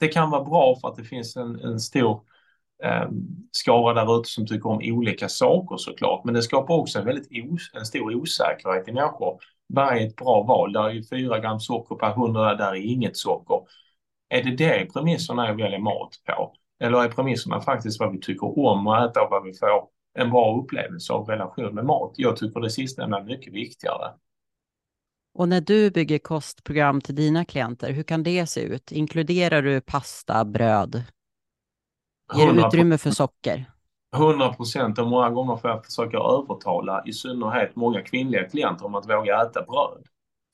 Det 0.00 0.08
kan 0.08 0.30
vara 0.30 0.44
bra 0.44 0.76
för 0.80 0.88
att 0.88 0.96
det 0.96 1.04
finns 1.04 1.36
en, 1.36 1.60
en 1.60 1.80
stor 1.80 2.20
Ehm, 2.82 3.26
skara 3.52 3.94
där 3.94 4.20
ute 4.20 4.28
som 4.28 4.46
tycker 4.46 4.66
om 4.66 4.80
olika 4.82 5.28
saker 5.28 5.76
såklart. 5.76 6.24
Men 6.24 6.34
det 6.34 6.42
skapar 6.42 6.74
också 6.74 6.98
en 6.98 7.04
väldigt 7.04 7.52
os 7.52 7.70
en 7.74 7.86
stor 7.86 8.14
osäkerhet 8.14 8.88
i 8.88 8.92
människor. 8.92 9.40
Vad 9.66 9.96
är 9.96 10.06
ett 10.06 10.16
bra 10.16 10.42
val? 10.42 10.72
Där 10.72 10.84
är 10.84 10.90
ju 10.90 11.04
4 11.04 11.38
gram 11.38 11.60
socker 11.60 11.94
per 11.94 12.10
100, 12.10 12.54
där 12.54 12.70
är 12.70 12.92
inget 12.92 13.16
socker. 13.16 13.60
Är 14.28 14.42
det 14.42 14.56
det 14.56 14.92
premisserna 14.92 15.46
jag 15.46 15.54
väljer 15.54 15.78
mat 15.78 16.10
på? 16.26 16.54
Eller 16.80 17.04
är 17.04 17.08
premisserna 17.08 17.60
faktiskt 17.60 18.00
vad 18.00 18.12
vi 18.12 18.20
tycker 18.20 18.58
om 18.58 18.86
att 18.86 19.10
äta 19.10 19.22
och 19.22 19.30
vad 19.30 19.44
vi 19.44 19.52
får 19.52 19.68
en 20.18 20.30
bra 20.30 20.60
upplevelse 20.62 21.12
av 21.12 21.26
relation 21.26 21.74
med 21.74 21.84
mat? 21.84 22.12
Jag 22.16 22.36
tycker 22.36 22.60
det 22.60 22.70
sistnämnda 22.70 23.18
är 23.18 23.24
mycket 23.24 23.52
viktigare. 23.52 24.10
Och 25.34 25.48
när 25.48 25.60
du 25.60 25.90
bygger 25.90 26.18
kostprogram 26.18 27.00
till 27.00 27.14
dina 27.14 27.44
klienter, 27.44 27.92
hur 27.92 28.02
kan 28.02 28.22
det 28.22 28.46
se 28.46 28.60
ut? 28.60 28.92
Inkluderar 28.92 29.62
du 29.62 29.80
pasta, 29.80 30.44
bröd? 30.44 31.02
Ger 32.34 32.52
du 32.52 32.66
utrymme 32.66 32.98
för 32.98 33.10
socker? 33.10 33.64
100 34.16 34.48
procent 34.52 34.98
och 34.98 35.06
många 35.06 35.30
gånger 35.30 35.56
får 35.56 35.70
jag 35.70 35.84
försöka 35.84 36.16
övertala 36.16 37.02
i 37.06 37.12
synnerhet 37.12 37.76
många 37.76 38.02
kvinnliga 38.02 38.48
klienter 38.48 38.86
om 38.86 38.94
att 38.94 39.08
våga 39.08 39.42
äta 39.42 39.62
bröd. 39.62 40.04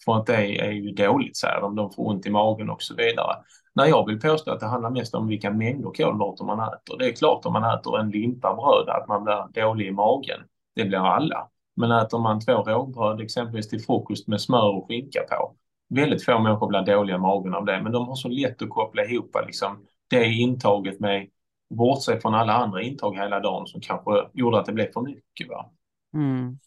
För 0.04 0.16
att 0.16 0.26
det 0.26 0.60
är 0.60 0.72
ju 0.72 0.90
dåligt, 0.90 1.36
säger 1.36 1.60
de. 1.60 1.76
De 1.76 1.92
får 1.92 2.08
ont 2.08 2.26
i 2.26 2.30
magen 2.30 2.70
och 2.70 2.82
så 2.82 2.94
vidare. 2.94 3.36
När 3.74 3.86
jag 3.86 4.06
vill 4.06 4.20
påstå 4.20 4.50
att 4.50 4.60
det 4.60 4.66
handlar 4.66 4.90
mest 4.90 5.14
om 5.14 5.28
vilka 5.28 5.50
mängder 5.50 5.90
kolhydrater 5.90 6.44
man 6.44 6.60
äter. 6.60 6.98
Det 6.98 7.06
är 7.06 7.12
klart 7.12 7.46
om 7.46 7.52
man 7.52 7.78
äter 7.78 7.98
en 8.00 8.10
limpa 8.10 8.54
bröd 8.54 8.88
att 8.88 9.08
man 9.08 9.24
blir 9.24 9.62
dålig 9.62 9.86
i 9.86 9.90
magen. 9.90 10.40
Det 10.74 10.84
blir 10.84 10.98
alla. 10.98 11.48
Men 11.76 11.90
äter 11.90 12.18
man 12.18 12.40
två 12.40 12.52
rågbröd 12.52 13.20
exempelvis 13.20 13.68
till 13.68 13.80
frukost 13.80 14.28
med 14.28 14.40
smör 14.40 14.76
och 14.76 14.88
skinka 14.88 15.20
på. 15.30 15.56
Väldigt 15.88 16.24
få 16.24 16.38
människor 16.38 16.66
blir 16.66 16.82
dåliga 16.82 17.16
i 17.16 17.18
magen 17.18 17.54
av 17.54 17.64
det, 17.64 17.82
men 17.82 17.92
de 17.92 18.08
har 18.08 18.14
så 18.14 18.28
lätt 18.28 18.62
att 18.62 18.70
koppla 18.70 19.04
ihop 19.04 19.36
liksom, 19.46 19.78
det 20.10 20.26
intaget 20.26 21.00
med 21.00 21.28
bortse 21.74 22.20
från 22.20 22.34
alla 22.34 22.52
andra 22.52 22.82
intag 22.82 23.16
hela 23.16 23.40
dagen 23.40 23.66
som 23.66 23.80
kanske 23.80 24.10
gjorde 24.32 24.58
att 24.58 24.66
det 24.66 24.72
blev 24.72 24.92
för 24.92 25.00
mycket. 25.00 25.48
Va? 25.48 25.70
Mm. 26.14 26.58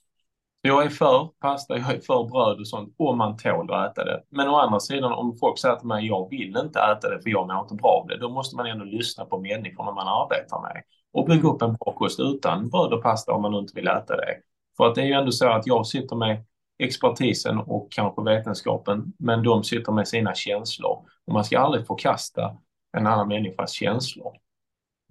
Jag 0.61 0.85
är 0.85 0.89
för 0.89 1.29
pasta, 1.41 1.77
jag 1.77 1.91
är 1.91 1.99
för 1.99 2.29
bröd 2.29 2.59
och 2.59 2.67
sånt 2.67 2.95
om 2.97 3.17
man 3.17 3.37
tål 3.37 3.71
att 3.71 3.91
äta 3.91 4.05
det. 4.05 4.23
Men 4.29 4.49
å 4.49 4.55
andra 4.55 4.79
sidan 4.79 5.13
om 5.13 5.37
folk 5.37 5.59
säger 5.59 5.75
till 5.75 5.87
mig 5.87 6.07
jag 6.07 6.29
vill 6.29 6.57
inte 6.57 6.79
äta 6.79 7.09
det 7.09 7.21
för 7.21 7.29
jag 7.29 7.47
mår 7.47 7.59
inte 7.59 7.75
bra 7.75 7.89
av 7.89 8.07
det. 8.07 8.17
Då 8.17 8.29
måste 8.29 8.55
man 8.55 8.65
ändå 8.65 8.85
lyssna 8.85 9.25
på 9.25 9.39
människorna 9.39 9.91
man 9.91 10.07
arbetar 10.07 10.61
med 10.61 10.83
och 11.13 11.25
bygga 11.25 11.49
upp 11.49 11.61
en 11.61 11.77
kost 11.77 12.19
utan 12.19 12.69
bröd 12.69 12.93
och 12.93 13.03
pasta 13.03 13.33
om 13.33 13.41
man 13.41 13.53
inte 13.53 13.73
vill 13.75 13.87
äta 13.87 14.15
det. 14.15 14.35
För 14.77 14.87
att 14.87 14.95
det 14.95 15.01
är 15.01 15.05
ju 15.05 15.13
ändå 15.13 15.31
så 15.31 15.49
att 15.49 15.67
jag 15.67 15.87
sitter 15.87 16.15
med 16.15 16.45
expertisen 16.79 17.57
och 17.59 17.91
kanske 17.91 18.23
vetenskapen, 18.23 19.13
men 19.19 19.43
de 19.43 19.63
sitter 19.63 19.91
med 19.91 20.07
sina 20.07 20.35
känslor. 20.35 21.05
Och 21.27 21.33
man 21.33 21.43
ska 21.43 21.59
aldrig 21.59 21.87
förkasta 21.87 22.57
en 22.97 23.07
annan 23.07 23.27
människas 23.27 23.71
känslor. 23.71 24.33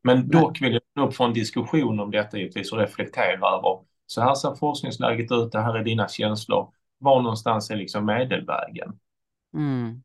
Men 0.08 0.28
dock 0.28 0.62
vill 0.62 0.80
jag 0.94 1.08
upp 1.08 1.14
få 1.14 1.24
en 1.24 1.32
diskussion 1.32 2.00
om 2.00 2.10
detta 2.10 2.38
givetvis 2.38 2.72
och 2.72 2.78
reflektera 2.78 3.32
över 3.32 3.84
så 4.06 4.20
här 4.20 4.34
ser 4.34 4.54
forskningsläget 4.54 5.32
ut, 5.32 5.52
det 5.52 5.60
här 5.60 5.74
är 5.74 5.84
dina 5.84 6.08
känslor. 6.08 6.72
Var 6.98 7.22
någonstans 7.22 7.70
är 7.70 7.76
liksom 7.76 8.06
medelvägen? 8.06 8.98
Mm. 9.54 10.02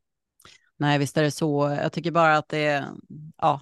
Nej, 0.76 0.98
visst 0.98 1.16
är 1.16 1.22
det 1.22 1.30
så. 1.30 1.78
Jag 1.82 1.92
tycker 1.92 2.10
bara 2.10 2.36
att 2.36 2.48
det, 2.48 2.84
ja, 3.36 3.60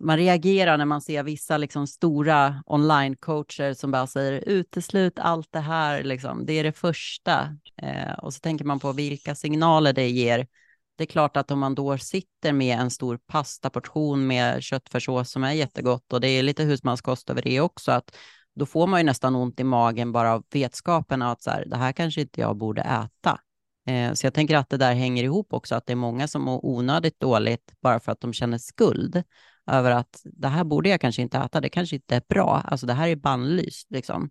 man 0.00 0.16
reagerar 0.16 0.78
när 0.78 0.84
man 0.84 1.00
ser 1.00 1.22
vissa 1.22 1.56
liksom 1.56 1.86
stora 1.86 2.62
online-coacher 2.66 3.74
som 3.74 3.90
bara 3.90 4.06
säger 4.06 4.48
uteslut 4.48 5.18
allt 5.18 5.48
det 5.50 5.60
här, 5.60 6.02
liksom. 6.02 6.46
det 6.46 6.52
är 6.52 6.64
det 6.64 6.72
första. 6.72 7.56
Eh, 7.82 8.12
och 8.12 8.34
så 8.34 8.40
tänker 8.40 8.64
man 8.64 8.80
på 8.80 8.92
vilka 8.92 9.34
signaler 9.34 9.92
det 9.92 10.08
ger. 10.08 10.46
Det 10.96 11.04
är 11.04 11.06
klart 11.06 11.36
att 11.36 11.50
om 11.50 11.58
man 11.58 11.74
då 11.74 11.98
sitter 11.98 12.52
med 12.52 12.78
en 12.78 12.90
stor 12.90 13.18
pastaportion 13.26 14.26
med 14.26 14.62
köttfärssås 14.62 15.30
som 15.30 15.44
är 15.44 15.52
jättegott 15.52 16.12
och 16.12 16.20
det 16.20 16.28
är 16.28 16.42
lite 16.42 16.64
husmanskost 16.64 17.30
över 17.30 17.42
det 17.42 17.60
också, 17.60 17.92
att 17.92 18.16
då 18.54 18.66
får 18.66 18.86
man 18.86 19.00
ju 19.00 19.04
nästan 19.04 19.36
ont 19.36 19.60
i 19.60 19.64
magen 19.64 20.12
bara 20.12 20.32
av 20.32 20.44
vetskapen 20.50 21.22
att 21.22 21.42
så 21.42 21.50
här, 21.50 21.64
det 21.66 21.76
här 21.76 21.92
kanske 21.92 22.20
inte 22.20 22.40
jag 22.40 22.56
borde 22.56 22.82
äta. 22.82 23.40
Eh, 23.86 24.12
så 24.12 24.26
jag 24.26 24.34
tänker 24.34 24.56
att 24.56 24.68
det 24.68 24.76
där 24.76 24.94
hänger 24.94 25.24
ihop 25.24 25.52
också, 25.52 25.74
att 25.74 25.86
det 25.86 25.92
är 25.92 25.96
många 25.96 26.28
som 26.28 26.42
mår 26.42 26.66
onödigt 26.66 27.20
dåligt 27.20 27.72
bara 27.82 28.00
för 28.00 28.12
att 28.12 28.20
de 28.20 28.32
känner 28.32 28.58
skuld 28.58 29.22
över 29.66 29.90
att 29.90 30.20
det 30.24 30.48
här 30.48 30.64
borde 30.64 30.88
jag 30.88 31.00
kanske 31.00 31.22
inte 31.22 31.38
äta, 31.38 31.60
det 31.60 31.68
kanske 31.68 31.96
inte 31.96 32.16
är 32.16 32.22
bra, 32.28 32.62
alltså 32.64 32.86
det 32.86 32.92
här 32.92 33.08
är 33.08 33.16
bannlyst 33.16 33.90
liksom. 33.90 34.30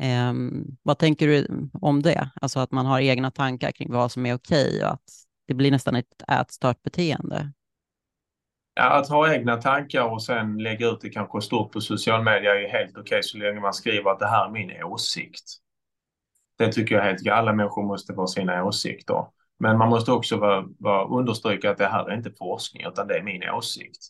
Eh, 0.00 0.32
vad 0.82 0.98
tänker 0.98 1.26
du 1.26 1.68
om 1.72 2.02
det? 2.02 2.30
Alltså 2.40 2.60
att 2.60 2.72
man 2.72 2.86
har 2.86 3.00
egna 3.00 3.30
tankar 3.30 3.72
kring 3.72 3.92
vad 3.92 4.12
som 4.12 4.26
är 4.26 4.34
okej 4.34 4.84
och 4.84 4.90
att 4.92 5.10
det 5.46 5.54
blir 5.54 5.70
nästan 5.70 5.96
ett 5.96 6.22
ätstört 6.28 6.82
beteende. 6.82 7.52
Ja, 8.74 8.90
att 8.90 9.08
ha 9.08 9.34
egna 9.34 9.56
tankar 9.56 10.02
och 10.02 10.22
sen 10.22 10.58
lägga 10.58 10.88
ut 10.88 11.00
det 11.00 11.08
kanske 11.08 11.40
stort 11.40 11.72
på 11.72 11.80
social 11.80 12.24
media 12.24 12.60
är 12.60 12.68
helt 12.68 12.90
okej 12.90 13.00
okay, 13.00 13.22
så 13.22 13.38
länge 13.38 13.60
man 13.60 13.74
skriver 13.74 14.10
att 14.10 14.18
det 14.18 14.28
här 14.28 14.46
är 14.46 14.50
min 14.50 14.82
åsikt. 14.82 15.44
Det 16.58 16.72
tycker 16.72 16.94
jag 16.94 17.02
helt 17.02 17.28
Alla 17.28 17.52
människor 17.52 17.82
måste 17.82 18.14
få 18.14 18.26
sina 18.26 18.64
åsikter. 18.64 19.26
Men 19.58 19.78
man 19.78 19.88
måste 19.88 20.12
också 20.12 20.36
vara, 20.36 20.64
vara, 20.78 21.18
understryka 21.18 21.70
att 21.70 21.78
det 21.78 21.86
här 21.86 22.10
är 22.10 22.16
inte 22.16 22.30
forskning 22.30 22.86
utan 22.86 23.06
det 23.06 23.18
är 23.18 23.22
min 23.22 23.50
åsikt. 23.50 24.08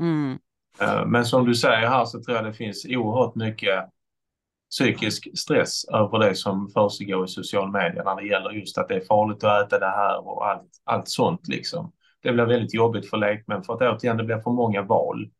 Mm. 0.00 0.38
Eh, 0.80 1.06
men 1.06 1.24
som 1.24 1.46
du 1.46 1.54
säger 1.54 1.88
här 1.88 2.04
så 2.04 2.22
tror 2.22 2.36
jag 2.36 2.46
det 2.46 2.52
finns 2.52 2.86
oerhört 2.88 3.34
mycket 3.34 3.84
psykisk 4.70 5.38
stress 5.38 5.84
över 5.84 6.18
det 6.18 6.34
som 6.34 6.68
försiggår 6.68 7.24
i 7.24 7.28
social 7.28 7.72
media 7.72 8.02
när 8.04 8.16
det 8.16 8.26
gäller 8.26 8.50
just 8.50 8.78
att 8.78 8.88
det 8.88 8.94
är 8.94 9.00
farligt 9.00 9.44
att 9.44 9.66
äta 9.66 9.78
det 9.78 9.90
här 9.90 10.28
och 10.28 10.48
allt, 10.48 10.70
allt 10.84 11.08
sånt 11.08 11.48
liksom. 11.48 11.92
Det 12.22 12.32
blir 12.32 12.44
väldigt 12.44 12.74
jobbigt 12.74 13.10
för 13.10 13.16
lekmän 13.16 13.62
för 13.62 13.72
att 13.72 13.80
återigen 13.80 14.16
det 14.16 14.24
blir 14.24 14.38
för 14.38 14.50
många 14.50 14.82
val. 14.82 15.30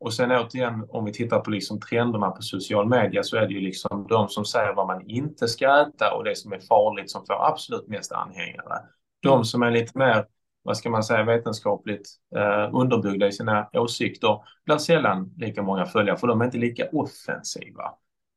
Och 0.00 0.14
sen 0.14 0.30
återigen 0.30 0.86
om 0.88 1.04
vi 1.04 1.12
tittar 1.12 1.40
på 1.40 1.50
liksom 1.50 1.80
trenderna 1.80 2.30
på 2.30 2.42
social 2.42 2.88
media 2.88 3.22
så 3.22 3.36
är 3.36 3.46
det 3.46 3.54
ju 3.54 3.60
liksom 3.60 4.06
de 4.08 4.28
som 4.28 4.44
säger 4.44 4.74
vad 4.74 4.86
man 4.86 5.10
inte 5.10 5.48
ska 5.48 5.80
äta 5.80 6.14
och 6.14 6.24
det 6.24 6.36
som 6.36 6.52
är 6.52 6.58
farligt 6.58 7.10
som 7.10 7.26
får 7.26 7.46
absolut 7.48 7.88
mest 7.88 8.12
anhängare. 8.12 8.78
De 9.22 9.44
som 9.44 9.62
är 9.62 9.70
lite 9.70 9.98
mer 9.98 10.24
vad 10.66 10.76
ska 10.76 10.90
man 10.90 11.04
säga, 11.04 11.24
vetenskapligt 11.24 12.08
eh, 12.36 12.70
underbyggda 12.72 13.26
i 13.26 13.32
sina 13.32 13.68
åsikter 13.72 14.38
blir 14.64 14.78
sällan 14.78 15.34
lika 15.36 15.62
många 15.62 15.86
följare 15.86 16.16
för 16.16 16.26
de 16.26 16.40
är 16.40 16.44
inte 16.44 16.58
lika 16.58 16.88
offensiva. 16.92 17.84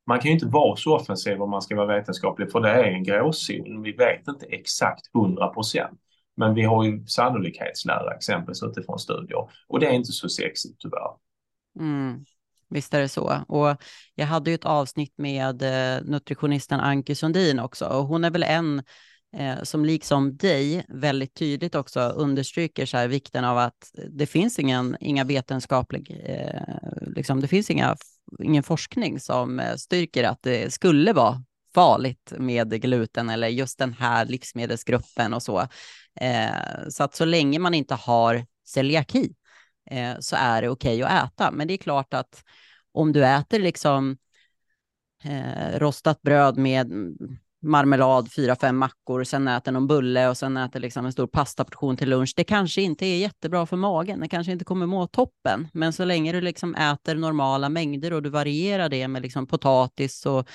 Man 0.07 0.19
kan 0.19 0.27
ju 0.27 0.33
inte 0.33 0.45
vara 0.45 0.75
så 0.75 0.95
offensiv 0.95 1.41
om 1.41 1.49
man 1.49 1.61
ska 1.61 1.75
vara 1.75 1.97
vetenskaplig 1.97 2.51
för 2.51 2.59
det 2.59 2.69
är 2.69 2.83
en 2.83 3.03
gråzon. 3.03 3.81
Vi 3.81 3.91
vet 3.91 4.27
inte 4.27 4.45
exakt 4.45 5.15
100 5.15 5.47
procent. 5.47 5.99
Men 6.37 6.53
vi 6.53 6.63
har 6.63 6.83
ju 6.83 7.05
sannolikhetslära 7.05 8.13
exempelvis 8.15 8.63
utifrån 8.63 8.99
studier 8.99 9.49
och 9.67 9.79
det 9.79 9.87
är 9.87 9.91
inte 9.91 10.11
så 10.11 10.29
sexigt 10.29 10.79
tyvärr. 10.79 11.11
Mm. 11.79 12.25
Visst 12.69 12.93
är 12.93 12.99
det 12.99 13.09
så. 13.09 13.43
Och 13.47 13.75
jag 14.15 14.25
hade 14.25 14.51
ju 14.51 14.55
ett 14.55 14.65
avsnitt 14.65 15.13
med 15.17 15.61
eh, 15.61 16.03
nutritionisten 16.03 16.79
Anki 16.79 17.15
Sundin 17.15 17.59
också 17.59 17.85
och 17.85 18.05
hon 18.05 18.23
är 18.23 18.31
väl 18.31 18.43
en 18.43 18.83
eh, 19.37 19.63
som 19.63 19.85
liksom 19.85 20.37
dig 20.37 20.85
väldigt 20.89 21.33
tydligt 21.33 21.75
också 21.75 21.99
understryker 21.99 22.85
så 22.85 22.97
här 22.97 23.07
vikten 23.07 23.45
av 23.45 23.57
att 23.57 23.91
det 24.09 24.25
finns 24.25 24.59
ingen, 24.59 24.97
inga 24.99 25.23
vetenskaplig, 25.23 26.21
eh, 26.25 26.61
liksom, 27.15 27.41
det 27.41 27.47
finns 27.47 27.69
inga, 27.69 27.95
ingen 28.43 28.63
forskning 28.63 29.19
som 29.19 29.59
eh, 29.59 29.75
styrker 29.75 30.23
att 30.23 30.41
det 30.41 30.73
skulle 30.73 31.13
vara 31.13 31.43
farligt 31.73 32.33
med 32.37 32.81
gluten 32.81 33.29
eller 33.29 33.47
just 33.47 33.79
den 33.79 33.93
här 33.93 34.25
livsmedelsgruppen 34.25 35.33
och 35.33 35.43
så. 35.43 35.67
Eh, 36.21 36.89
så 36.89 37.03
att 37.03 37.15
så 37.15 37.25
länge 37.25 37.59
man 37.59 37.73
inte 37.73 37.95
har 37.95 38.45
celiaki 38.65 39.33
eh, 39.91 40.15
så 40.19 40.35
är 40.35 40.61
det 40.61 40.69
okej 40.69 41.03
okay 41.03 41.17
att 41.17 41.33
äta. 41.33 41.51
Men 41.51 41.67
det 41.67 41.73
är 41.73 41.77
klart 41.77 42.13
att 42.13 42.43
om 42.91 43.13
du 43.13 43.25
äter 43.25 43.59
liksom 43.59 44.17
eh, 45.23 45.79
rostat 45.79 46.21
bröd 46.21 46.57
med 46.57 46.91
marmelad, 47.61 48.31
fyra, 48.31 48.55
fem 48.55 48.77
mackor, 48.77 49.23
sen 49.23 49.47
äter 49.47 49.71
någon 49.71 49.87
bulle 49.87 50.29
och 50.29 50.37
sen 50.37 50.57
äter 50.57 50.79
liksom 50.79 51.05
en 51.05 51.11
stor 51.11 51.27
pastaportion 51.27 51.97
till 51.97 52.09
lunch. 52.09 52.33
Det 52.35 52.43
kanske 52.43 52.81
inte 52.81 53.05
är 53.05 53.17
jättebra 53.17 53.65
för 53.65 53.77
magen, 53.77 54.19
det 54.19 54.27
kanske 54.27 54.51
inte 54.51 54.65
kommer 54.65 54.85
må 54.85 55.07
toppen, 55.07 55.67
men 55.73 55.93
så 55.93 56.05
länge 56.05 56.31
du 56.31 56.41
liksom 56.41 56.75
äter 56.75 57.15
normala 57.15 57.69
mängder 57.69 58.13
och 58.13 58.23
du 58.23 58.29
varierar 58.29 58.89
det 58.89 59.07
med 59.07 59.21
liksom 59.21 59.47
potatis 59.47 60.25
och 60.25 60.47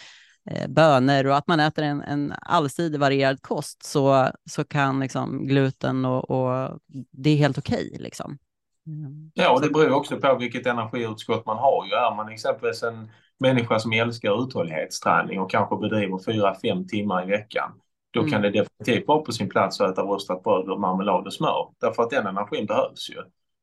eh, 0.50 0.68
bönor 0.68 1.26
och 1.26 1.36
att 1.36 1.46
man 1.46 1.60
äter 1.60 1.84
en, 1.84 2.02
en 2.02 2.34
allsidig 2.42 3.00
varierad 3.00 3.42
kost 3.42 3.84
så, 3.84 4.30
så 4.50 4.64
kan 4.64 5.00
liksom 5.00 5.46
gluten 5.46 6.04
och, 6.04 6.30
och 6.30 6.78
det 7.10 7.30
är 7.30 7.36
helt 7.36 7.58
okej. 7.58 7.86
Okay, 7.86 8.02
liksom. 8.02 8.38
Mm. 8.86 9.30
Ja, 9.34 9.52
och 9.52 9.60
det 9.60 9.70
beror 9.70 9.92
också 9.92 10.16
på 10.16 10.36
vilket 10.38 10.66
energiutskott 10.66 11.46
man 11.46 11.56
har. 11.56 11.86
Ju. 11.86 11.92
Är 11.92 12.16
man 12.16 12.28
exempelvis 12.28 12.82
en 12.82 13.10
människa 13.40 13.78
som 13.78 13.92
älskar 13.92 14.44
uthållighetsträning 14.44 15.40
och 15.40 15.50
kanske 15.50 15.76
bedriver 15.76 16.18
fyra, 16.24 16.54
fem 16.62 16.86
timmar 16.86 17.22
i 17.22 17.26
veckan, 17.26 17.72
då 18.10 18.20
mm. 18.20 18.32
kan 18.32 18.42
det 18.42 18.50
definitivt 18.50 19.08
vara 19.08 19.22
på 19.22 19.32
sin 19.32 19.48
plats 19.48 19.80
att 19.80 19.92
äta 19.92 20.02
rostat 20.02 20.42
bröd 20.42 20.68
och 20.68 20.80
marmelad 20.80 21.26
och 21.26 21.32
smör. 21.32 21.68
Därför 21.80 22.02
att 22.02 22.10
den 22.10 22.26
energin 22.26 22.66
behövs 22.66 23.10
ju. 23.10 23.22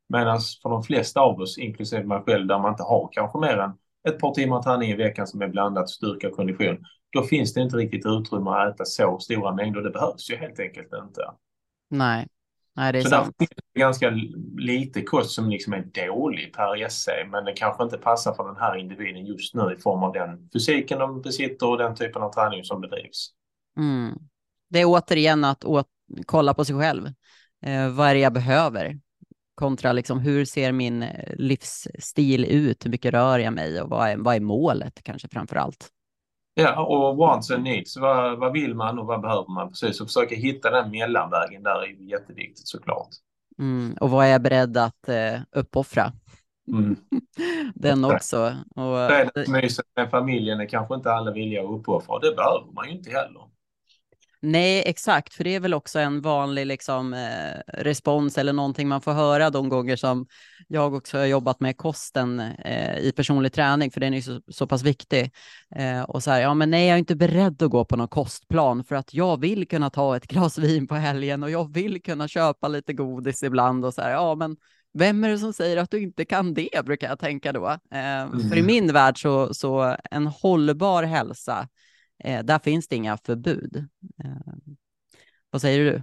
Medan 0.09 0.39
för 0.61 0.69
de 0.69 0.83
flesta 0.83 1.19
av 1.19 1.39
oss, 1.39 1.57
inklusive 1.57 2.03
mig 2.03 2.21
själv, 2.25 2.47
där 2.47 2.59
man 2.59 2.71
inte 2.71 2.83
har 2.83 3.09
kanske 3.11 3.39
mer 3.39 3.57
än 3.57 3.71
ett 4.09 4.19
par 4.19 4.33
timmar 4.33 4.63
träning 4.63 4.89
i 4.89 4.95
veckan 4.95 5.27
som 5.27 5.41
är 5.41 5.47
blandat 5.47 5.89
styrka 5.89 6.27
och 6.27 6.35
kondition, 6.35 6.85
då 7.11 7.23
finns 7.23 7.53
det 7.53 7.61
inte 7.61 7.77
riktigt 7.77 8.05
utrymme 8.05 8.49
att 8.49 8.73
äta 8.73 8.85
så 8.85 9.19
stora 9.19 9.55
mängder. 9.55 9.81
Det 9.81 9.89
behövs 9.89 10.29
ju 10.31 10.35
helt 10.35 10.59
enkelt 10.59 10.93
inte. 11.03 11.21
Nej, 11.89 12.27
Nej 12.75 12.93
det 12.93 12.99
är 12.99 13.03
så 13.03 13.09
sant. 13.09 13.35
finns 13.39 13.49
det 13.73 13.79
ganska 13.79 14.09
lite 14.57 15.01
kost 15.01 15.31
som 15.31 15.49
liksom 15.49 15.73
är 15.73 16.07
dålig 16.07 16.53
per 16.53 16.83
esse, 16.83 17.11
men 17.31 17.45
det 17.45 17.53
kanske 17.53 17.83
inte 17.83 17.97
passar 17.97 18.33
för 18.33 18.47
den 18.47 18.57
här 18.57 18.77
individen 18.77 19.25
just 19.25 19.55
nu 19.55 19.75
i 19.77 19.81
form 19.81 20.03
av 20.03 20.13
den 20.13 20.49
fysiken 20.53 20.99
de 20.99 21.21
besitter 21.21 21.67
och 21.67 21.77
den 21.77 21.95
typen 21.95 22.21
av 22.21 22.33
träning 22.33 22.63
som 22.63 22.81
bedrivs. 22.81 23.29
Mm. 23.77 24.17
Det 24.69 24.79
är 24.79 24.85
återigen 24.85 25.43
att 25.43 25.65
åt 25.65 25.87
kolla 26.25 26.53
på 26.53 26.65
sig 26.65 26.79
själv. 26.79 27.07
Eh, 27.65 27.89
vad 27.89 28.07
är 28.09 28.13
det 28.13 28.19
jag 28.19 28.33
behöver? 28.33 28.99
kontra 29.61 29.91
liksom 29.91 30.19
hur 30.19 30.45
ser 30.45 30.71
min 30.71 31.03
eh, 31.03 31.35
livsstil 31.35 32.45
ut, 32.45 32.85
hur 32.85 32.89
mycket 32.89 33.13
rör 33.13 33.39
jag 33.39 33.53
mig 33.53 33.81
och 33.81 33.89
vad 33.89 34.09
är, 34.09 34.17
vad 34.17 34.35
är 34.35 34.39
målet 34.39 35.03
kanske 35.03 35.27
framför 35.27 35.55
allt? 35.55 35.89
Ja, 36.53 36.85
och 36.85 37.17
wants 37.17 37.51
and 37.51 37.63
needs. 37.63 37.97
Vad, 37.97 38.39
vad 38.39 38.53
vill 38.53 38.75
man 38.75 38.99
och 38.99 39.05
vad 39.05 39.21
behöver 39.21 39.53
man? 39.53 39.69
Precis, 39.69 40.01
och 40.01 40.07
försöka 40.07 40.35
hitta 40.35 40.69
den 40.69 40.91
mellanvägen 40.91 41.63
där 41.63 41.83
är 41.83 41.87
ju 41.87 42.09
jätteviktigt 42.09 42.67
såklart. 42.67 43.09
Mm, 43.59 43.97
och 43.99 44.09
vad 44.09 44.25
är 44.25 44.29
jag 44.29 44.41
beredd 44.41 44.77
att 44.77 45.09
eh, 45.09 45.41
uppoffra? 45.51 46.11
Mm. 46.67 46.95
den 47.75 48.05
också. 48.05 48.55
Och, 48.75 49.09
Fredagsmyset 49.09 49.85
med 49.95 50.09
familjen 50.09 50.59
är 50.59 50.65
kanske 50.65 50.95
inte 50.95 51.11
alla 51.11 51.31
villiga 51.31 51.63
att 51.63 51.79
uppoffra. 51.79 52.19
Det 52.19 52.35
behöver 52.35 52.71
man 52.73 52.87
ju 52.87 52.91
inte 52.91 53.09
heller. 53.09 53.50
Nej, 54.43 54.83
exakt, 54.85 55.33
för 55.33 55.43
det 55.43 55.55
är 55.55 55.59
väl 55.59 55.73
också 55.73 55.99
en 55.99 56.21
vanlig 56.21 56.65
liksom, 56.65 57.13
eh, 57.13 57.61
respons 57.67 58.37
eller 58.37 58.53
någonting 58.53 58.87
man 58.87 59.01
får 59.01 59.11
höra 59.11 59.49
de 59.49 59.69
gånger 59.69 59.95
som 59.95 60.25
jag 60.67 60.93
också 60.93 61.17
har 61.17 61.25
jobbat 61.25 61.59
med 61.59 61.77
kosten 61.77 62.39
eh, 62.39 62.97
i 62.97 63.11
personlig 63.15 63.53
träning, 63.53 63.91
för 63.91 63.99
den 63.99 64.13
är 64.13 64.21
så, 64.21 64.41
så 64.47 64.67
pass 64.67 64.83
viktig. 64.83 65.31
Eh, 65.75 66.01
och 66.01 66.23
så 66.23 66.31
här, 66.31 66.41
ja 66.41 66.53
men 66.53 66.69
nej, 66.69 66.87
jag 66.87 66.93
är 66.93 66.99
inte 66.99 67.15
beredd 67.15 67.61
att 67.63 67.69
gå 67.69 67.85
på 67.85 67.95
någon 67.95 68.07
kostplan 68.07 68.83
för 68.83 68.95
att 68.95 69.13
jag 69.13 69.41
vill 69.41 69.67
kunna 69.67 69.89
ta 69.89 70.15
ett 70.15 70.27
glas 70.27 70.57
vin 70.57 70.87
på 70.87 70.95
helgen 70.95 71.43
och 71.43 71.51
jag 71.51 71.73
vill 71.73 72.01
kunna 72.01 72.27
köpa 72.27 72.67
lite 72.67 72.93
godis 72.93 73.43
ibland 73.43 73.85
och 73.85 73.93
så 73.93 74.01
här, 74.01 74.11
ja 74.11 74.35
men 74.35 74.57
vem 74.93 75.23
är 75.23 75.29
det 75.29 75.37
som 75.37 75.53
säger 75.53 75.77
att 75.77 75.91
du 75.91 76.01
inte 76.01 76.25
kan 76.25 76.53
det, 76.53 76.85
brukar 76.85 77.09
jag 77.09 77.19
tänka 77.19 77.51
då. 77.51 77.77
Mm. 77.91 78.49
För 78.49 78.57
i 78.57 78.61
min 78.61 78.93
värld 78.93 79.21
så, 79.21 79.53
så 79.53 79.97
en 80.11 80.27
hållbar 80.27 81.03
hälsa 81.03 81.67
Eh, 82.23 82.43
där 82.43 82.59
finns 82.59 82.87
det 82.87 82.95
inga 82.95 83.17
förbud. 83.17 83.87
Eh, 84.23 84.53
vad 85.49 85.61
säger 85.61 85.79
du? 85.79 86.01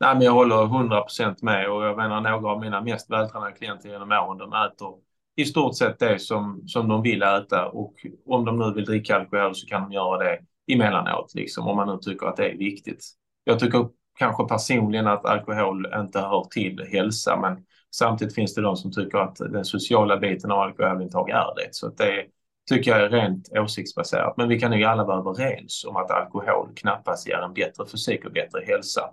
Nej, 0.00 0.14
men 0.14 0.22
jag 0.22 0.32
håller 0.32 0.64
100 0.64 1.00
procent 1.00 1.42
med 1.42 1.70
och 1.70 1.84
jag 1.84 1.96
menar 1.96 2.20
några 2.20 2.48
av 2.48 2.60
mina 2.60 2.80
mest 2.80 3.10
vältränade 3.10 3.52
klienter 3.52 3.88
genom 3.88 4.12
åren, 4.12 4.38
de 4.38 4.52
äter 4.52 4.94
i 5.36 5.44
stort 5.44 5.76
sett 5.76 5.98
det 5.98 6.18
som, 6.18 6.62
som 6.66 6.88
de 6.88 7.02
vill 7.02 7.22
äta 7.22 7.68
och 7.68 7.94
om 8.26 8.44
de 8.44 8.58
nu 8.58 8.72
vill 8.74 8.84
dricka 8.84 9.16
alkohol 9.16 9.54
så 9.54 9.66
kan 9.66 9.82
de 9.82 9.92
göra 9.92 10.18
det 10.18 10.38
emellanåt, 10.72 11.34
liksom, 11.34 11.68
om 11.68 11.76
man 11.76 11.88
nu 11.88 11.98
tycker 12.02 12.26
att 12.26 12.36
det 12.36 12.50
är 12.50 12.56
viktigt. 12.56 13.04
Jag 13.44 13.58
tycker 13.58 13.88
kanske 14.18 14.44
personligen 14.44 15.06
att 15.06 15.26
alkohol 15.26 15.86
inte 15.94 16.20
hör 16.20 16.44
till 16.50 16.86
hälsa, 16.92 17.38
men 17.40 17.64
samtidigt 17.90 18.34
finns 18.34 18.54
det 18.54 18.62
de 18.62 18.76
som 18.76 18.92
tycker 18.92 19.18
att 19.18 19.36
den 19.36 19.64
sociala 19.64 20.16
biten 20.16 20.50
av 20.50 20.58
alkoholintag 20.58 21.30
är 21.30 21.54
det. 21.56 21.68
Så 21.70 21.88
det 21.88 22.04
är 22.04 22.26
tycker 22.70 22.90
jag 22.90 23.00
är 23.00 23.10
rent 23.10 23.48
åsiktsbaserat. 23.52 24.36
Men 24.36 24.48
vi 24.48 24.60
kan 24.60 24.72
ju 24.72 24.84
alla 24.84 25.04
vara 25.04 25.18
överens 25.18 25.84
om 25.88 25.96
att 25.96 26.10
alkohol 26.10 26.68
knappast 26.76 27.28
ger 27.28 27.38
en 27.38 27.54
bättre 27.54 27.86
fysik 27.86 28.24
och 28.24 28.32
bättre 28.32 28.64
hälsa. 28.66 29.10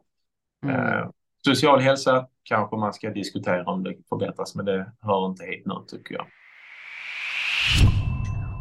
Mm. 0.64 0.76
Eh, 0.76 1.10
social 1.46 1.80
hälsa 1.80 2.28
kanske 2.44 2.78
man 2.78 2.94
ska 2.94 3.10
diskutera 3.10 3.66
om 3.66 3.84
det 3.84 3.96
förbättras, 4.10 4.56
men 4.56 4.66
det 4.66 4.92
hör 5.02 5.26
inte 5.26 5.46
hit 5.46 5.64
nu 5.66 5.74
tycker 5.88 6.16
jag. 6.16 6.26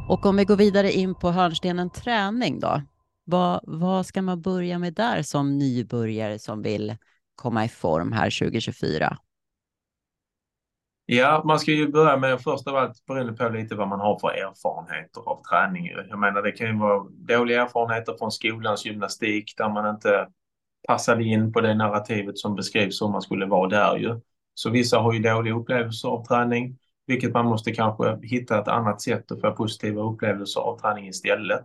Och 0.09 0.27
om 0.27 0.37
vi 0.37 0.45
går 0.45 0.57
vidare 0.57 0.93
in 0.93 1.15
på 1.15 1.31
hörnstenen 1.31 1.91
träning 1.91 2.61
då. 2.61 2.83
Vad, 3.25 3.61
vad 3.63 4.07
ska 4.07 4.23
man 4.23 4.43
börja 4.43 4.79
med 4.79 4.95
där 4.95 5.23
som 5.23 5.59
nybörjare 5.59 6.39
som 6.39 6.63
vill 6.63 6.97
komma 7.35 7.65
i 7.65 7.69
form 7.69 8.13
här 8.13 8.39
2024? 8.41 9.19
Ja, 11.11 11.43
man 11.45 11.59
ska 11.59 11.73
ju 11.73 11.89
börja 11.89 12.17
med 12.17 12.41
först 12.41 12.67
av 12.67 12.77
allt 12.77 13.07
beroende 13.07 13.33
på 13.33 13.49
lite 13.49 13.75
vad 13.75 13.89
man 13.89 14.01
har 14.01 14.19
för 14.19 14.29
erfarenheter 14.29 15.21
av 15.27 15.43
träning. 15.43 15.91
Jag 16.09 16.19
menar 16.19 16.43
det 16.43 16.53
kan 16.53 16.67
ju 16.67 16.79
vara 16.79 17.05
dåliga 17.11 17.63
erfarenheter 17.63 18.15
från 18.19 18.33
skolans 18.33 18.87
gymnastik 18.87 19.55
där 19.57 19.69
man 19.69 19.95
inte 19.95 20.29
passade 20.89 21.25
in 21.25 21.53
på 21.53 21.61
det 21.61 21.75
narrativet 21.75 22.39
som 22.39 22.55
beskrivs 22.55 23.03
hur 23.03 23.09
man 23.09 23.23
skulle 23.23 23.47
vara 23.47 23.69
där 23.69 23.97
ju. 23.97 24.21
Så 24.55 24.71
vissa 24.71 24.99
har 24.99 25.13
ju 25.13 25.19
dåliga 25.19 25.55
upplevelser 25.55 26.09
av 26.09 26.25
träning, 26.25 26.79
vilket 27.07 27.33
man 27.33 27.47
måste 27.47 27.73
kanske 27.73 28.19
hitta 28.23 28.59
ett 28.61 28.69
annat 28.69 29.03
sätt 29.03 29.33
att 29.33 29.41
få 29.41 29.53
positiva 29.53 30.03
upplevelser 30.03 30.61
av 30.61 30.79
träning 30.79 31.09
istället. 31.09 31.65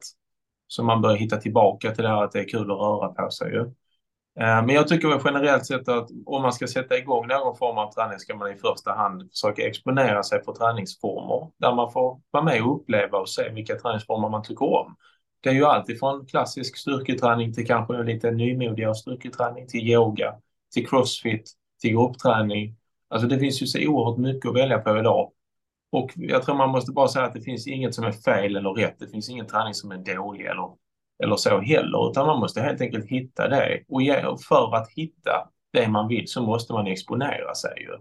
Så 0.67 0.83
man 0.83 1.01
bör 1.01 1.15
hitta 1.15 1.37
tillbaka 1.37 1.91
till 1.91 2.03
det 2.03 2.09
här 2.09 2.23
att 2.23 2.31
det 2.31 2.39
är 2.39 2.49
kul 2.49 2.71
att 2.71 2.77
röra 2.77 3.07
på 3.07 3.31
sig 3.31 3.51
ju. 3.51 3.71
Eh, 4.39 4.65
men 4.65 4.69
jag 4.69 4.87
tycker 4.87 5.07
väl 5.07 5.21
generellt 5.25 5.65
sett 5.65 5.87
att 5.87 6.09
om 6.25 6.41
man 6.41 6.53
ska 6.53 6.67
sätta 6.67 6.97
igång 6.97 7.27
någon 7.27 7.57
form 7.57 7.77
av 7.77 7.91
träning 7.91 8.19
ska 8.19 8.35
man 8.35 8.51
i 8.51 8.55
första 8.55 8.91
hand 8.93 9.29
försöka 9.31 9.67
exponera 9.67 10.23
sig 10.23 10.43
för 10.43 10.53
träningsformer 10.53 11.51
där 11.57 11.75
man 11.75 11.91
får 11.91 12.21
vara 12.31 12.43
med 12.43 12.61
och 12.63 12.75
uppleva 12.75 13.17
och 13.17 13.29
se 13.29 13.49
vilka 13.49 13.75
träningsformer 13.75 14.29
man 14.29 14.43
tycker 14.43 14.65
om. 14.65 14.95
Det 15.41 15.49
är 15.49 15.53
ju 15.53 15.65
alltifrån 15.65 16.25
klassisk 16.25 16.77
styrketräning 16.77 17.53
till 17.53 17.67
kanske 17.67 18.03
lite 18.03 18.31
nymodigare 18.31 18.95
styrketräning 18.95 19.67
till 19.67 19.89
yoga, 19.89 20.35
till 20.73 20.87
crossfit, 20.87 21.51
till 21.81 21.91
gruppträning. 21.91 22.75
Alltså 23.09 23.27
det 23.27 23.39
finns 23.39 23.61
ju 23.61 23.65
så 23.65 23.87
oerhört 23.87 24.17
mycket 24.17 24.49
att 24.49 24.55
välja 24.55 24.79
på 24.79 24.97
idag. 24.97 25.31
Och 25.91 26.11
jag 26.15 26.43
tror 26.43 26.55
man 26.55 26.69
måste 26.69 26.91
bara 26.91 27.07
säga 27.07 27.25
att 27.25 27.33
det 27.33 27.41
finns 27.41 27.67
inget 27.67 27.95
som 27.95 28.03
är 28.05 28.11
fel 28.11 28.55
eller 28.55 28.69
rätt. 28.69 28.99
Det 28.99 29.07
finns 29.07 29.29
ingen 29.29 29.47
träning 29.47 29.73
som 29.73 29.91
är 29.91 29.97
dålig 29.97 30.45
eller 30.45 30.69
eller 31.23 31.35
så 31.35 31.59
heller, 31.59 32.09
utan 32.09 32.27
man 32.27 32.39
måste 32.39 32.61
helt 32.61 32.81
enkelt 32.81 33.05
hitta 33.05 33.47
det. 33.47 33.83
Och 33.87 34.41
för 34.41 34.75
att 34.75 34.89
hitta 34.89 35.49
det 35.73 35.87
man 35.87 36.07
vill 36.07 36.27
så 36.27 36.41
måste 36.41 36.73
man 36.73 36.87
exponera 36.87 37.55
sig 37.55 37.73
ju. 37.77 37.97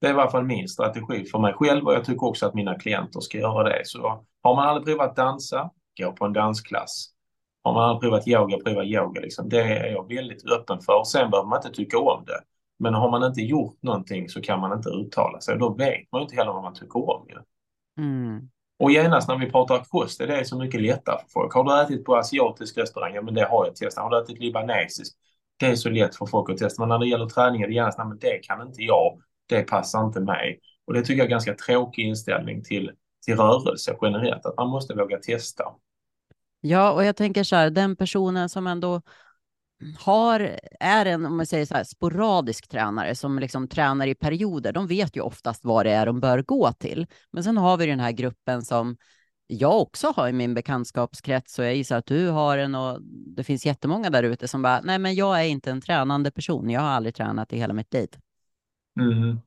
Det 0.00 0.06
är 0.06 0.10
i 0.10 0.14
alla 0.14 0.30
fall 0.30 0.44
min 0.44 0.68
strategi 0.68 1.24
för 1.24 1.38
mig 1.38 1.52
själv 1.54 1.86
och 1.86 1.94
jag 1.94 2.04
tycker 2.04 2.26
också 2.26 2.46
att 2.46 2.54
mina 2.54 2.78
klienter 2.78 3.20
ska 3.20 3.38
göra 3.38 3.68
det. 3.68 3.82
Så 3.84 4.24
har 4.42 4.56
man 4.56 4.68
aldrig 4.68 4.86
provat 4.86 5.16
dansa, 5.16 5.70
gå 6.00 6.12
på 6.12 6.24
en 6.24 6.32
dansklass. 6.32 7.10
Har 7.62 7.72
man 7.74 7.82
aldrig 7.82 8.00
provat 8.00 8.28
yoga, 8.28 8.56
prova 8.64 8.84
yoga. 8.84 9.20
Liksom. 9.20 9.48
Det 9.48 9.60
är 9.60 9.92
jag 9.92 10.08
väldigt 10.08 10.50
öppen 10.50 10.80
för. 10.80 11.04
Sen 11.04 11.30
behöver 11.30 11.48
man 11.48 11.58
inte 11.58 11.76
tycka 11.76 11.98
om 11.98 12.24
det. 12.24 12.40
Men 12.78 12.94
har 12.94 13.10
man 13.10 13.24
inte 13.24 13.40
gjort 13.40 13.82
någonting 13.82 14.28
så 14.28 14.40
kan 14.40 14.60
man 14.60 14.72
inte 14.72 14.88
uttala 14.88 15.40
sig. 15.40 15.58
Då 15.58 15.74
vet 15.74 16.12
man 16.12 16.22
inte 16.22 16.34
heller 16.34 16.52
vad 16.52 16.62
man 16.62 16.74
tycker 16.74 17.10
om. 17.10 17.26
Ju. 17.28 17.36
Mm. 18.04 18.48
Och 18.78 18.90
genast 18.90 19.28
när 19.28 19.38
vi 19.38 19.50
pratar 19.50 19.84
kost 19.84 20.20
är 20.20 20.26
det 20.26 20.44
så 20.44 20.58
mycket 20.58 20.80
lättare 20.80 21.18
för 21.18 21.28
folk. 21.32 21.54
Har 21.54 21.64
du 21.64 21.82
ätit 21.82 22.04
på 22.04 22.16
asiatisk 22.16 22.78
restaurang? 22.78 23.14
Ja, 23.14 23.22
men 23.22 23.34
det 23.34 23.44
har 23.44 23.66
jag 23.66 23.76
testat. 23.76 24.04
Har 24.04 24.10
du 24.10 24.22
ätit 24.22 24.40
libanesisk? 24.40 25.16
Det 25.56 25.66
är 25.66 25.76
så 25.76 25.90
lätt 25.90 26.16
för 26.16 26.26
folk 26.26 26.50
att 26.50 26.56
testa. 26.56 26.82
Men 26.82 26.88
när 26.88 26.98
det 26.98 27.08
gäller 27.08 27.26
träning 27.26 27.62
är 27.62 27.66
det 27.66 27.74
genast, 27.74 27.98
nej, 27.98 28.06
men 28.06 28.18
det 28.18 28.38
kan 28.42 28.66
inte 28.66 28.82
jag. 28.82 29.20
Det 29.48 29.62
passar 29.62 30.04
inte 30.04 30.20
mig. 30.20 30.60
Och 30.86 30.94
det 30.94 31.00
tycker 31.00 31.14
jag 31.14 31.20
är 31.20 31.24
en 31.24 31.30
ganska 31.30 31.54
tråkig 31.54 32.06
inställning 32.06 32.62
till, 32.62 32.90
till 33.26 33.36
rörelse 33.36 33.96
generellt, 34.02 34.46
att 34.46 34.56
man 34.56 34.68
måste 34.68 34.94
våga 34.94 35.18
testa. 35.18 35.64
Ja, 36.60 36.92
och 36.92 37.04
jag 37.04 37.16
tänker 37.16 37.44
så 37.44 37.56
här, 37.56 37.70
den 37.70 37.96
personen 37.96 38.48
som 38.48 38.66
ändå 38.66 39.02
har, 39.98 40.58
är 40.80 41.06
en, 41.06 41.26
om 41.26 41.36
man 41.36 41.46
säger 41.46 41.66
så 41.66 41.74
här, 41.74 41.84
sporadisk 41.84 42.68
tränare 42.68 43.14
som 43.14 43.38
liksom 43.38 43.68
tränar 43.68 44.06
i 44.06 44.14
perioder, 44.14 44.72
de 44.72 44.86
vet 44.86 45.16
ju 45.16 45.20
oftast 45.20 45.64
vad 45.64 45.86
det 45.86 45.92
är 45.92 46.06
de 46.06 46.20
bör 46.20 46.42
gå 46.42 46.72
till. 46.72 47.06
Men 47.30 47.44
sen 47.44 47.56
har 47.56 47.76
vi 47.76 47.86
den 47.86 48.00
här 48.00 48.12
gruppen 48.12 48.62
som 48.62 48.96
jag 49.46 49.80
också 49.80 50.12
har 50.16 50.28
i 50.28 50.32
min 50.32 50.54
bekantskapskrets 50.54 51.58
och 51.58 51.64
jag 51.64 51.76
gissar 51.76 51.98
att 51.98 52.06
du 52.06 52.28
har 52.28 52.58
en 52.58 52.74
och 52.74 53.02
det 53.36 53.44
finns 53.44 53.66
jättemånga 53.66 54.10
där 54.10 54.22
ute 54.22 54.48
som 54.48 54.62
bara, 54.62 54.80
nej 54.80 54.98
men 54.98 55.14
jag 55.14 55.40
är 55.40 55.44
inte 55.44 55.70
en 55.70 55.80
tränande 55.80 56.30
person, 56.30 56.70
jag 56.70 56.80
har 56.80 56.88
aldrig 56.88 57.14
tränat 57.14 57.52
i 57.52 57.56
hela 57.56 57.74
mitt 57.74 57.94
liv. 57.94 58.08
Mm. 59.00 59.40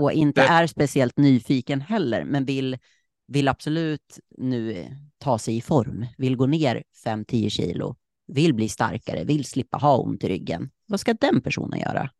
Och 0.00 0.12
inte 0.12 0.42
är 0.42 0.66
speciellt 0.66 1.16
nyfiken 1.16 1.80
heller, 1.80 2.24
men 2.24 2.44
vill, 2.44 2.78
vill 3.26 3.48
absolut 3.48 4.18
nu 4.38 4.86
ta 5.18 5.38
sig 5.38 5.56
i 5.56 5.60
form, 5.60 6.06
vill 6.18 6.36
gå 6.36 6.46
ner 6.46 6.82
5-10 7.04 7.48
kilo 7.48 7.96
vill 8.34 8.54
bli 8.54 8.68
starkare, 8.68 9.24
vill 9.24 9.44
slippa 9.44 9.78
ha 9.78 9.96
ont 9.96 10.24
i 10.24 10.28
ryggen. 10.28 10.70
Vad 10.86 11.00
ska 11.00 11.14
den 11.14 11.40
personen 11.40 11.80
göra? 11.80 12.10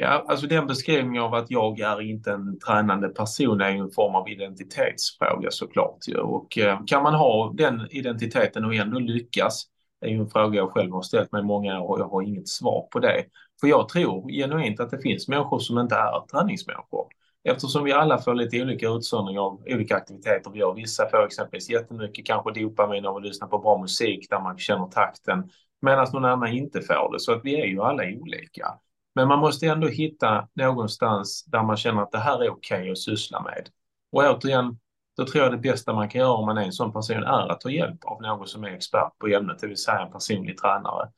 Ja, 0.00 0.24
alltså 0.28 0.46
den 0.46 0.66
beskrivningen 0.66 1.22
av 1.22 1.34
att 1.34 1.50
jag 1.50 1.80
är 1.80 2.00
inte 2.00 2.32
en 2.32 2.58
tränande 2.58 3.08
person 3.08 3.60
är 3.60 3.70
ju 3.70 3.78
en 3.78 3.90
form 3.90 4.14
av 4.14 4.28
identitetsfråga 4.28 5.50
såklart. 5.50 5.98
Och 6.22 6.58
eh, 6.58 6.80
kan 6.86 7.02
man 7.02 7.14
ha 7.14 7.52
den 7.54 7.86
identiteten 7.90 8.64
och 8.64 8.74
ändå 8.74 8.98
lyckas? 8.98 9.64
Det 10.00 10.06
är 10.06 10.10
ju 10.10 10.18
en 10.18 10.30
fråga 10.30 10.56
jag 10.58 10.70
själv 10.70 10.92
har 10.92 11.02
ställt 11.02 11.32
mig 11.32 11.42
många 11.42 11.80
år 11.80 11.92
och 11.94 12.00
jag 12.00 12.08
har 12.08 12.22
inget 12.22 12.48
svar 12.48 12.88
på 12.90 12.98
det. 12.98 13.24
För 13.60 13.66
jag 13.66 13.88
tror 13.88 14.30
genuint 14.30 14.80
att 14.80 14.90
det 14.90 15.02
finns 15.02 15.28
människor 15.28 15.58
som 15.58 15.78
inte 15.78 15.94
är 15.94 16.26
träningsmänniskor. 16.26 17.06
Eftersom 17.44 17.84
vi 17.84 17.92
alla 17.92 18.18
får 18.18 18.34
lite 18.34 18.62
olika 18.62 18.88
utsöndring 18.88 19.38
av 19.38 19.62
olika 19.66 19.96
aktiviteter 19.96 20.50
vi 20.50 20.58
gör. 20.58 20.74
Vissa 20.74 21.08
får 21.10 21.26
exempelvis 21.26 21.70
jättemycket 21.70 22.26
kanske 22.26 22.60
dopamin 22.60 23.06
av 23.06 23.16
att 23.16 23.22
lyssna 23.22 23.46
på 23.46 23.58
bra 23.58 23.78
musik 23.78 24.26
där 24.30 24.40
man 24.40 24.58
känner 24.58 24.86
takten 24.86 25.50
medan 25.82 26.06
någon 26.12 26.24
annan 26.24 26.48
inte 26.48 26.80
får 26.80 27.12
det. 27.12 27.20
Så 27.20 27.32
att 27.32 27.40
vi 27.44 27.60
är 27.60 27.66
ju 27.66 27.82
alla 27.82 28.02
olika. 28.02 28.66
Men 29.14 29.28
man 29.28 29.38
måste 29.38 29.66
ändå 29.66 29.88
hitta 29.88 30.48
någonstans 30.54 31.44
där 31.44 31.62
man 31.62 31.76
känner 31.76 32.02
att 32.02 32.12
det 32.12 32.18
här 32.18 32.44
är 32.44 32.50
okej 32.50 32.78
okay 32.78 32.90
att 32.90 32.98
syssla 32.98 33.42
med. 33.42 33.68
Och 34.12 34.22
återigen, 34.22 34.78
då 35.16 35.26
tror 35.26 35.44
jag 35.44 35.52
det 35.52 35.58
bästa 35.58 35.92
man 35.92 36.08
kan 36.08 36.20
göra 36.20 36.32
om 36.32 36.46
man 36.46 36.58
är 36.58 36.62
en 36.62 36.72
sån 36.72 36.92
person 36.92 37.22
är 37.22 37.52
att 37.52 37.60
ta 37.60 37.70
hjälp 37.70 38.04
av 38.04 38.22
någon 38.22 38.46
som 38.46 38.64
är 38.64 38.68
expert 38.68 39.18
på 39.18 39.26
ämnet, 39.26 39.58
det 39.60 39.66
vill 39.66 39.76
säga 39.76 40.00
en 40.00 40.12
personlig 40.12 40.58
tränare. 40.58 41.08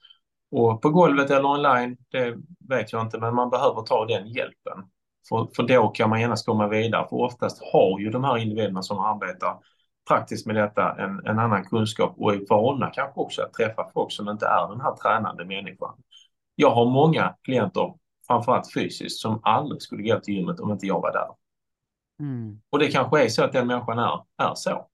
Och 0.51 0.83
på 0.83 0.91
golvet 0.91 1.31
eller 1.31 1.49
online, 1.49 1.97
det 2.11 2.37
vet 2.69 2.93
jag 2.93 3.03
inte, 3.03 3.19
men 3.19 3.35
man 3.35 3.51
behöver 3.51 3.83
ta 3.83 4.07
den 4.07 4.29
hjälpen. 4.29 4.85
För, 5.29 5.49
för 5.57 5.63
då 5.63 5.89
kan 5.89 6.11
man 6.11 6.21
genast 6.21 6.47
komma 6.47 6.69
vidare. 6.69 7.07
För 7.09 7.17
oftast 7.17 7.63
har 7.73 8.01
ju 8.01 8.11
de 8.11 8.25
här 8.25 8.39
individerna 8.39 8.83
som 8.83 8.99
arbetar 8.99 9.59
praktiskt 10.09 10.47
med 10.47 10.57
detta 10.57 10.97
en, 10.99 11.27
en 11.27 11.39
annan 11.39 11.65
kunskap 11.65 12.15
och 12.17 12.35
är 12.35 12.47
vana 12.49 12.91
kanske 12.91 13.21
också 13.21 13.43
att 13.43 13.53
träffa 13.53 13.91
folk 13.95 14.13
som 14.13 14.29
inte 14.29 14.47
är 14.47 14.69
den 14.69 14.81
här 14.81 14.97
tränande 14.97 15.45
människan. 15.45 15.95
Jag 16.55 16.71
har 16.71 16.91
många 16.91 17.35
klienter 17.43 17.95
framförallt 18.27 18.73
fysiskt, 18.75 19.21
som 19.21 19.41
aldrig 19.43 19.83
skulle 19.83 20.03
gå 20.03 20.21
till 20.21 20.35
gymmet 20.35 20.61
om 20.61 20.71
inte 20.71 20.87
jag 20.87 21.01
var 21.01 21.13
där. 21.13 21.29
Mm. 22.21 22.61
Och 22.71 22.79
det 22.79 22.89
kanske 22.89 23.25
är 23.25 23.29
så 23.29 23.45
att 23.45 23.53
den 23.53 23.67
människan 23.67 23.99
är, 23.99 24.25
är 24.37 24.55
så. 24.55 24.87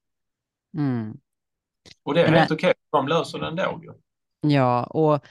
Mm. 0.77 1.17
Och 2.03 2.13
det 2.13 2.21
är 2.21 2.25
Men- 2.25 2.39
helt 2.39 2.51
okej, 2.51 2.73
de 2.91 3.07
löser 3.07 3.39
det 3.39 3.47
ändå. 3.47 3.81
Ja, 4.41 4.83
och 4.83 5.25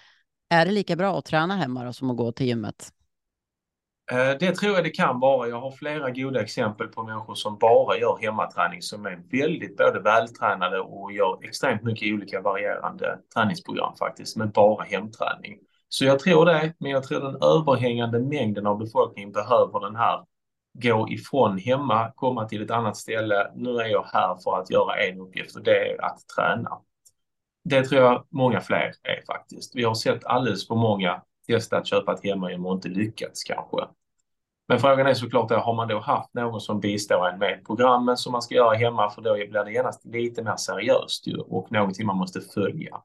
är 0.48 0.66
det 0.66 0.72
lika 0.72 0.96
bra 0.96 1.18
att 1.18 1.24
träna 1.24 1.56
hemma 1.56 1.84
då, 1.84 1.92
som 1.92 2.10
att 2.10 2.16
gå 2.16 2.32
till 2.32 2.46
gymmet? 2.46 2.92
Eh, 4.12 4.38
det 4.40 4.54
tror 4.54 4.74
jag 4.74 4.84
det 4.84 4.90
kan 4.90 5.20
vara. 5.20 5.48
Jag 5.48 5.60
har 5.60 5.70
flera 5.70 6.10
goda 6.10 6.40
exempel 6.40 6.88
på 6.88 7.02
människor 7.02 7.34
som 7.34 7.58
bara 7.58 7.98
gör 7.98 8.18
hemmaträning 8.20 8.82
som 8.82 9.06
är 9.06 9.22
väldigt 9.30 9.76
både 9.76 10.00
vältränade 10.00 10.80
och 10.80 11.12
gör 11.12 11.38
extremt 11.42 11.82
mycket 11.82 12.14
olika 12.14 12.40
varierande 12.40 13.18
träningsprogram 13.34 13.96
faktiskt, 13.96 14.36
men 14.36 14.50
bara 14.50 14.84
hemträning. 14.84 15.58
Så 15.88 16.04
jag 16.04 16.18
tror 16.18 16.46
det, 16.46 16.74
men 16.78 16.90
jag 16.90 17.04
tror 17.04 17.20
den 17.20 17.42
överhängande 17.42 18.18
mängden 18.18 18.66
av 18.66 18.78
befolkningen 18.78 19.32
behöver 19.32 19.80
den 19.80 19.96
här 19.96 20.24
gå 20.82 21.08
ifrån 21.08 21.58
hemma, 21.58 22.12
komma 22.14 22.48
till 22.48 22.62
ett 22.62 22.70
annat 22.70 22.96
ställe. 22.96 23.50
Nu 23.54 23.70
är 23.70 23.86
jag 23.86 24.06
här 24.12 24.36
för 24.44 24.60
att 24.60 24.70
göra 24.70 24.96
en 24.96 25.20
uppgift 25.20 25.56
och 25.56 25.62
det 25.62 25.90
är 25.90 26.04
att 26.04 26.18
träna. 26.36 26.70
Det 27.64 27.84
tror 27.84 28.00
jag 28.02 28.26
många 28.30 28.60
fler 28.60 28.92
är 29.02 29.24
faktiskt. 29.26 29.76
Vi 29.76 29.84
har 29.84 29.94
sett 29.94 30.24
alldeles 30.24 30.68
för 30.68 30.74
många 30.74 31.22
just 31.48 31.72
att 31.72 31.86
köpa 31.86 32.12
ett 32.12 32.24
hemmagym 32.24 32.66
och 32.66 32.72
inte 32.72 32.88
lyckats 32.88 33.44
kanske. 33.44 33.78
Men 34.68 34.78
frågan 34.78 35.06
är 35.06 35.14
såklart, 35.14 35.48
då, 35.48 35.56
har 35.56 35.74
man 35.74 35.88
då 35.88 36.00
haft 36.00 36.34
någon 36.34 36.60
som 36.60 36.80
bistår 36.80 37.28
en 37.28 37.38
med 37.38 37.62
programmen 37.66 38.16
som 38.16 38.32
man 38.32 38.42
ska 38.42 38.54
göra 38.54 38.74
hemma, 38.74 39.10
för 39.10 39.22
då 39.22 39.34
blir 39.34 39.64
det 39.64 39.72
genast 39.72 40.04
lite 40.04 40.42
mer 40.42 40.56
seriöst 40.56 41.26
ju 41.26 41.36
och 41.38 41.72
någonting 41.72 42.06
man 42.06 42.16
måste 42.16 42.40
följa. 42.40 42.96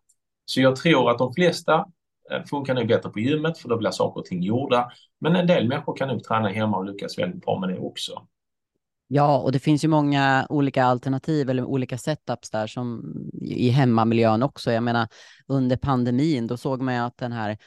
Så 0.46 0.62
jag 0.62 0.76
tror 0.76 1.12
att 1.12 1.18
de 1.18 1.34
flesta 1.34 1.86
eh, 2.32 2.44
funkar 2.44 2.76
nog 2.76 2.88
bättre 2.88 3.10
på 3.10 3.20
gymmet, 3.20 3.58
för 3.58 3.70
då 3.70 3.78
blir 3.78 3.92
saker 3.92 4.20
och 4.20 4.26
ting 4.26 4.42
gjorda. 4.42 4.92
Men 5.20 5.36
en 5.36 5.48
del 5.48 5.68
människor 5.68 5.96
kan 5.96 6.08
nog 6.08 6.24
träna 6.24 6.50
hemma 6.50 6.78
och 6.78 6.86
lyckas 6.86 7.18
väldigt 7.18 7.46
bra 7.46 7.60
med 7.60 7.70
det 7.70 7.80
också. 7.80 8.28
Ja, 9.14 9.38
och 9.38 9.52
det 9.52 9.60
finns 9.60 9.84
ju 9.84 9.88
många 9.88 10.46
olika 10.50 10.84
alternativ 10.84 11.50
eller 11.50 11.64
olika 11.64 11.98
setups 11.98 12.50
där 12.50 12.68
som 12.68 13.14
i 13.42 13.70
hemmamiljön 13.70 14.44
också. 14.44 14.72
Jag 14.72 14.84
menar, 14.84 15.08
under 15.48 15.78
pandemin, 15.78 16.48
då 16.48 16.58
såg 16.58 16.82
man 16.82 16.94
ju 16.94 17.00
att 17.00 17.18
den 17.18 17.32
här 17.32 17.58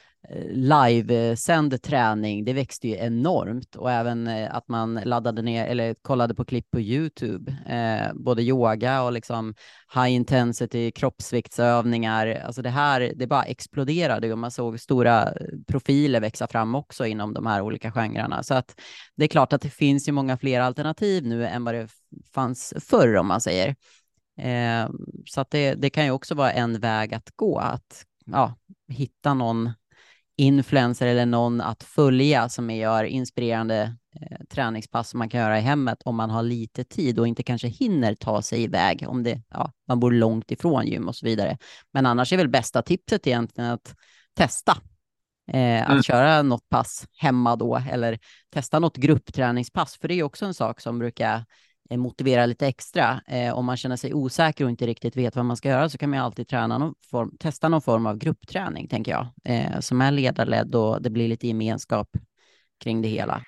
livesänd 0.49 1.81
träning, 1.81 2.45
det 2.45 2.53
växte 2.53 2.87
ju 2.87 2.95
enormt 2.95 3.75
och 3.75 3.91
även 3.91 4.27
eh, 4.27 4.55
att 4.55 4.67
man 4.67 4.93
laddade 4.93 5.41
ner 5.41 5.65
eller 5.65 5.93
kollade 5.93 6.35
på 6.35 6.45
klipp 6.45 6.71
på 6.71 6.79
Youtube, 6.79 7.51
eh, 7.67 8.13
både 8.13 8.43
yoga 8.43 9.01
och 9.01 9.11
liksom 9.11 9.55
high 9.95 10.11
intensity 10.11 10.91
kroppsviktsövningar. 10.91 12.41
Alltså 12.45 12.61
det 12.61 12.69
här, 12.69 13.13
det 13.15 13.27
bara 13.27 13.43
exploderade 13.43 14.31
och 14.31 14.37
man 14.39 14.51
såg 14.51 14.79
stora 14.79 15.23
eh, 15.23 15.31
profiler 15.67 16.21
växa 16.21 16.47
fram 16.47 16.75
också 16.75 17.05
inom 17.05 17.33
de 17.33 17.45
här 17.45 17.61
olika 17.61 17.91
genrerna. 17.91 18.43
Så 18.43 18.53
att 18.53 18.79
det 19.15 19.23
är 19.23 19.29
klart 19.29 19.53
att 19.53 19.61
det 19.61 19.69
finns 19.69 20.07
ju 20.07 20.11
många 20.11 20.37
fler 20.37 20.61
alternativ 20.61 21.25
nu 21.25 21.45
än 21.45 21.63
vad 21.63 21.73
det 21.73 21.87
fanns 22.33 22.73
förr 22.79 23.15
om 23.15 23.27
man 23.27 23.41
säger. 23.41 23.75
Eh, 24.37 24.89
så 25.25 25.41
att 25.41 25.51
det, 25.51 25.73
det 25.73 25.89
kan 25.89 26.05
ju 26.05 26.11
också 26.11 26.35
vara 26.35 26.51
en 26.51 26.79
väg 26.79 27.13
att 27.13 27.31
gå, 27.35 27.57
att 27.57 28.05
ja, 28.25 28.55
hitta 28.87 29.33
någon 29.33 29.71
influencer 30.37 31.07
eller 31.07 31.25
någon 31.25 31.61
att 31.61 31.83
följa 31.83 32.49
som 32.49 32.69
gör 32.69 33.03
inspirerande 33.03 33.95
eh, 34.21 34.37
träningspass 34.49 35.09
som 35.09 35.17
man 35.17 35.29
kan 35.29 35.39
göra 35.41 35.59
i 35.59 35.61
hemmet 35.61 35.97
om 36.05 36.15
man 36.15 36.29
har 36.29 36.43
lite 36.43 36.83
tid 36.83 37.19
och 37.19 37.27
inte 37.27 37.43
kanske 37.43 37.67
hinner 37.67 38.15
ta 38.15 38.41
sig 38.41 38.63
iväg 38.63 39.05
om 39.07 39.23
det, 39.23 39.41
ja, 39.49 39.71
man 39.87 39.99
bor 39.99 40.11
långt 40.11 40.51
ifrån 40.51 40.87
gym 40.87 41.07
och 41.07 41.15
så 41.15 41.25
vidare. 41.25 41.57
Men 41.93 42.05
annars 42.05 42.33
är 42.33 42.37
väl 42.37 42.49
bästa 42.49 42.81
tipset 42.81 43.27
egentligen 43.27 43.69
att 43.71 43.95
testa. 44.37 44.77
Eh, 45.51 45.81
att 45.83 45.89
Mm. 45.89 46.03
köra 46.03 46.41
något 46.41 46.69
pass 46.69 47.07
hemma 47.17 47.55
då 47.55 47.81
eller 47.91 48.19
testa 48.53 48.79
något 48.79 48.97
gruppträningspass, 48.97 49.97
för 49.97 50.07
det 50.07 50.13
är 50.13 50.23
också 50.23 50.45
en 50.45 50.53
sak 50.53 50.81
som 50.81 50.99
brukar 50.99 51.45
Eh, 51.89 51.97
motivera 51.97 52.45
lite 52.45 52.67
extra. 52.67 53.21
Eh, 53.27 53.57
om 53.57 53.65
man 53.65 53.77
känner 53.77 53.95
sig 53.95 54.13
osäker 54.13 54.63
och 54.63 54.69
inte 54.69 54.87
riktigt 54.87 55.17
vet 55.17 55.35
vad 55.35 55.45
man 55.45 55.57
ska 55.57 55.69
göra 55.69 55.89
så 55.89 55.97
kan 55.97 56.09
man 56.09 56.19
ju 56.19 56.25
alltid 56.25 56.47
träna 56.47 56.77
någon 56.77 56.95
form, 57.11 57.37
testa 57.39 57.69
någon 57.69 57.81
form 57.81 58.05
av 58.05 58.17
gruppträning, 58.17 58.87
tänker 58.87 59.11
jag, 59.11 59.27
eh, 59.43 59.79
som 59.79 60.01
är 60.01 60.11
ledarledd 60.11 60.75
och 60.75 61.01
det 61.01 61.09
blir 61.09 61.27
lite 61.27 61.47
gemenskap 61.47 62.09
kring 62.83 63.01
det 63.01 63.07
hela. 63.07 63.41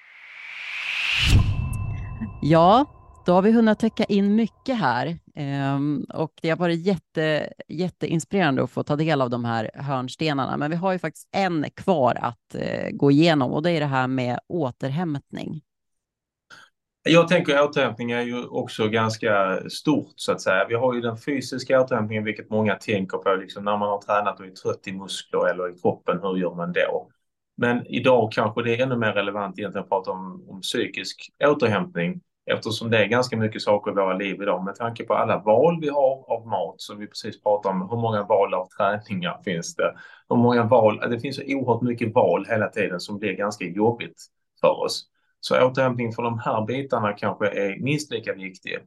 Ja, 2.41 2.85
då 3.25 3.33
har 3.33 3.41
vi 3.41 3.51
hunnit 3.51 3.79
täcka 3.79 4.03
in 4.03 4.35
mycket 4.35 4.77
här 4.77 5.07
eh, 5.35 5.79
och 6.13 6.31
det 6.41 6.49
har 6.49 6.57
varit 6.57 6.85
jätte, 6.85 7.53
jätteinspirerande 7.67 8.63
att 8.63 8.71
få 8.71 8.83
ta 8.83 8.95
del 8.95 9.21
av 9.21 9.29
de 9.29 9.45
här 9.45 9.71
hörnstenarna. 9.73 10.57
Men 10.57 10.71
vi 10.71 10.77
har 10.77 10.93
ju 10.93 10.99
faktiskt 10.99 11.29
en 11.31 11.65
kvar 11.75 12.17
att 12.21 12.55
eh, 12.55 12.89
gå 12.91 13.11
igenom 13.11 13.51
och 13.51 13.63
det 13.63 13.71
är 13.71 13.79
det 13.79 13.85
här 13.85 14.07
med 14.07 14.39
återhämtning. 14.47 15.61
Jag 17.07 17.27
tänker 17.27 17.63
återhämtning 17.63 18.11
är 18.11 18.21
ju 18.21 18.45
också 18.45 18.87
ganska 18.87 19.59
stort 19.69 20.13
så 20.15 20.31
att 20.31 20.41
säga. 20.41 20.65
Vi 20.69 20.75
har 20.75 20.93
ju 20.93 21.01
den 21.01 21.17
fysiska 21.17 21.81
återhämtningen, 21.81 22.23
vilket 22.23 22.49
många 22.49 22.75
tänker 22.75 23.17
på, 23.17 23.35
liksom 23.35 23.65
när 23.65 23.77
man 23.77 23.89
har 23.89 24.01
tränat 24.01 24.39
och 24.39 24.45
är 24.45 24.51
trött 24.51 24.87
i 24.87 24.91
muskler 24.91 25.47
eller 25.49 25.69
i 25.69 25.79
kroppen, 25.79 26.19
hur 26.21 26.37
gör 26.37 26.55
man 26.55 26.73
då? 26.73 27.09
Men 27.57 27.87
idag 27.87 28.31
kanske 28.31 28.63
det 28.63 28.75
är 28.75 28.83
ännu 28.83 28.97
mer 28.97 29.13
relevant 29.13 29.59
egentligen 29.59 29.83
att 29.83 29.89
prata 29.89 30.11
om, 30.11 30.49
om 30.49 30.61
psykisk 30.61 31.31
återhämtning 31.43 32.21
eftersom 32.51 32.89
det 32.89 32.97
är 32.97 33.05
ganska 33.05 33.37
mycket 33.37 33.61
saker 33.61 33.91
i 33.91 33.93
våra 33.93 34.13
liv 34.13 34.41
idag 34.41 34.63
med 34.63 34.75
tanke 34.75 35.03
på 35.03 35.13
alla 35.13 35.37
val 35.37 35.77
vi 35.81 35.89
har 35.89 36.31
av 36.33 36.47
mat 36.47 36.81
som 36.81 36.97
vi 36.97 37.07
precis 37.07 37.43
pratade 37.43 37.75
om. 37.75 37.89
Hur 37.89 37.97
många 37.97 38.23
val 38.23 38.53
av 38.53 38.67
träningar 38.77 39.39
finns 39.45 39.75
det? 39.75 39.93
Hur 40.29 40.35
många 40.35 40.63
val? 40.63 40.99
Det 41.09 41.19
finns 41.19 41.35
så 41.35 41.41
oerhört 41.45 41.81
mycket 41.81 42.13
val 42.13 42.45
hela 42.49 42.67
tiden 42.67 42.99
som 42.99 43.19
blir 43.19 43.33
ganska 43.33 43.65
jobbigt 43.65 44.25
för 44.61 44.83
oss. 44.83 45.07
Så 45.47 45.67
återhämtning 45.67 46.13
för 46.13 46.23
de 46.23 46.39
här 46.39 46.65
bitarna 46.65 47.13
kanske 47.13 47.47
är 47.47 47.79
minst 47.79 48.11
lika 48.11 48.33
viktig. 48.33 48.79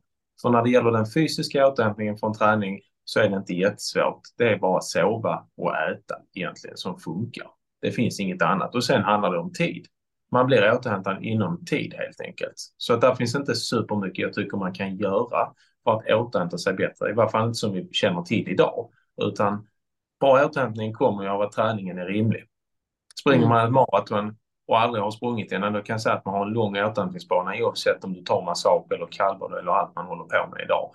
För 0.42 0.50
när 0.50 0.62
det 0.62 0.70
gäller 0.70 0.90
den 0.90 1.06
fysiska 1.14 1.66
återhämtningen 1.66 2.18
från 2.18 2.34
träning 2.34 2.80
så 3.04 3.20
är 3.20 3.28
det 3.28 3.36
inte 3.36 3.54
jättesvårt. 3.54 4.20
Det 4.38 4.48
är 4.48 4.58
bara 4.58 4.80
sova 4.80 5.46
och 5.56 5.76
äta 5.76 6.14
egentligen 6.34 6.76
som 6.76 6.98
funkar. 6.98 7.46
Det 7.82 7.90
finns 7.90 8.20
inget 8.20 8.42
annat. 8.42 8.74
Och 8.74 8.84
sen 8.84 9.02
handlar 9.02 9.32
det 9.32 9.38
om 9.38 9.52
tid. 9.52 9.86
Man 10.32 10.46
blir 10.46 10.72
återhämtad 10.72 11.24
inom 11.24 11.64
tid 11.64 11.94
helt 11.94 12.20
enkelt. 12.20 12.54
Så 12.76 12.94
att 12.94 13.00
där 13.00 13.14
finns 13.14 13.34
inte 13.34 13.54
supermycket 13.54 14.22
jag 14.22 14.32
tycker 14.32 14.56
man 14.56 14.74
kan 14.74 14.96
göra 14.96 15.52
för 15.84 15.92
att 15.92 16.10
återhämta 16.10 16.58
sig 16.58 16.74
bättre. 16.74 17.10
I 17.10 17.12
varje 17.12 17.30
fall 17.30 17.46
inte 17.46 17.58
som 17.58 17.72
vi 17.72 17.88
känner 17.92 18.22
till 18.22 18.48
idag. 18.48 18.90
Utan 19.22 19.66
bra 20.20 20.46
återhämtning 20.46 20.92
kommer 20.92 21.22
ju 21.22 21.28
av 21.28 21.40
att 21.40 21.52
träningen 21.52 21.98
är 21.98 22.06
rimlig. 22.06 22.44
Springer 23.20 23.46
man 23.48 23.66
ett 23.66 23.72
maraton 23.72 24.36
och 24.70 24.80
aldrig 24.80 25.04
har 25.04 25.10
sprungit 25.10 25.52
innan, 25.52 25.72
då 25.72 25.82
kan 25.82 25.94
jag 25.94 26.00
säga 26.00 26.14
att 26.14 26.24
man 26.24 26.34
har 26.34 26.46
en 26.46 26.52
lång 26.52 26.76
återhämtningsbana 26.76 27.54
oavsett 27.62 28.04
om 28.04 28.12
du 28.14 28.22
tar 28.22 28.42
massage 28.42 28.92
eller 28.92 29.06
kallbad 29.06 29.58
eller 29.58 29.72
allt 29.72 29.94
man 29.94 30.06
håller 30.06 30.24
på 30.24 30.50
med 30.50 30.64
idag. 30.64 30.90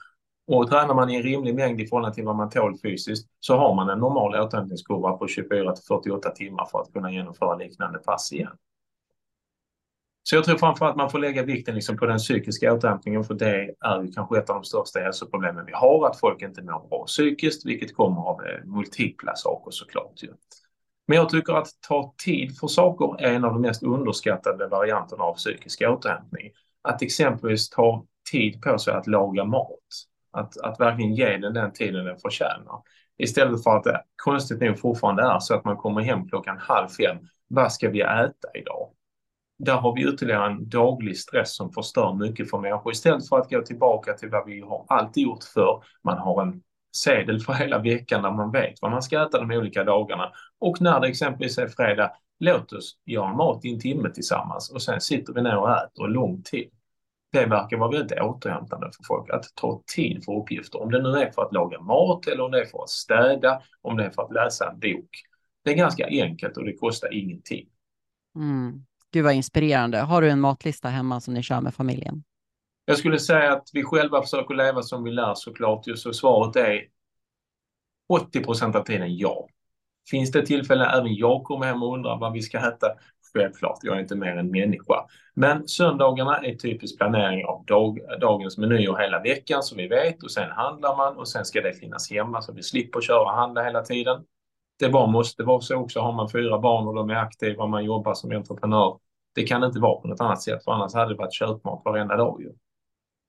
Och 0.47 0.69
tränar 0.69 0.95
man 0.95 1.09
i 1.09 1.15
en 1.15 1.23
rimlig 1.23 1.55
mängd 1.55 1.81
i 1.81 1.87
förhållande 1.87 2.15
till 2.15 2.25
vad 2.25 2.35
man 2.35 2.49
tål 2.49 2.77
fysiskt 2.83 3.29
så 3.39 3.57
har 3.57 3.75
man 3.75 3.89
en 3.89 3.99
normal 3.99 4.35
återhämtningskurva 4.35 5.11
på 5.11 5.27
24 5.27 5.75
till 5.75 5.83
48 5.87 6.29
timmar 6.29 6.65
för 6.71 6.81
att 6.81 6.93
kunna 6.93 7.11
genomföra 7.11 7.55
liknande 7.55 7.99
pass 7.99 8.33
igen. 8.33 8.57
Så 10.23 10.35
jag 10.35 10.43
tror 10.43 10.57
framförallt 10.57 10.91
att 10.91 10.97
man 10.97 11.09
får 11.09 11.19
lägga 11.19 11.43
vikten 11.43 11.75
liksom 11.75 11.97
på 11.97 12.05
den 12.05 12.17
psykiska 12.17 12.73
återhämtningen 12.73 13.23
för 13.23 13.33
det 13.33 13.75
är 13.79 14.01
ju 14.01 14.11
kanske 14.11 14.37
ett 14.37 14.49
av 14.49 14.55
de 14.55 14.63
största 14.63 14.99
hälsoproblemen 14.99 15.65
vi 15.65 15.73
har, 15.73 16.07
att 16.07 16.19
folk 16.19 16.41
inte 16.41 16.61
mår 16.61 16.87
bra 16.89 17.05
psykiskt, 17.05 17.65
vilket 17.65 17.95
kommer 17.95 18.21
av 18.21 18.41
eh, 18.45 18.65
multipla 18.65 19.35
saker 19.35 19.71
såklart. 19.71 20.23
Ju. 20.23 20.33
Men 21.07 21.17
jag 21.17 21.29
tycker 21.29 21.53
att 21.53 21.67
ta 21.87 22.13
tid 22.25 22.57
för 22.59 22.67
saker 22.67 23.25
är 23.25 23.33
en 23.33 23.45
av 23.45 23.51
de 23.53 23.61
mest 23.61 23.83
underskattade 23.83 24.67
varianterna 24.67 25.23
av 25.23 25.33
psykisk 25.35 25.81
återhämtning. 25.81 26.51
Att 26.81 27.01
exempelvis 27.01 27.69
ta 27.69 28.05
tid 28.31 28.61
på 28.61 28.77
sig 28.77 28.93
att 28.93 29.07
laga 29.07 29.43
mat. 29.43 29.79
Att, 30.31 30.57
att 30.57 30.79
verkligen 30.79 31.15
ge 31.15 31.37
den 31.37 31.53
den 31.53 31.73
tiden 31.73 32.05
den 32.05 32.17
förtjänar. 32.17 32.81
Istället 33.17 33.63
för 33.63 33.77
att 33.77 33.83
det 33.83 34.03
konstigt 34.15 34.61
nog 34.61 34.79
fortfarande 34.79 35.23
är 35.23 35.39
så 35.39 35.55
att 35.55 35.65
man 35.65 35.77
kommer 35.77 36.01
hem 36.01 36.27
klockan 36.29 36.57
halv 36.57 36.87
fem. 36.87 37.17
Vad 37.47 37.73
ska 37.73 37.89
vi 37.89 38.01
äta 38.01 38.47
idag? 38.53 38.89
Där 39.59 39.75
har 39.75 39.95
vi 39.95 40.13
ytterligare 40.13 40.51
en 40.51 40.69
daglig 40.69 41.17
stress 41.17 41.55
som 41.55 41.71
förstör 41.71 42.13
mycket 42.13 42.49
för 42.49 42.57
människor. 42.57 42.91
Istället 42.91 43.29
för 43.29 43.37
att 43.37 43.49
gå 43.49 43.61
tillbaka 43.61 44.13
till 44.13 44.29
vad 44.29 44.45
vi 44.45 44.61
har 44.61 44.85
alltid 44.89 45.23
gjort 45.23 45.43
för. 45.43 45.83
Man 46.03 46.17
har 46.17 46.41
en 46.41 46.61
sedel 46.95 47.39
för 47.39 47.53
hela 47.53 47.79
veckan 47.79 48.23
där 48.23 48.31
man 48.31 48.51
vet 48.51 48.81
vad 48.81 48.91
man 48.91 49.01
ska 49.01 49.25
äta 49.25 49.39
de 49.39 49.51
olika 49.51 49.83
dagarna. 49.83 50.31
Och 50.59 50.81
när 50.81 50.99
det 50.99 51.07
exempelvis 51.07 51.57
är 51.57 51.67
fredag, 51.67 52.11
låt 52.39 52.73
oss 52.73 52.97
göra 53.05 53.33
mat 53.33 53.65
i 53.65 53.73
en 53.73 53.79
timme 53.79 54.09
tillsammans 54.09 54.71
och 54.71 54.81
sen 54.81 55.01
sitter 55.01 55.33
vi 55.33 55.41
ner 55.41 55.57
och 55.57 55.71
äter 55.71 56.07
lång 56.07 56.43
tid. 56.43 56.69
Det 57.31 57.45
verkar 57.45 57.77
vara 57.77 57.91
väldigt 57.91 58.19
återhämtande 58.19 58.91
för 58.97 59.03
folk 59.03 59.29
att 59.29 59.45
ta 59.55 59.83
tid 59.95 60.25
för 60.25 60.31
uppgifter. 60.31 60.81
Om 60.81 60.91
det 60.91 61.01
nu 61.01 61.09
är 61.09 61.31
för 61.31 61.41
att 61.41 61.53
laga 61.53 61.81
mat 61.81 62.27
eller 62.27 62.43
om 62.43 62.51
det 62.51 62.61
är 62.61 62.65
för 62.65 62.83
att 62.83 62.89
städa, 62.89 63.61
om 63.81 63.97
det 63.97 64.05
är 64.05 64.09
för 64.09 64.21
att 64.23 64.33
läsa 64.33 64.69
en 64.69 64.79
bok. 64.79 65.09
Det 65.63 65.71
är 65.71 65.75
ganska 65.75 66.07
enkelt 66.07 66.57
och 66.57 66.65
det 66.65 66.73
kostar 66.73 67.13
ingenting. 67.13 67.67
Mm. 68.35 68.85
Gud 69.11 69.23
vad 69.23 69.33
inspirerande. 69.33 69.97
Har 69.97 70.21
du 70.21 70.29
en 70.29 70.39
matlista 70.39 70.87
hemma 70.87 71.21
som 71.21 71.33
ni 71.33 71.43
kör 71.43 71.61
med 71.61 71.73
familjen? 71.73 72.23
Jag 72.85 72.97
skulle 72.97 73.19
säga 73.19 73.53
att 73.53 73.69
vi 73.73 73.83
själva 73.83 74.21
försöker 74.21 74.55
leva 74.55 74.81
som 74.81 75.03
vi 75.03 75.11
lär 75.11 75.33
såklart. 75.35 75.85
Så 75.95 76.13
svaret 76.13 76.55
är 76.55 76.81
80 78.09 78.43
procent 78.43 78.75
av 78.75 78.83
tiden 78.83 79.17
ja. 79.17 79.47
Finns 80.09 80.31
det 80.31 80.45
tillfällen 80.45 80.87
även 80.87 81.15
jag 81.15 81.43
kommer 81.43 81.65
hem 81.65 81.83
och 81.83 81.93
undrar 81.93 82.19
vad 82.19 82.33
vi 82.33 82.41
ska 82.41 82.57
äta? 82.57 82.87
Självklart, 83.33 83.79
jag 83.81 83.95
är 83.95 83.99
inte 83.99 84.15
mer 84.15 84.37
än 84.37 84.51
människa. 84.51 85.05
Men 85.33 85.67
söndagarna 85.67 86.37
är 86.37 86.55
typisk 86.55 86.97
planering 86.97 87.45
av 87.45 87.65
dag, 87.65 87.99
dagens 88.21 88.57
menyer 88.57 88.97
hela 88.97 89.21
veckan 89.21 89.63
som 89.63 89.77
vi 89.77 89.87
vet 89.87 90.23
och 90.23 90.31
sen 90.31 90.51
handlar 90.51 90.97
man 90.97 91.17
och 91.17 91.27
sen 91.27 91.45
ska 91.45 91.61
det 91.61 91.73
finnas 91.73 92.11
hemma 92.11 92.41
så 92.41 92.53
vi 92.53 92.63
slipper 92.63 93.01
köra 93.01 93.21
och 93.21 93.31
handla 93.31 93.63
hela 93.63 93.81
tiden. 93.81 94.23
Det 94.79 94.89
bara 94.89 95.07
måste 95.07 95.43
vara 95.43 95.61
så 95.61 95.75
också. 95.75 95.99
Har 95.99 96.13
man 96.13 96.29
fyra 96.29 96.59
barn 96.59 96.87
och 96.87 96.95
de 96.95 97.09
är 97.09 97.15
aktiva 97.15 97.63
och 97.63 97.69
man 97.69 97.85
jobbar 97.85 98.13
som 98.13 98.31
entreprenör. 98.31 98.99
Det 99.35 99.43
kan 99.43 99.63
inte 99.63 99.79
vara 99.79 100.01
på 100.01 100.07
något 100.07 100.21
annat 100.21 100.41
sätt 100.41 100.63
för 100.63 100.71
annars 100.71 100.93
hade 100.93 101.13
det 101.13 101.17
varit 101.17 101.33
köpmat 101.33 101.81
varenda 101.85 102.15
dag 102.15 102.41
ju. 102.41 102.51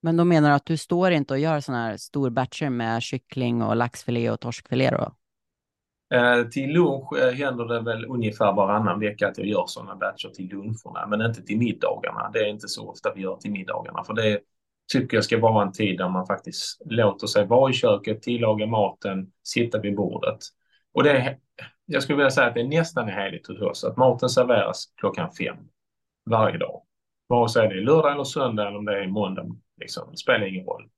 Men 0.07 0.17
då 0.17 0.25
menar 0.25 0.49
du 0.49 0.55
att 0.55 0.67
du 0.67 0.77
står 0.77 1.11
inte 1.11 1.35
och 1.35 1.41
gör 1.41 1.61
sådana 1.61 1.85
här 1.85 1.97
stor 1.97 2.31
batcher 2.31 2.71
med 2.71 3.03
kyckling 3.03 3.63
och 3.63 3.77
laxfilé 3.77 4.31
och 4.31 4.41
torskfilé 4.41 4.91
då? 4.91 5.13
Eh, 6.17 6.49
till 6.49 6.73
lunch 6.73 7.19
eh, 7.19 7.35
händer 7.35 7.65
det 7.65 7.81
väl 7.81 8.05
ungefär 8.05 8.53
varannan 8.53 9.01
vecka 9.01 9.29
att 9.29 9.39
jag 9.39 9.47
gör 9.47 9.65
sådana 9.67 9.97
batcher 9.97 10.29
till 10.29 10.49
luncherna, 10.49 11.07
men 11.09 11.21
inte 11.21 11.43
till 11.43 11.59
middagarna. 11.59 12.31
Det 12.33 12.39
är 12.39 12.47
inte 12.47 12.69
så 12.69 12.91
ofta 12.91 13.13
vi 13.15 13.23
gör 13.23 13.37
till 13.37 13.51
middagarna, 13.51 14.05
för 14.05 14.15
det 14.15 14.41
tycker 14.93 15.17
jag 15.17 15.25
ska 15.25 15.39
vara 15.39 15.67
en 15.67 15.73
tid 15.73 15.99
där 15.99 16.09
man 16.09 16.27
faktiskt 16.27 16.83
låter 16.85 17.27
sig 17.27 17.47
vara 17.47 17.71
i 17.71 17.73
köket, 17.73 18.23
tillaga 18.23 18.67
maten, 18.67 19.27
sitta 19.43 19.81
vid 19.81 19.97
bordet. 19.97 20.39
Och 20.95 21.03
det 21.03 21.11
är, 21.11 21.39
jag 21.87 22.03
skulle 22.03 22.17
vilja 22.17 22.31
säga 22.31 22.47
att 22.47 22.55
det 22.55 22.61
är 22.61 22.69
nästan 22.69 23.09
heligt 23.09 23.47
hos 23.47 23.61
oss, 23.61 23.85
att 23.85 23.97
maten 23.97 24.29
serveras 24.29 24.85
klockan 24.97 25.33
fem 25.33 25.57
varje 26.31 26.59
dag. 26.59 26.83
Vare 27.29 27.49
sig 27.49 27.69
det 27.69 27.75
är 27.75 27.81
lördag 27.81 28.13
eller 28.13 28.25
söndag 28.25 28.69
eller 28.69 28.79
om 28.79 28.85
det 28.85 29.03
är 29.03 29.07
måndag, 29.07 29.47
liksom. 29.81 30.09
det 30.11 30.16
spelar 30.16 30.47
ingen 30.47 30.66
roll. 30.66 30.89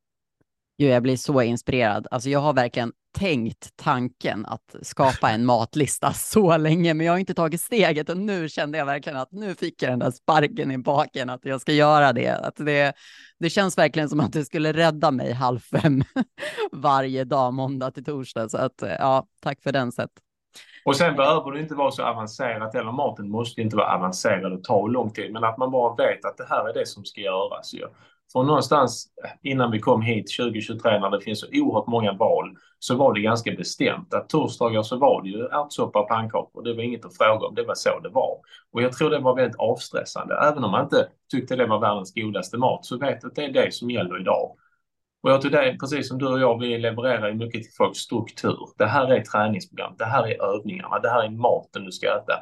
Jo, 0.79 0.89
jag 0.89 1.03
blir 1.03 1.17
så 1.17 1.43
inspirerad. 1.43 2.07
Alltså, 2.11 2.31
jag 2.31 2.41
har 2.41 2.53
verkligen 2.53 2.93
tänkt 3.19 3.77
tanken 3.77 4.47
att 4.47 4.77
skapa 4.83 5.31
en 5.31 5.45
matlista 5.45 6.13
så 6.13 6.57
länge, 6.57 6.95
men 6.95 7.07
jag 7.07 7.13
har 7.13 7.19
inte 7.19 7.35
tagit 7.35 7.61
steget 7.61 8.09
och 8.09 8.17
nu 8.17 8.49
kände 8.49 8.79
jag 8.79 8.87
verkligen 8.87 9.19
att 9.19 9.33
nu 9.33 9.55
fick 9.55 9.83
jag 9.83 9.93
den 9.93 9.99
där 9.99 10.11
sparken 10.11 10.71
i 10.71 10.79
baken 10.79 11.31
att 11.31 11.45
jag 11.45 11.61
ska 11.61 11.73
göra 11.73 12.13
det. 12.13 12.29
Att 12.29 12.57
det, 12.57 12.93
det 13.39 13.51
känns 13.51 13.79
verkligen 13.79 14.09
som 14.09 14.21
att 14.21 14.33
det 14.33 14.45
skulle 14.45 14.73
rädda 14.73 15.11
mig 15.11 15.33
halv 15.33 15.59
fem 15.59 16.03
varje 16.73 17.25
dag, 17.25 17.55
måndag 17.55 17.91
till 17.91 18.05
torsdag. 18.05 18.49
Så 18.49 18.59
att 18.59 18.83
ja, 18.99 19.27
tack 19.43 19.63
för 19.63 19.73
den 19.73 19.93
sätt. 19.93 20.11
Och 20.85 20.97
sen 20.97 21.17
behöver 21.17 21.53
det 21.53 21.61
inte 21.61 21.75
vara 21.75 21.91
så 21.91 22.03
avancerat, 22.03 22.75
eller 22.75 22.93
maten 22.93 23.31
måste 23.31 23.61
inte 23.61 23.77
vara 23.77 23.95
avancerad 23.97 24.53
och 24.53 24.65
ta 24.65 24.87
lång 24.87 25.11
tid, 25.11 25.33
men 25.33 25.45
att 25.45 25.59
man 25.59 25.71
bara 25.71 25.95
vet 25.95 26.25
att 26.25 26.37
det 26.37 26.47
här 26.49 26.69
är 26.69 26.75
det 26.75 26.87
som 26.87 27.05
ska 27.05 27.21
göras. 27.21 27.75
Ju. 27.75 27.87
För 28.33 28.43
någonstans 28.43 29.07
innan 29.43 29.71
vi 29.71 29.81
kom 29.81 30.03
hit 30.03 30.27
2023 30.39 30.99
när 30.99 31.11
det 31.11 31.21
finns 31.21 31.41
så 31.41 31.47
oerhört 31.53 31.87
många 31.87 32.13
val 32.13 32.57
så 32.79 32.97
var 32.97 33.15
det 33.15 33.21
ganska 33.21 33.53
bestämt 33.53 34.15
att 34.15 34.29
torsdagar 34.29 34.83
så 34.83 34.97
var 34.97 35.23
det 35.23 35.29
ju 35.29 35.45
ärtsoppa 35.45 36.01
och 36.01 36.09
pannkakor. 36.09 36.63
Det 36.63 36.75
var 36.75 36.83
inget 36.83 37.05
att 37.05 37.17
fråga 37.17 37.47
om, 37.47 37.55
det 37.55 37.65
var 37.65 37.75
så 37.75 38.01
det 38.01 38.09
var. 38.09 38.39
Och 38.73 38.83
jag 38.83 38.93
tror 38.93 39.11
det 39.11 39.19
var 39.19 39.37
väldigt 39.37 39.59
avstressande. 39.59 40.35
Även 40.35 40.65
om 40.65 40.71
man 40.71 40.85
inte 40.85 41.09
tyckte 41.31 41.57
det 41.57 41.67
var 41.67 41.81
världens 41.81 42.15
godaste 42.15 42.59
mat 42.59 42.85
så 42.85 42.99
vet 42.99 43.25
att 43.25 43.35
det 43.35 43.45
är 43.45 43.53
det 43.53 43.75
som 43.75 43.91
gäller 43.91 44.21
idag. 44.21 44.57
Och 45.23 45.31
jag 45.31 45.41
tror 45.41 45.51
det 45.51 45.69
är 45.69 45.77
precis 45.77 46.09
som 46.09 46.19
du 46.19 46.27
och 46.27 46.41
jag, 46.41 46.61
vi 46.61 46.79
levererar 46.79 47.29
ju 47.29 47.35
mycket 47.35 47.63
till 47.63 47.73
folks 47.79 47.99
struktur. 47.99 48.59
Det 48.79 48.87
här 48.87 49.13
är 49.13 49.23
träningsprogram, 49.23 49.95
det 49.99 50.05
här 50.05 50.29
är 50.29 50.43
övningarna, 50.43 50.99
det 50.99 51.09
här 51.09 51.25
är 51.25 51.31
maten 51.31 51.85
du 51.85 51.93
ska 51.93 52.07
äta. 52.07 52.33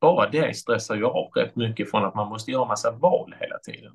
Bara 0.00 0.30
det 0.30 0.56
stressar 0.56 0.94
ju 0.94 1.06
av 1.06 1.30
rätt 1.34 1.56
mycket 1.56 1.90
från 1.90 2.04
att 2.04 2.14
man 2.14 2.28
måste 2.28 2.50
göra 2.50 2.64
massa 2.64 2.90
val 2.90 3.34
hela 3.40 3.58
tiden. 3.58 3.92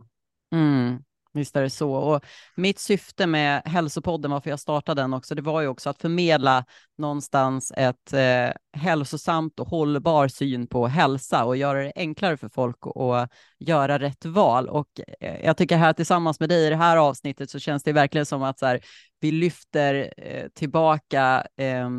Mm. 0.51 1.03
Visst 1.33 1.55
är 1.55 1.61
det 1.61 1.69
så. 1.69 1.91
Och 1.91 2.25
mitt 2.55 2.79
syfte 2.79 3.27
med 3.27 3.61
hälsopodden, 3.65 4.31
varför 4.31 4.49
jag 4.49 4.59
startade 4.59 5.01
den 5.01 5.13
också, 5.13 5.35
det 5.35 5.41
var 5.41 5.61
ju 5.61 5.67
också 5.67 5.89
att 5.89 6.01
förmedla 6.01 6.65
någonstans 6.97 7.73
ett 7.77 8.13
eh, 8.13 8.79
hälsosamt 8.81 9.59
och 9.59 9.67
hållbar 9.67 10.27
syn 10.27 10.67
på 10.67 10.87
hälsa 10.87 11.45
och 11.45 11.57
göra 11.57 11.83
det 11.83 11.93
enklare 11.95 12.37
för 12.37 12.49
folk 12.49 12.77
att 12.95 13.31
göra 13.59 13.99
rätt 13.99 14.25
val. 14.25 14.69
Och 14.69 14.87
eh, 15.19 15.45
jag 15.45 15.57
tycker 15.57 15.77
här 15.77 15.93
tillsammans 15.93 16.39
med 16.39 16.49
dig 16.49 16.67
i 16.67 16.69
det 16.69 16.75
här 16.75 16.97
avsnittet 16.97 17.49
så 17.49 17.59
känns 17.59 17.83
det 17.83 17.93
verkligen 17.93 18.25
som 18.25 18.43
att 18.43 18.59
så 18.59 18.65
här, 18.65 18.79
vi 19.19 19.31
lyfter 19.31 20.13
eh, 20.17 20.47
tillbaka 20.47 21.47
eh, 21.57 21.89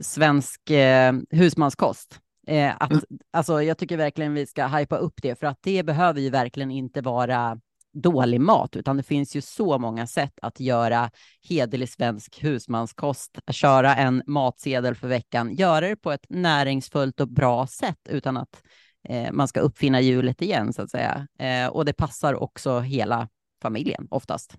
svensk 0.00 0.70
eh, 0.70 1.12
husmanskost. 1.30 2.20
Eh, 2.46 2.72
att, 2.80 2.90
mm. 2.90 3.04
alltså, 3.30 3.62
jag 3.62 3.78
tycker 3.78 3.96
verkligen 3.96 4.34
vi 4.34 4.46
ska 4.46 4.66
hypa 4.66 4.96
upp 4.96 5.14
det, 5.22 5.38
för 5.38 5.46
att 5.46 5.58
det 5.62 5.82
behöver 5.82 6.20
ju 6.20 6.30
verkligen 6.30 6.70
inte 6.70 7.00
vara 7.00 7.60
dålig 7.94 8.40
mat, 8.40 8.76
utan 8.76 8.96
det 8.96 9.02
finns 9.02 9.36
ju 9.36 9.40
så 9.40 9.78
många 9.78 10.06
sätt 10.06 10.38
att 10.42 10.60
göra 10.60 11.10
hederlig 11.48 11.88
svensk 11.88 12.44
husmanskost, 12.44 13.38
köra 13.50 13.96
en 13.96 14.22
matsedel 14.26 14.94
för 14.94 15.08
veckan, 15.08 15.54
göra 15.54 15.88
det 15.88 15.96
på 15.96 16.12
ett 16.12 16.26
näringsfullt 16.28 17.20
och 17.20 17.28
bra 17.28 17.66
sätt 17.66 18.08
utan 18.08 18.36
att 18.36 18.62
eh, 19.08 19.32
man 19.32 19.48
ska 19.48 19.60
uppfinna 19.60 20.00
hjulet 20.00 20.42
igen 20.42 20.72
så 20.72 20.82
att 20.82 20.90
säga. 20.90 21.26
Eh, 21.38 21.68
och 21.68 21.84
det 21.84 21.92
passar 21.92 22.34
också 22.42 22.80
hela 22.80 23.28
familjen 23.62 24.06
oftast. 24.10 24.58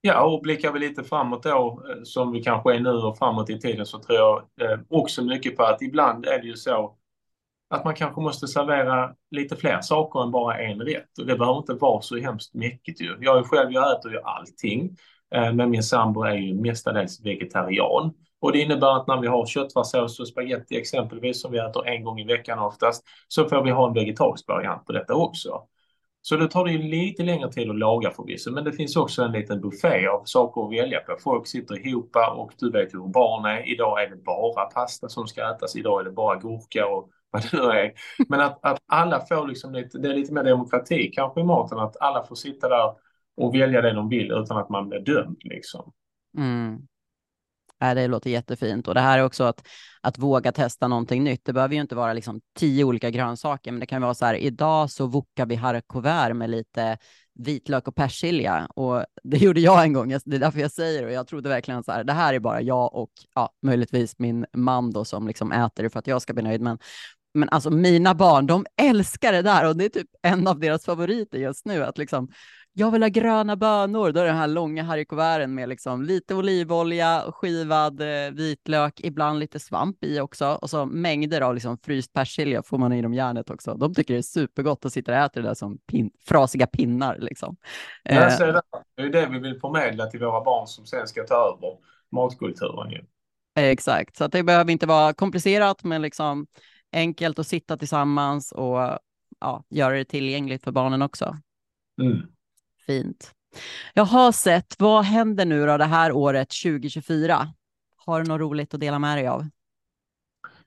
Ja, 0.00 0.24
och 0.24 0.40
blickar 0.42 0.72
vi 0.72 0.78
lite 0.78 1.04
framåt 1.04 1.42
då, 1.42 1.82
eh, 1.90 2.02
som 2.02 2.32
vi 2.32 2.42
kanske 2.42 2.74
är 2.74 2.80
nu 2.80 2.90
och 2.90 3.18
framåt 3.18 3.50
i 3.50 3.60
tiden, 3.60 3.86
så 3.86 3.98
tror 3.98 4.18
jag 4.18 4.38
eh, 4.60 4.80
också 4.88 5.24
mycket 5.24 5.56
på 5.56 5.62
att 5.62 5.82
ibland 5.82 6.26
är 6.26 6.38
det 6.38 6.46
ju 6.46 6.56
så 6.56 6.96
att 7.72 7.84
man 7.84 7.94
kanske 7.94 8.20
måste 8.20 8.48
servera 8.48 9.14
lite 9.30 9.56
fler 9.56 9.80
saker 9.80 10.22
än 10.22 10.30
bara 10.30 10.58
en 10.58 10.80
rätt. 10.80 11.18
Och 11.18 11.26
det 11.26 11.36
behöver 11.36 11.58
inte 11.58 11.74
vara 11.74 12.02
så 12.02 12.16
hemskt 12.16 12.54
mäckigt 12.54 13.00
ju. 13.00 13.16
Jag 13.20 13.38
är 13.38 13.42
själv, 13.42 13.72
jag 13.72 13.98
äter 13.98 14.12
ju 14.12 14.20
allting. 14.20 14.96
Eh, 15.34 15.52
men 15.52 15.70
min 15.70 15.82
sambo 15.82 16.22
är 16.22 16.34
ju 16.34 16.54
mestadels 16.54 17.20
vegetarian. 17.24 18.12
Och 18.40 18.52
det 18.52 18.60
innebär 18.60 18.96
att 18.96 19.06
när 19.06 19.20
vi 19.20 19.26
har 19.26 19.46
köttfärssås 19.46 20.20
och 20.20 20.28
spaghetti 20.28 20.76
exempelvis, 20.76 21.42
som 21.42 21.52
vi 21.52 21.58
äter 21.58 21.86
en 21.86 22.04
gång 22.04 22.20
i 22.20 22.24
veckan 22.24 22.58
oftast, 22.58 23.04
så 23.28 23.48
får 23.48 23.62
vi 23.62 23.70
ha 23.70 23.88
en 23.88 23.94
vegetarisk 23.94 24.48
variant 24.48 24.86
på 24.86 24.92
detta 24.92 25.14
också. 25.14 25.62
Så 26.22 26.36
då 26.36 26.48
tar 26.48 26.64
det 26.64 26.72
ju 26.72 26.78
lite 26.78 27.22
längre 27.22 27.52
tid 27.52 27.70
att 27.70 27.78
laga 27.78 28.10
förvisso, 28.10 28.50
men 28.50 28.64
det 28.64 28.72
finns 28.72 28.96
också 28.96 29.22
en 29.22 29.32
liten 29.32 29.60
buffé 29.60 30.06
av 30.06 30.22
saker 30.24 30.64
att 30.64 30.72
välja 30.72 31.00
på. 31.00 31.16
Folk 31.20 31.46
sitter 31.46 31.86
ihop 31.86 32.16
och 32.36 32.52
du 32.58 32.70
vet 32.70 32.94
hur 32.94 33.08
barn 33.08 33.44
är. 33.44 33.72
Idag 33.72 34.02
är 34.02 34.08
det 34.10 34.16
bara 34.16 34.64
pasta 34.64 35.08
som 35.08 35.26
ska 35.26 35.54
ätas, 35.54 35.76
idag 35.76 36.00
är 36.00 36.04
det 36.04 36.10
bara 36.10 36.36
gurka 36.36 36.86
och 36.86 37.10
vad 37.32 37.42
det 37.42 37.52
nu 37.52 37.62
är. 37.62 37.92
Men 38.28 38.40
att, 38.40 38.58
att 38.62 38.78
alla 38.86 39.20
får 39.20 39.48
liksom 39.48 39.72
lite, 39.74 39.98
det 39.98 40.08
är 40.08 40.14
lite 40.14 40.32
mer 40.32 40.44
demokrati 40.44 41.10
kanske 41.14 41.40
i 41.40 41.44
maten, 41.44 41.78
att 41.78 41.96
alla 42.00 42.22
får 42.26 42.34
sitta 42.34 42.68
där 42.68 42.94
och 43.36 43.54
välja 43.54 43.82
det 43.82 43.92
de 43.92 44.08
vill 44.08 44.32
utan 44.32 44.58
att 44.58 44.68
man 44.68 44.88
blir 44.88 45.00
dömd 45.00 45.40
liksom. 45.44 45.92
Mm. 46.38 46.86
Äh, 47.82 47.94
det 47.94 48.08
låter 48.08 48.30
jättefint 48.30 48.88
och 48.88 48.94
det 48.94 49.00
här 49.00 49.18
är 49.18 49.24
också 49.24 49.44
att, 49.44 49.68
att 50.00 50.18
våga 50.18 50.52
testa 50.52 50.88
någonting 50.88 51.24
nytt. 51.24 51.44
Det 51.44 51.52
behöver 51.52 51.74
ju 51.74 51.80
inte 51.80 51.94
vara 51.94 52.12
liksom 52.12 52.40
tio 52.58 52.84
olika 52.84 53.10
grönsaker, 53.10 53.72
men 53.72 53.80
det 53.80 53.86
kan 53.86 54.02
vara 54.02 54.14
så 54.14 54.24
här. 54.24 54.34
Idag 54.34 54.90
så 54.90 55.06
vokar 55.06 55.46
vi 55.46 55.54
haricots 55.54 56.34
med 56.34 56.50
lite 56.50 56.98
vitlök 57.34 57.88
och 57.88 57.96
persilja 57.96 58.66
och 58.66 59.04
det 59.22 59.36
gjorde 59.36 59.60
jag 59.60 59.82
en 59.82 59.92
gång. 59.92 60.08
Det 60.08 60.36
är 60.36 60.38
därför 60.38 60.60
jag 60.60 60.70
säger 60.70 61.00
det 61.00 61.06
och 61.06 61.12
jag 61.12 61.26
trodde 61.26 61.48
verkligen 61.48 61.84
så 61.84 61.92
här. 61.92 62.04
Det 62.04 62.12
här 62.12 62.34
är 62.34 62.38
bara 62.38 62.60
jag 62.60 62.94
och 62.94 63.10
ja, 63.34 63.54
möjligtvis 63.62 64.18
min 64.18 64.46
man 64.52 64.90
då 64.90 65.04
som 65.04 65.26
liksom 65.26 65.52
äter 65.52 65.82
det 65.82 65.90
för 65.90 65.98
att 65.98 66.06
jag 66.06 66.22
ska 66.22 66.32
bli 66.32 66.42
nöjd. 66.42 66.60
Men 66.60 66.78
men 67.34 67.48
alltså 67.48 67.70
mina 67.70 68.14
barn, 68.14 68.46
de 68.46 68.66
älskar 68.76 69.32
det 69.32 69.42
där 69.42 69.68
och 69.68 69.76
det 69.76 69.84
är 69.84 69.88
typ 69.88 70.08
en 70.22 70.46
av 70.46 70.60
deras 70.60 70.84
favoriter 70.84 71.38
just 71.38 71.66
nu. 71.66 71.84
Att 71.84 71.98
liksom, 71.98 72.28
jag 72.72 72.90
vill 72.90 73.02
ha 73.02 73.08
gröna 73.08 73.56
bönor. 73.56 74.12
Då 74.12 74.20
är 74.20 74.24
det 74.24 74.30
den 74.30 74.38
här 74.38 74.48
långa 74.48 74.82
harikuverten 74.82 75.54
med 75.54 75.68
liksom 75.68 76.02
lite 76.02 76.34
olivolja, 76.34 77.24
skivad 77.28 78.00
eh, 78.00 78.30
vitlök, 78.32 79.00
ibland 79.00 79.38
lite 79.38 79.60
svamp 79.60 80.04
i 80.04 80.20
också 80.20 80.58
och 80.62 80.70
så 80.70 80.86
mängder 80.86 81.40
av 81.40 81.54
liksom 81.54 81.78
fryst 81.78 82.12
persilja 82.12 82.62
får 82.62 82.78
man 82.78 82.92
i 82.92 83.02
dem 83.02 83.14
järnet 83.14 83.50
också. 83.50 83.74
De 83.74 83.94
tycker 83.94 84.14
det 84.14 84.20
är 84.20 84.22
supergott 84.22 84.84
att 84.84 84.92
sitta 84.92 85.12
och 85.12 85.18
äta 85.18 85.40
det 85.40 85.48
där 85.48 85.54
som 85.54 85.78
pin 85.78 86.10
frasiga 86.28 86.66
pinnar. 86.66 87.18
Liksom. 87.18 87.56
Eh. 88.04 88.38
Det, 88.38 88.62
det 88.96 89.02
är 89.02 89.10
det 89.10 89.26
vi 89.26 89.38
vill 89.38 89.60
förmedla 89.60 90.06
till 90.06 90.20
våra 90.20 90.44
barn 90.44 90.66
som 90.66 90.86
sen 90.86 91.06
ska 91.06 91.22
ta 91.24 91.34
över 91.34 91.78
matkulturen. 92.12 92.90
Ju. 92.90 93.04
Exakt, 93.54 94.16
så 94.16 94.26
det 94.26 94.42
behöver 94.42 94.72
inte 94.72 94.86
vara 94.86 95.12
komplicerat, 95.12 95.84
men 95.84 96.02
liksom 96.02 96.46
enkelt 96.92 97.38
att 97.38 97.46
sitta 97.46 97.76
tillsammans 97.76 98.52
och 98.52 98.98
ja, 99.40 99.64
göra 99.68 99.94
det 99.94 100.04
tillgängligt 100.04 100.64
för 100.64 100.72
barnen 100.72 101.02
också. 101.02 101.36
Mm. 102.02 102.22
Fint. 102.86 103.34
Jag 103.94 104.04
har 104.04 104.32
sett, 104.32 104.76
vad 104.78 105.04
händer 105.04 105.44
nu 105.44 105.66
då 105.66 105.76
det 105.76 105.84
här 105.84 106.12
året 106.12 106.48
2024? 106.64 107.48
Har 107.96 108.22
du 108.22 108.28
något 108.28 108.40
roligt 108.40 108.74
att 108.74 108.80
dela 108.80 108.98
med 108.98 109.18
dig 109.18 109.26
av? 109.26 109.44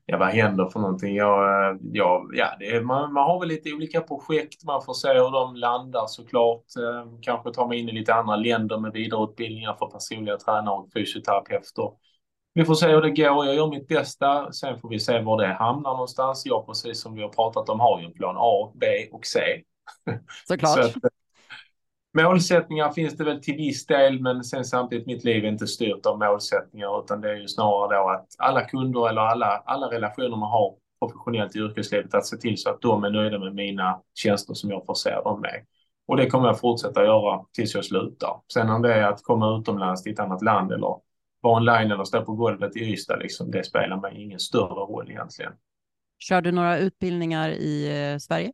Ja, 0.08 0.18
vad 0.18 0.28
händer 0.28 0.68
för 0.68 0.80
någonting? 0.80 1.16
Jag, 1.16 1.78
jag, 1.92 2.30
ja, 2.34 2.56
det 2.58 2.76
är, 2.76 2.80
man, 2.80 3.12
man 3.12 3.24
har 3.24 3.40
väl 3.40 3.48
lite 3.48 3.72
olika 3.72 4.00
projekt. 4.00 4.64
Man 4.64 4.82
får 4.82 4.94
se 4.94 5.08
hur 5.08 5.32
de 5.32 5.56
landar 5.56 6.06
såklart. 6.06 6.64
Eh, 6.78 7.18
kanske 7.22 7.52
ta 7.52 7.68
mig 7.68 7.78
in 7.78 7.88
i 7.88 7.92
lite 7.92 8.14
andra 8.14 8.36
länder 8.36 8.78
med 8.78 8.92
vidareutbildningar 8.92 9.74
för 9.74 9.86
personliga 9.86 10.36
tränare 10.36 10.74
och 10.74 10.92
fysioterapeuter 10.92 11.90
vi 12.56 12.64
får 12.64 12.74
se 12.74 12.86
hur 12.88 13.02
det 13.02 13.10
går. 13.10 13.46
Jag 13.46 13.54
gör 13.54 13.66
mitt 13.66 13.88
bästa. 13.88 14.52
Sen 14.52 14.78
får 14.78 14.88
vi 14.88 15.00
se 15.00 15.22
var 15.22 15.42
det 15.42 15.54
hamnar 15.54 15.90
någonstans. 15.90 16.46
Jag, 16.46 16.66
precis 16.66 17.00
som 17.00 17.14
vi 17.14 17.22
har 17.22 17.28
pratat 17.28 17.68
om, 17.68 17.80
har 17.80 18.00
ju 18.00 18.06
en 18.06 18.12
plan 18.12 18.36
A, 18.38 18.72
B 18.74 18.86
och 19.12 19.26
C. 19.26 19.40
Såklart. 20.48 20.74
Så 20.74 20.80
att, 20.80 20.94
målsättningar 22.16 22.90
finns 22.90 23.16
det 23.16 23.24
väl 23.24 23.42
till 23.42 23.56
viss 23.56 23.86
del, 23.86 24.20
men 24.20 24.44
sen 24.44 24.64
samtidigt 24.64 25.06
mitt 25.06 25.24
liv 25.24 25.44
är 25.44 25.48
inte 25.48 25.66
styrt 25.66 26.06
av 26.06 26.18
målsättningar, 26.18 27.04
utan 27.04 27.20
det 27.20 27.30
är 27.30 27.36
ju 27.36 27.48
snarare 27.48 27.98
då 27.98 28.08
att 28.08 28.26
alla 28.38 28.64
kunder 28.64 29.08
eller 29.08 29.20
alla, 29.20 29.62
alla 29.66 29.86
relationer 29.86 30.36
man 30.36 30.50
har 30.50 30.74
professionellt 31.00 31.56
i 31.56 31.58
yrkeslivet 31.58 32.14
att 32.14 32.26
se 32.26 32.36
till 32.36 32.58
så 32.58 32.70
att 32.70 32.80
de 32.80 33.04
är 33.04 33.10
nöjda 33.10 33.38
med 33.38 33.54
mina 33.54 34.00
tjänster 34.14 34.54
som 34.54 34.70
jag 34.70 34.86
förser 34.86 35.22
dem 35.24 35.40
med. 35.40 35.64
Och 36.08 36.16
det 36.16 36.30
kommer 36.30 36.46
jag 36.46 36.60
fortsätta 36.60 37.04
göra 37.04 37.40
tills 37.52 37.74
jag 37.74 37.84
slutar. 37.84 38.40
Sen 38.52 38.70
om 38.70 38.82
det 38.82 38.94
är 38.94 39.02
att 39.02 39.22
komma 39.22 39.58
utomlands 39.58 40.02
till 40.02 40.12
ett 40.12 40.18
annat 40.18 40.42
land 40.42 40.72
eller 40.72 41.05
online 41.54 41.90
eller 41.90 42.04
stå 42.04 42.24
på 42.24 42.34
golvet 42.34 42.76
i 42.76 42.80
Ystad, 42.80 43.18
liksom, 43.18 43.50
det 43.50 43.64
spelar 43.64 44.00
mig 44.00 44.22
ingen 44.22 44.38
större 44.38 44.74
roll 44.74 45.10
egentligen. 45.10 45.52
Kör 46.18 46.40
du 46.40 46.52
några 46.52 46.78
utbildningar 46.78 47.48
i 47.48 48.10
eh, 48.12 48.18
Sverige? 48.18 48.52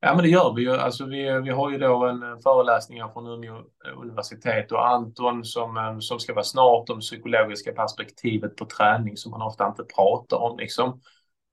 Ja, 0.00 0.14
men 0.14 0.22
det 0.22 0.28
gör 0.28 0.54
vi 0.54 0.62
ju. 0.62 0.72
Alltså, 0.72 1.06
vi, 1.06 1.40
vi 1.40 1.50
har 1.50 1.70
ju 1.70 1.78
då 1.78 2.06
en 2.06 2.40
föreläsning 2.42 3.02
från 3.12 3.26
Umeå 3.26 3.62
universitet 4.02 4.72
och 4.72 4.88
Anton 4.88 5.44
som, 5.44 5.76
eh, 5.76 5.98
som 5.98 6.20
ska 6.20 6.34
vara 6.34 6.44
snart 6.44 6.90
om 6.90 7.00
psykologiska 7.00 7.72
perspektivet 7.72 8.56
på 8.56 8.64
träning 8.64 9.16
som 9.16 9.30
man 9.30 9.42
ofta 9.42 9.66
inte 9.66 9.84
pratar 9.84 10.36
om. 10.36 10.58
Liksom. 10.58 11.00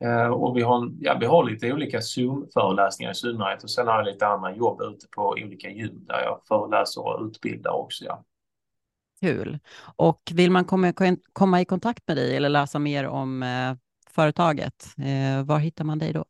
Eh, 0.03 0.27
och 0.27 0.57
vi 0.57 0.61
har, 0.61 0.89
ja, 0.99 1.17
vi 1.19 1.25
har 1.25 1.43
lite 1.43 1.73
olika 1.73 2.01
Zoom-föreläsningar 2.01 3.11
i 3.11 3.15
synnerhet 3.15 3.63
och 3.63 3.69
sen 3.69 3.87
har 3.87 3.95
jag 3.95 4.05
lite 4.05 4.27
andra 4.27 4.55
jobb 4.55 4.81
ute 4.81 5.07
på 5.15 5.21
olika 5.29 5.69
gym 5.69 6.05
där 6.05 6.21
jag 6.21 6.41
föreläser 6.47 7.05
och 7.05 7.25
utbildar 7.25 7.71
också. 7.71 8.05
Ja. 8.05 8.23
Kul. 9.25 9.59
Och 9.95 10.21
vill 10.33 10.51
man 10.51 10.65
komma, 10.65 10.93
komma 11.33 11.61
i 11.61 11.65
kontakt 11.65 12.07
med 12.07 12.17
dig 12.17 12.35
eller 12.35 12.49
läsa 12.49 12.79
mer 12.79 13.07
om 13.07 13.43
eh, 13.43 13.75
företaget, 14.09 14.85
eh, 14.97 15.43
var 15.43 15.59
hittar 15.59 15.83
man 15.83 15.99
dig 15.99 16.13
då? 16.13 16.25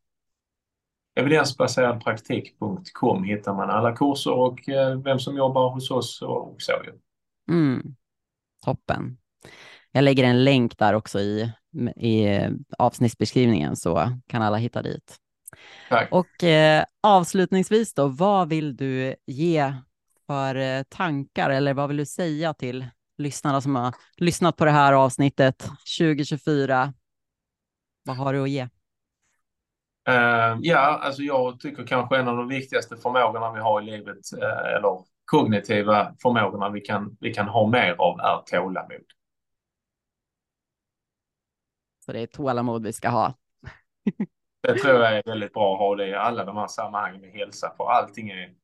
Evidensbaseradpraktik.com 1.16 3.24
hittar 3.24 3.54
man 3.54 3.70
alla 3.70 3.96
kurser 3.96 4.32
och 4.32 4.68
eh, 4.68 4.98
vem 4.98 5.18
som 5.18 5.36
jobbar 5.36 5.70
hos 5.70 5.90
oss 5.90 6.22
och 6.22 6.56
så. 6.58 6.72
Mm. 7.48 7.96
Toppen. 8.64 9.18
Jag 9.92 10.04
lägger 10.04 10.24
en 10.24 10.44
länk 10.44 10.78
där 10.78 10.94
också 10.94 11.20
i, 11.20 11.52
i 11.96 12.26
avsnittsbeskrivningen 12.78 13.76
så 13.76 14.18
kan 14.26 14.42
alla 14.42 14.56
hitta 14.56 14.82
dit. 14.82 15.16
Tack. 15.88 16.12
Och 16.12 16.44
eh, 16.44 16.84
avslutningsvis 17.02 17.94
då, 17.94 18.08
vad 18.08 18.48
vill 18.48 18.76
du 18.76 19.14
ge 19.26 19.74
för 20.26 20.54
eh, 20.54 20.82
tankar 20.82 21.50
eller 21.50 21.74
vad 21.74 21.88
vill 21.88 21.96
du 21.96 22.06
säga 22.06 22.54
till 22.54 22.86
lyssnarna 23.18 23.60
som 23.60 23.76
har 23.76 23.94
lyssnat 24.16 24.56
på 24.56 24.64
det 24.64 24.70
här 24.70 24.92
avsnittet 24.92 25.68
2024? 25.98 26.92
Vad 28.04 28.16
har 28.16 28.32
du 28.32 28.42
att 28.42 28.50
ge? 28.50 28.68
Uh, 30.08 30.58
ja, 30.60 31.00
alltså 31.02 31.22
jag 31.22 31.60
tycker 31.60 31.86
kanske 31.86 32.16
en 32.16 32.28
av 32.28 32.36
de 32.36 32.48
viktigaste 32.48 32.96
förmågorna 32.96 33.52
vi 33.52 33.60
har 33.60 33.82
i 33.82 33.84
livet, 33.84 34.18
uh, 34.42 34.76
eller 34.76 35.04
kognitiva 35.24 36.14
förmågorna 36.22 36.70
vi 36.70 36.80
kan, 36.80 37.16
vi 37.20 37.34
kan 37.34 37.48
ha 37.48 37.66
mer 37.66 37.96
av, 37.98 38.20
är 38.20 38.42
tålamod. 38.46 39.04
Så 42.04 42.12
det 42.12 42.20
är 42.20 42.26
tålamod 42.26 42.82
vi 42.82 42.92
ska 42.92 43.08
ha. 43.08 43.34
det 44.62 44.78
tror 44.78 44.94
jag 44.94 45.18
är 45.18 45.22
väldigt 45.26 45.52
bra 45.52 45.74
att 45.74 45.78
ha 45.78 45.96
det 45.96 46.08
i 46.08 46.14
alla 46.14 46.44
de 46.44 46.56
här 46.56 46.66
sammanhangen 46.66 47.20
med 47.20 47.30
hälsa, 47.30 47.74
för 47.76 47.90
allting, 47.90 48.30
är, 48.30 48.54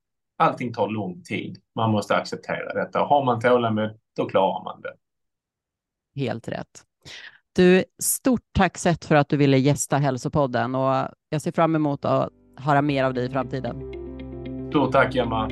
allting 0.42 0.72
tar 0.72 0.88
lång 0.88 1.22
tid. 1.22 1.58
Man 1.74 1.90
måste 1.90 2.16
acceptera 2.16 2.84
detta. 2.84 2.98
Har 2.98 3.24
man 3.24 3.40
tålamod, 3.40 3.90
då 4.16 4.28
klarar 4.28 4.64
man 4.64 4.80
det. 4.80 4.92
Helt 6.20 6.48
rätt. 6.48 6.84
Du, 7.56 7.84
stort 8.02 8.42
tack 8.52 8.78
sett 8.78 9.04
för 9.04 9.14
att 9.14 9.28
du 9.28 9.36
ville 9.36 9.58
gästa 9.58 9.96
Hälsopodden 9.96 10.74
och 10.74 11.08
jag 11.28 11.42
ser 11.42 11.52
fram 11.52 11.74
emot 11.74 12.04
att 12.04 12.28
höra 12.56 12.82
mer 12.82 13.04
av 13.04 13.14
dig 13.14 13.26
i 13.26 13.30
framtiden. 13.30 13.92
Stort 14.70 14.92
tack 14.92 15.16
Emma. 15.16 15.50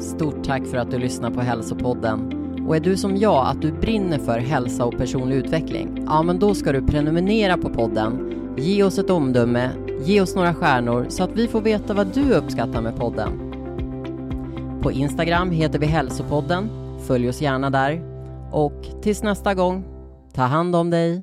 Stort 0.00 0.44
tack 0.44 0.66
för 0.66 0.76
att 0.76 0.90
du 0.90 0.98
lyssnar 0.98 1.30
på 1.30 1.40
Hälsopodden. 1.40 2.46
Och 2.68 2.76
är 2.76 2.80
du 2.80 2.96
som 2.96 3.16
jag, 3.16 3.46
att 3.46 3.62
du 3.62 3.72
brinner 3.72 4.18
för 4.18 4.38
hälsa 4.38 4.84
och 4.84 4.98
personlig 4.98 5.36
utveckling? 5.36 6.04
Ja, 6.06 6.22
men 6.22 6.38
då 6.38 6.54
ska 6.54 6.72
du 6.72 6.86
prenumerera 6.86 7.56
på 7.56 7.70
podden, 7.70 8.32
ge 8.56 8.82
oss 8.82 8.98
ett 8.98 9.10
omdöme, 9.10 9.70
ge 10.00 10.20
oss 10.20 10.34
några 10.34 10.54
stjärnor 10.54 11.06
så 11.08 11.24
att 11.24 11.30
vi 11.30 11.48
får 11.48 11.60
veta 11.60 11.94
vad 11.94 12.14
du 12.14 12.32
uppskattar 12.32 12.82
med 12.82 12.96
podden. 12.96 13.52
På 14.82 14.92
Instagram 14.92 15.50
heter 15.50 15.78
vi 15.78 15.86
Hälsopodden. 15.86 16.70
Följ 17.06 17.28
oss 17.28 17.42
gärna 17.42 17.70
där. 17.70 18.02
Och 18.52 18.86
tills 19.02 19.22
nästa 19.22 19.54
gång, 19.54 19.84
ta 20.34 20.42
hand 20.42 20.76
om 20.76 20.90
dig 20.90 21.22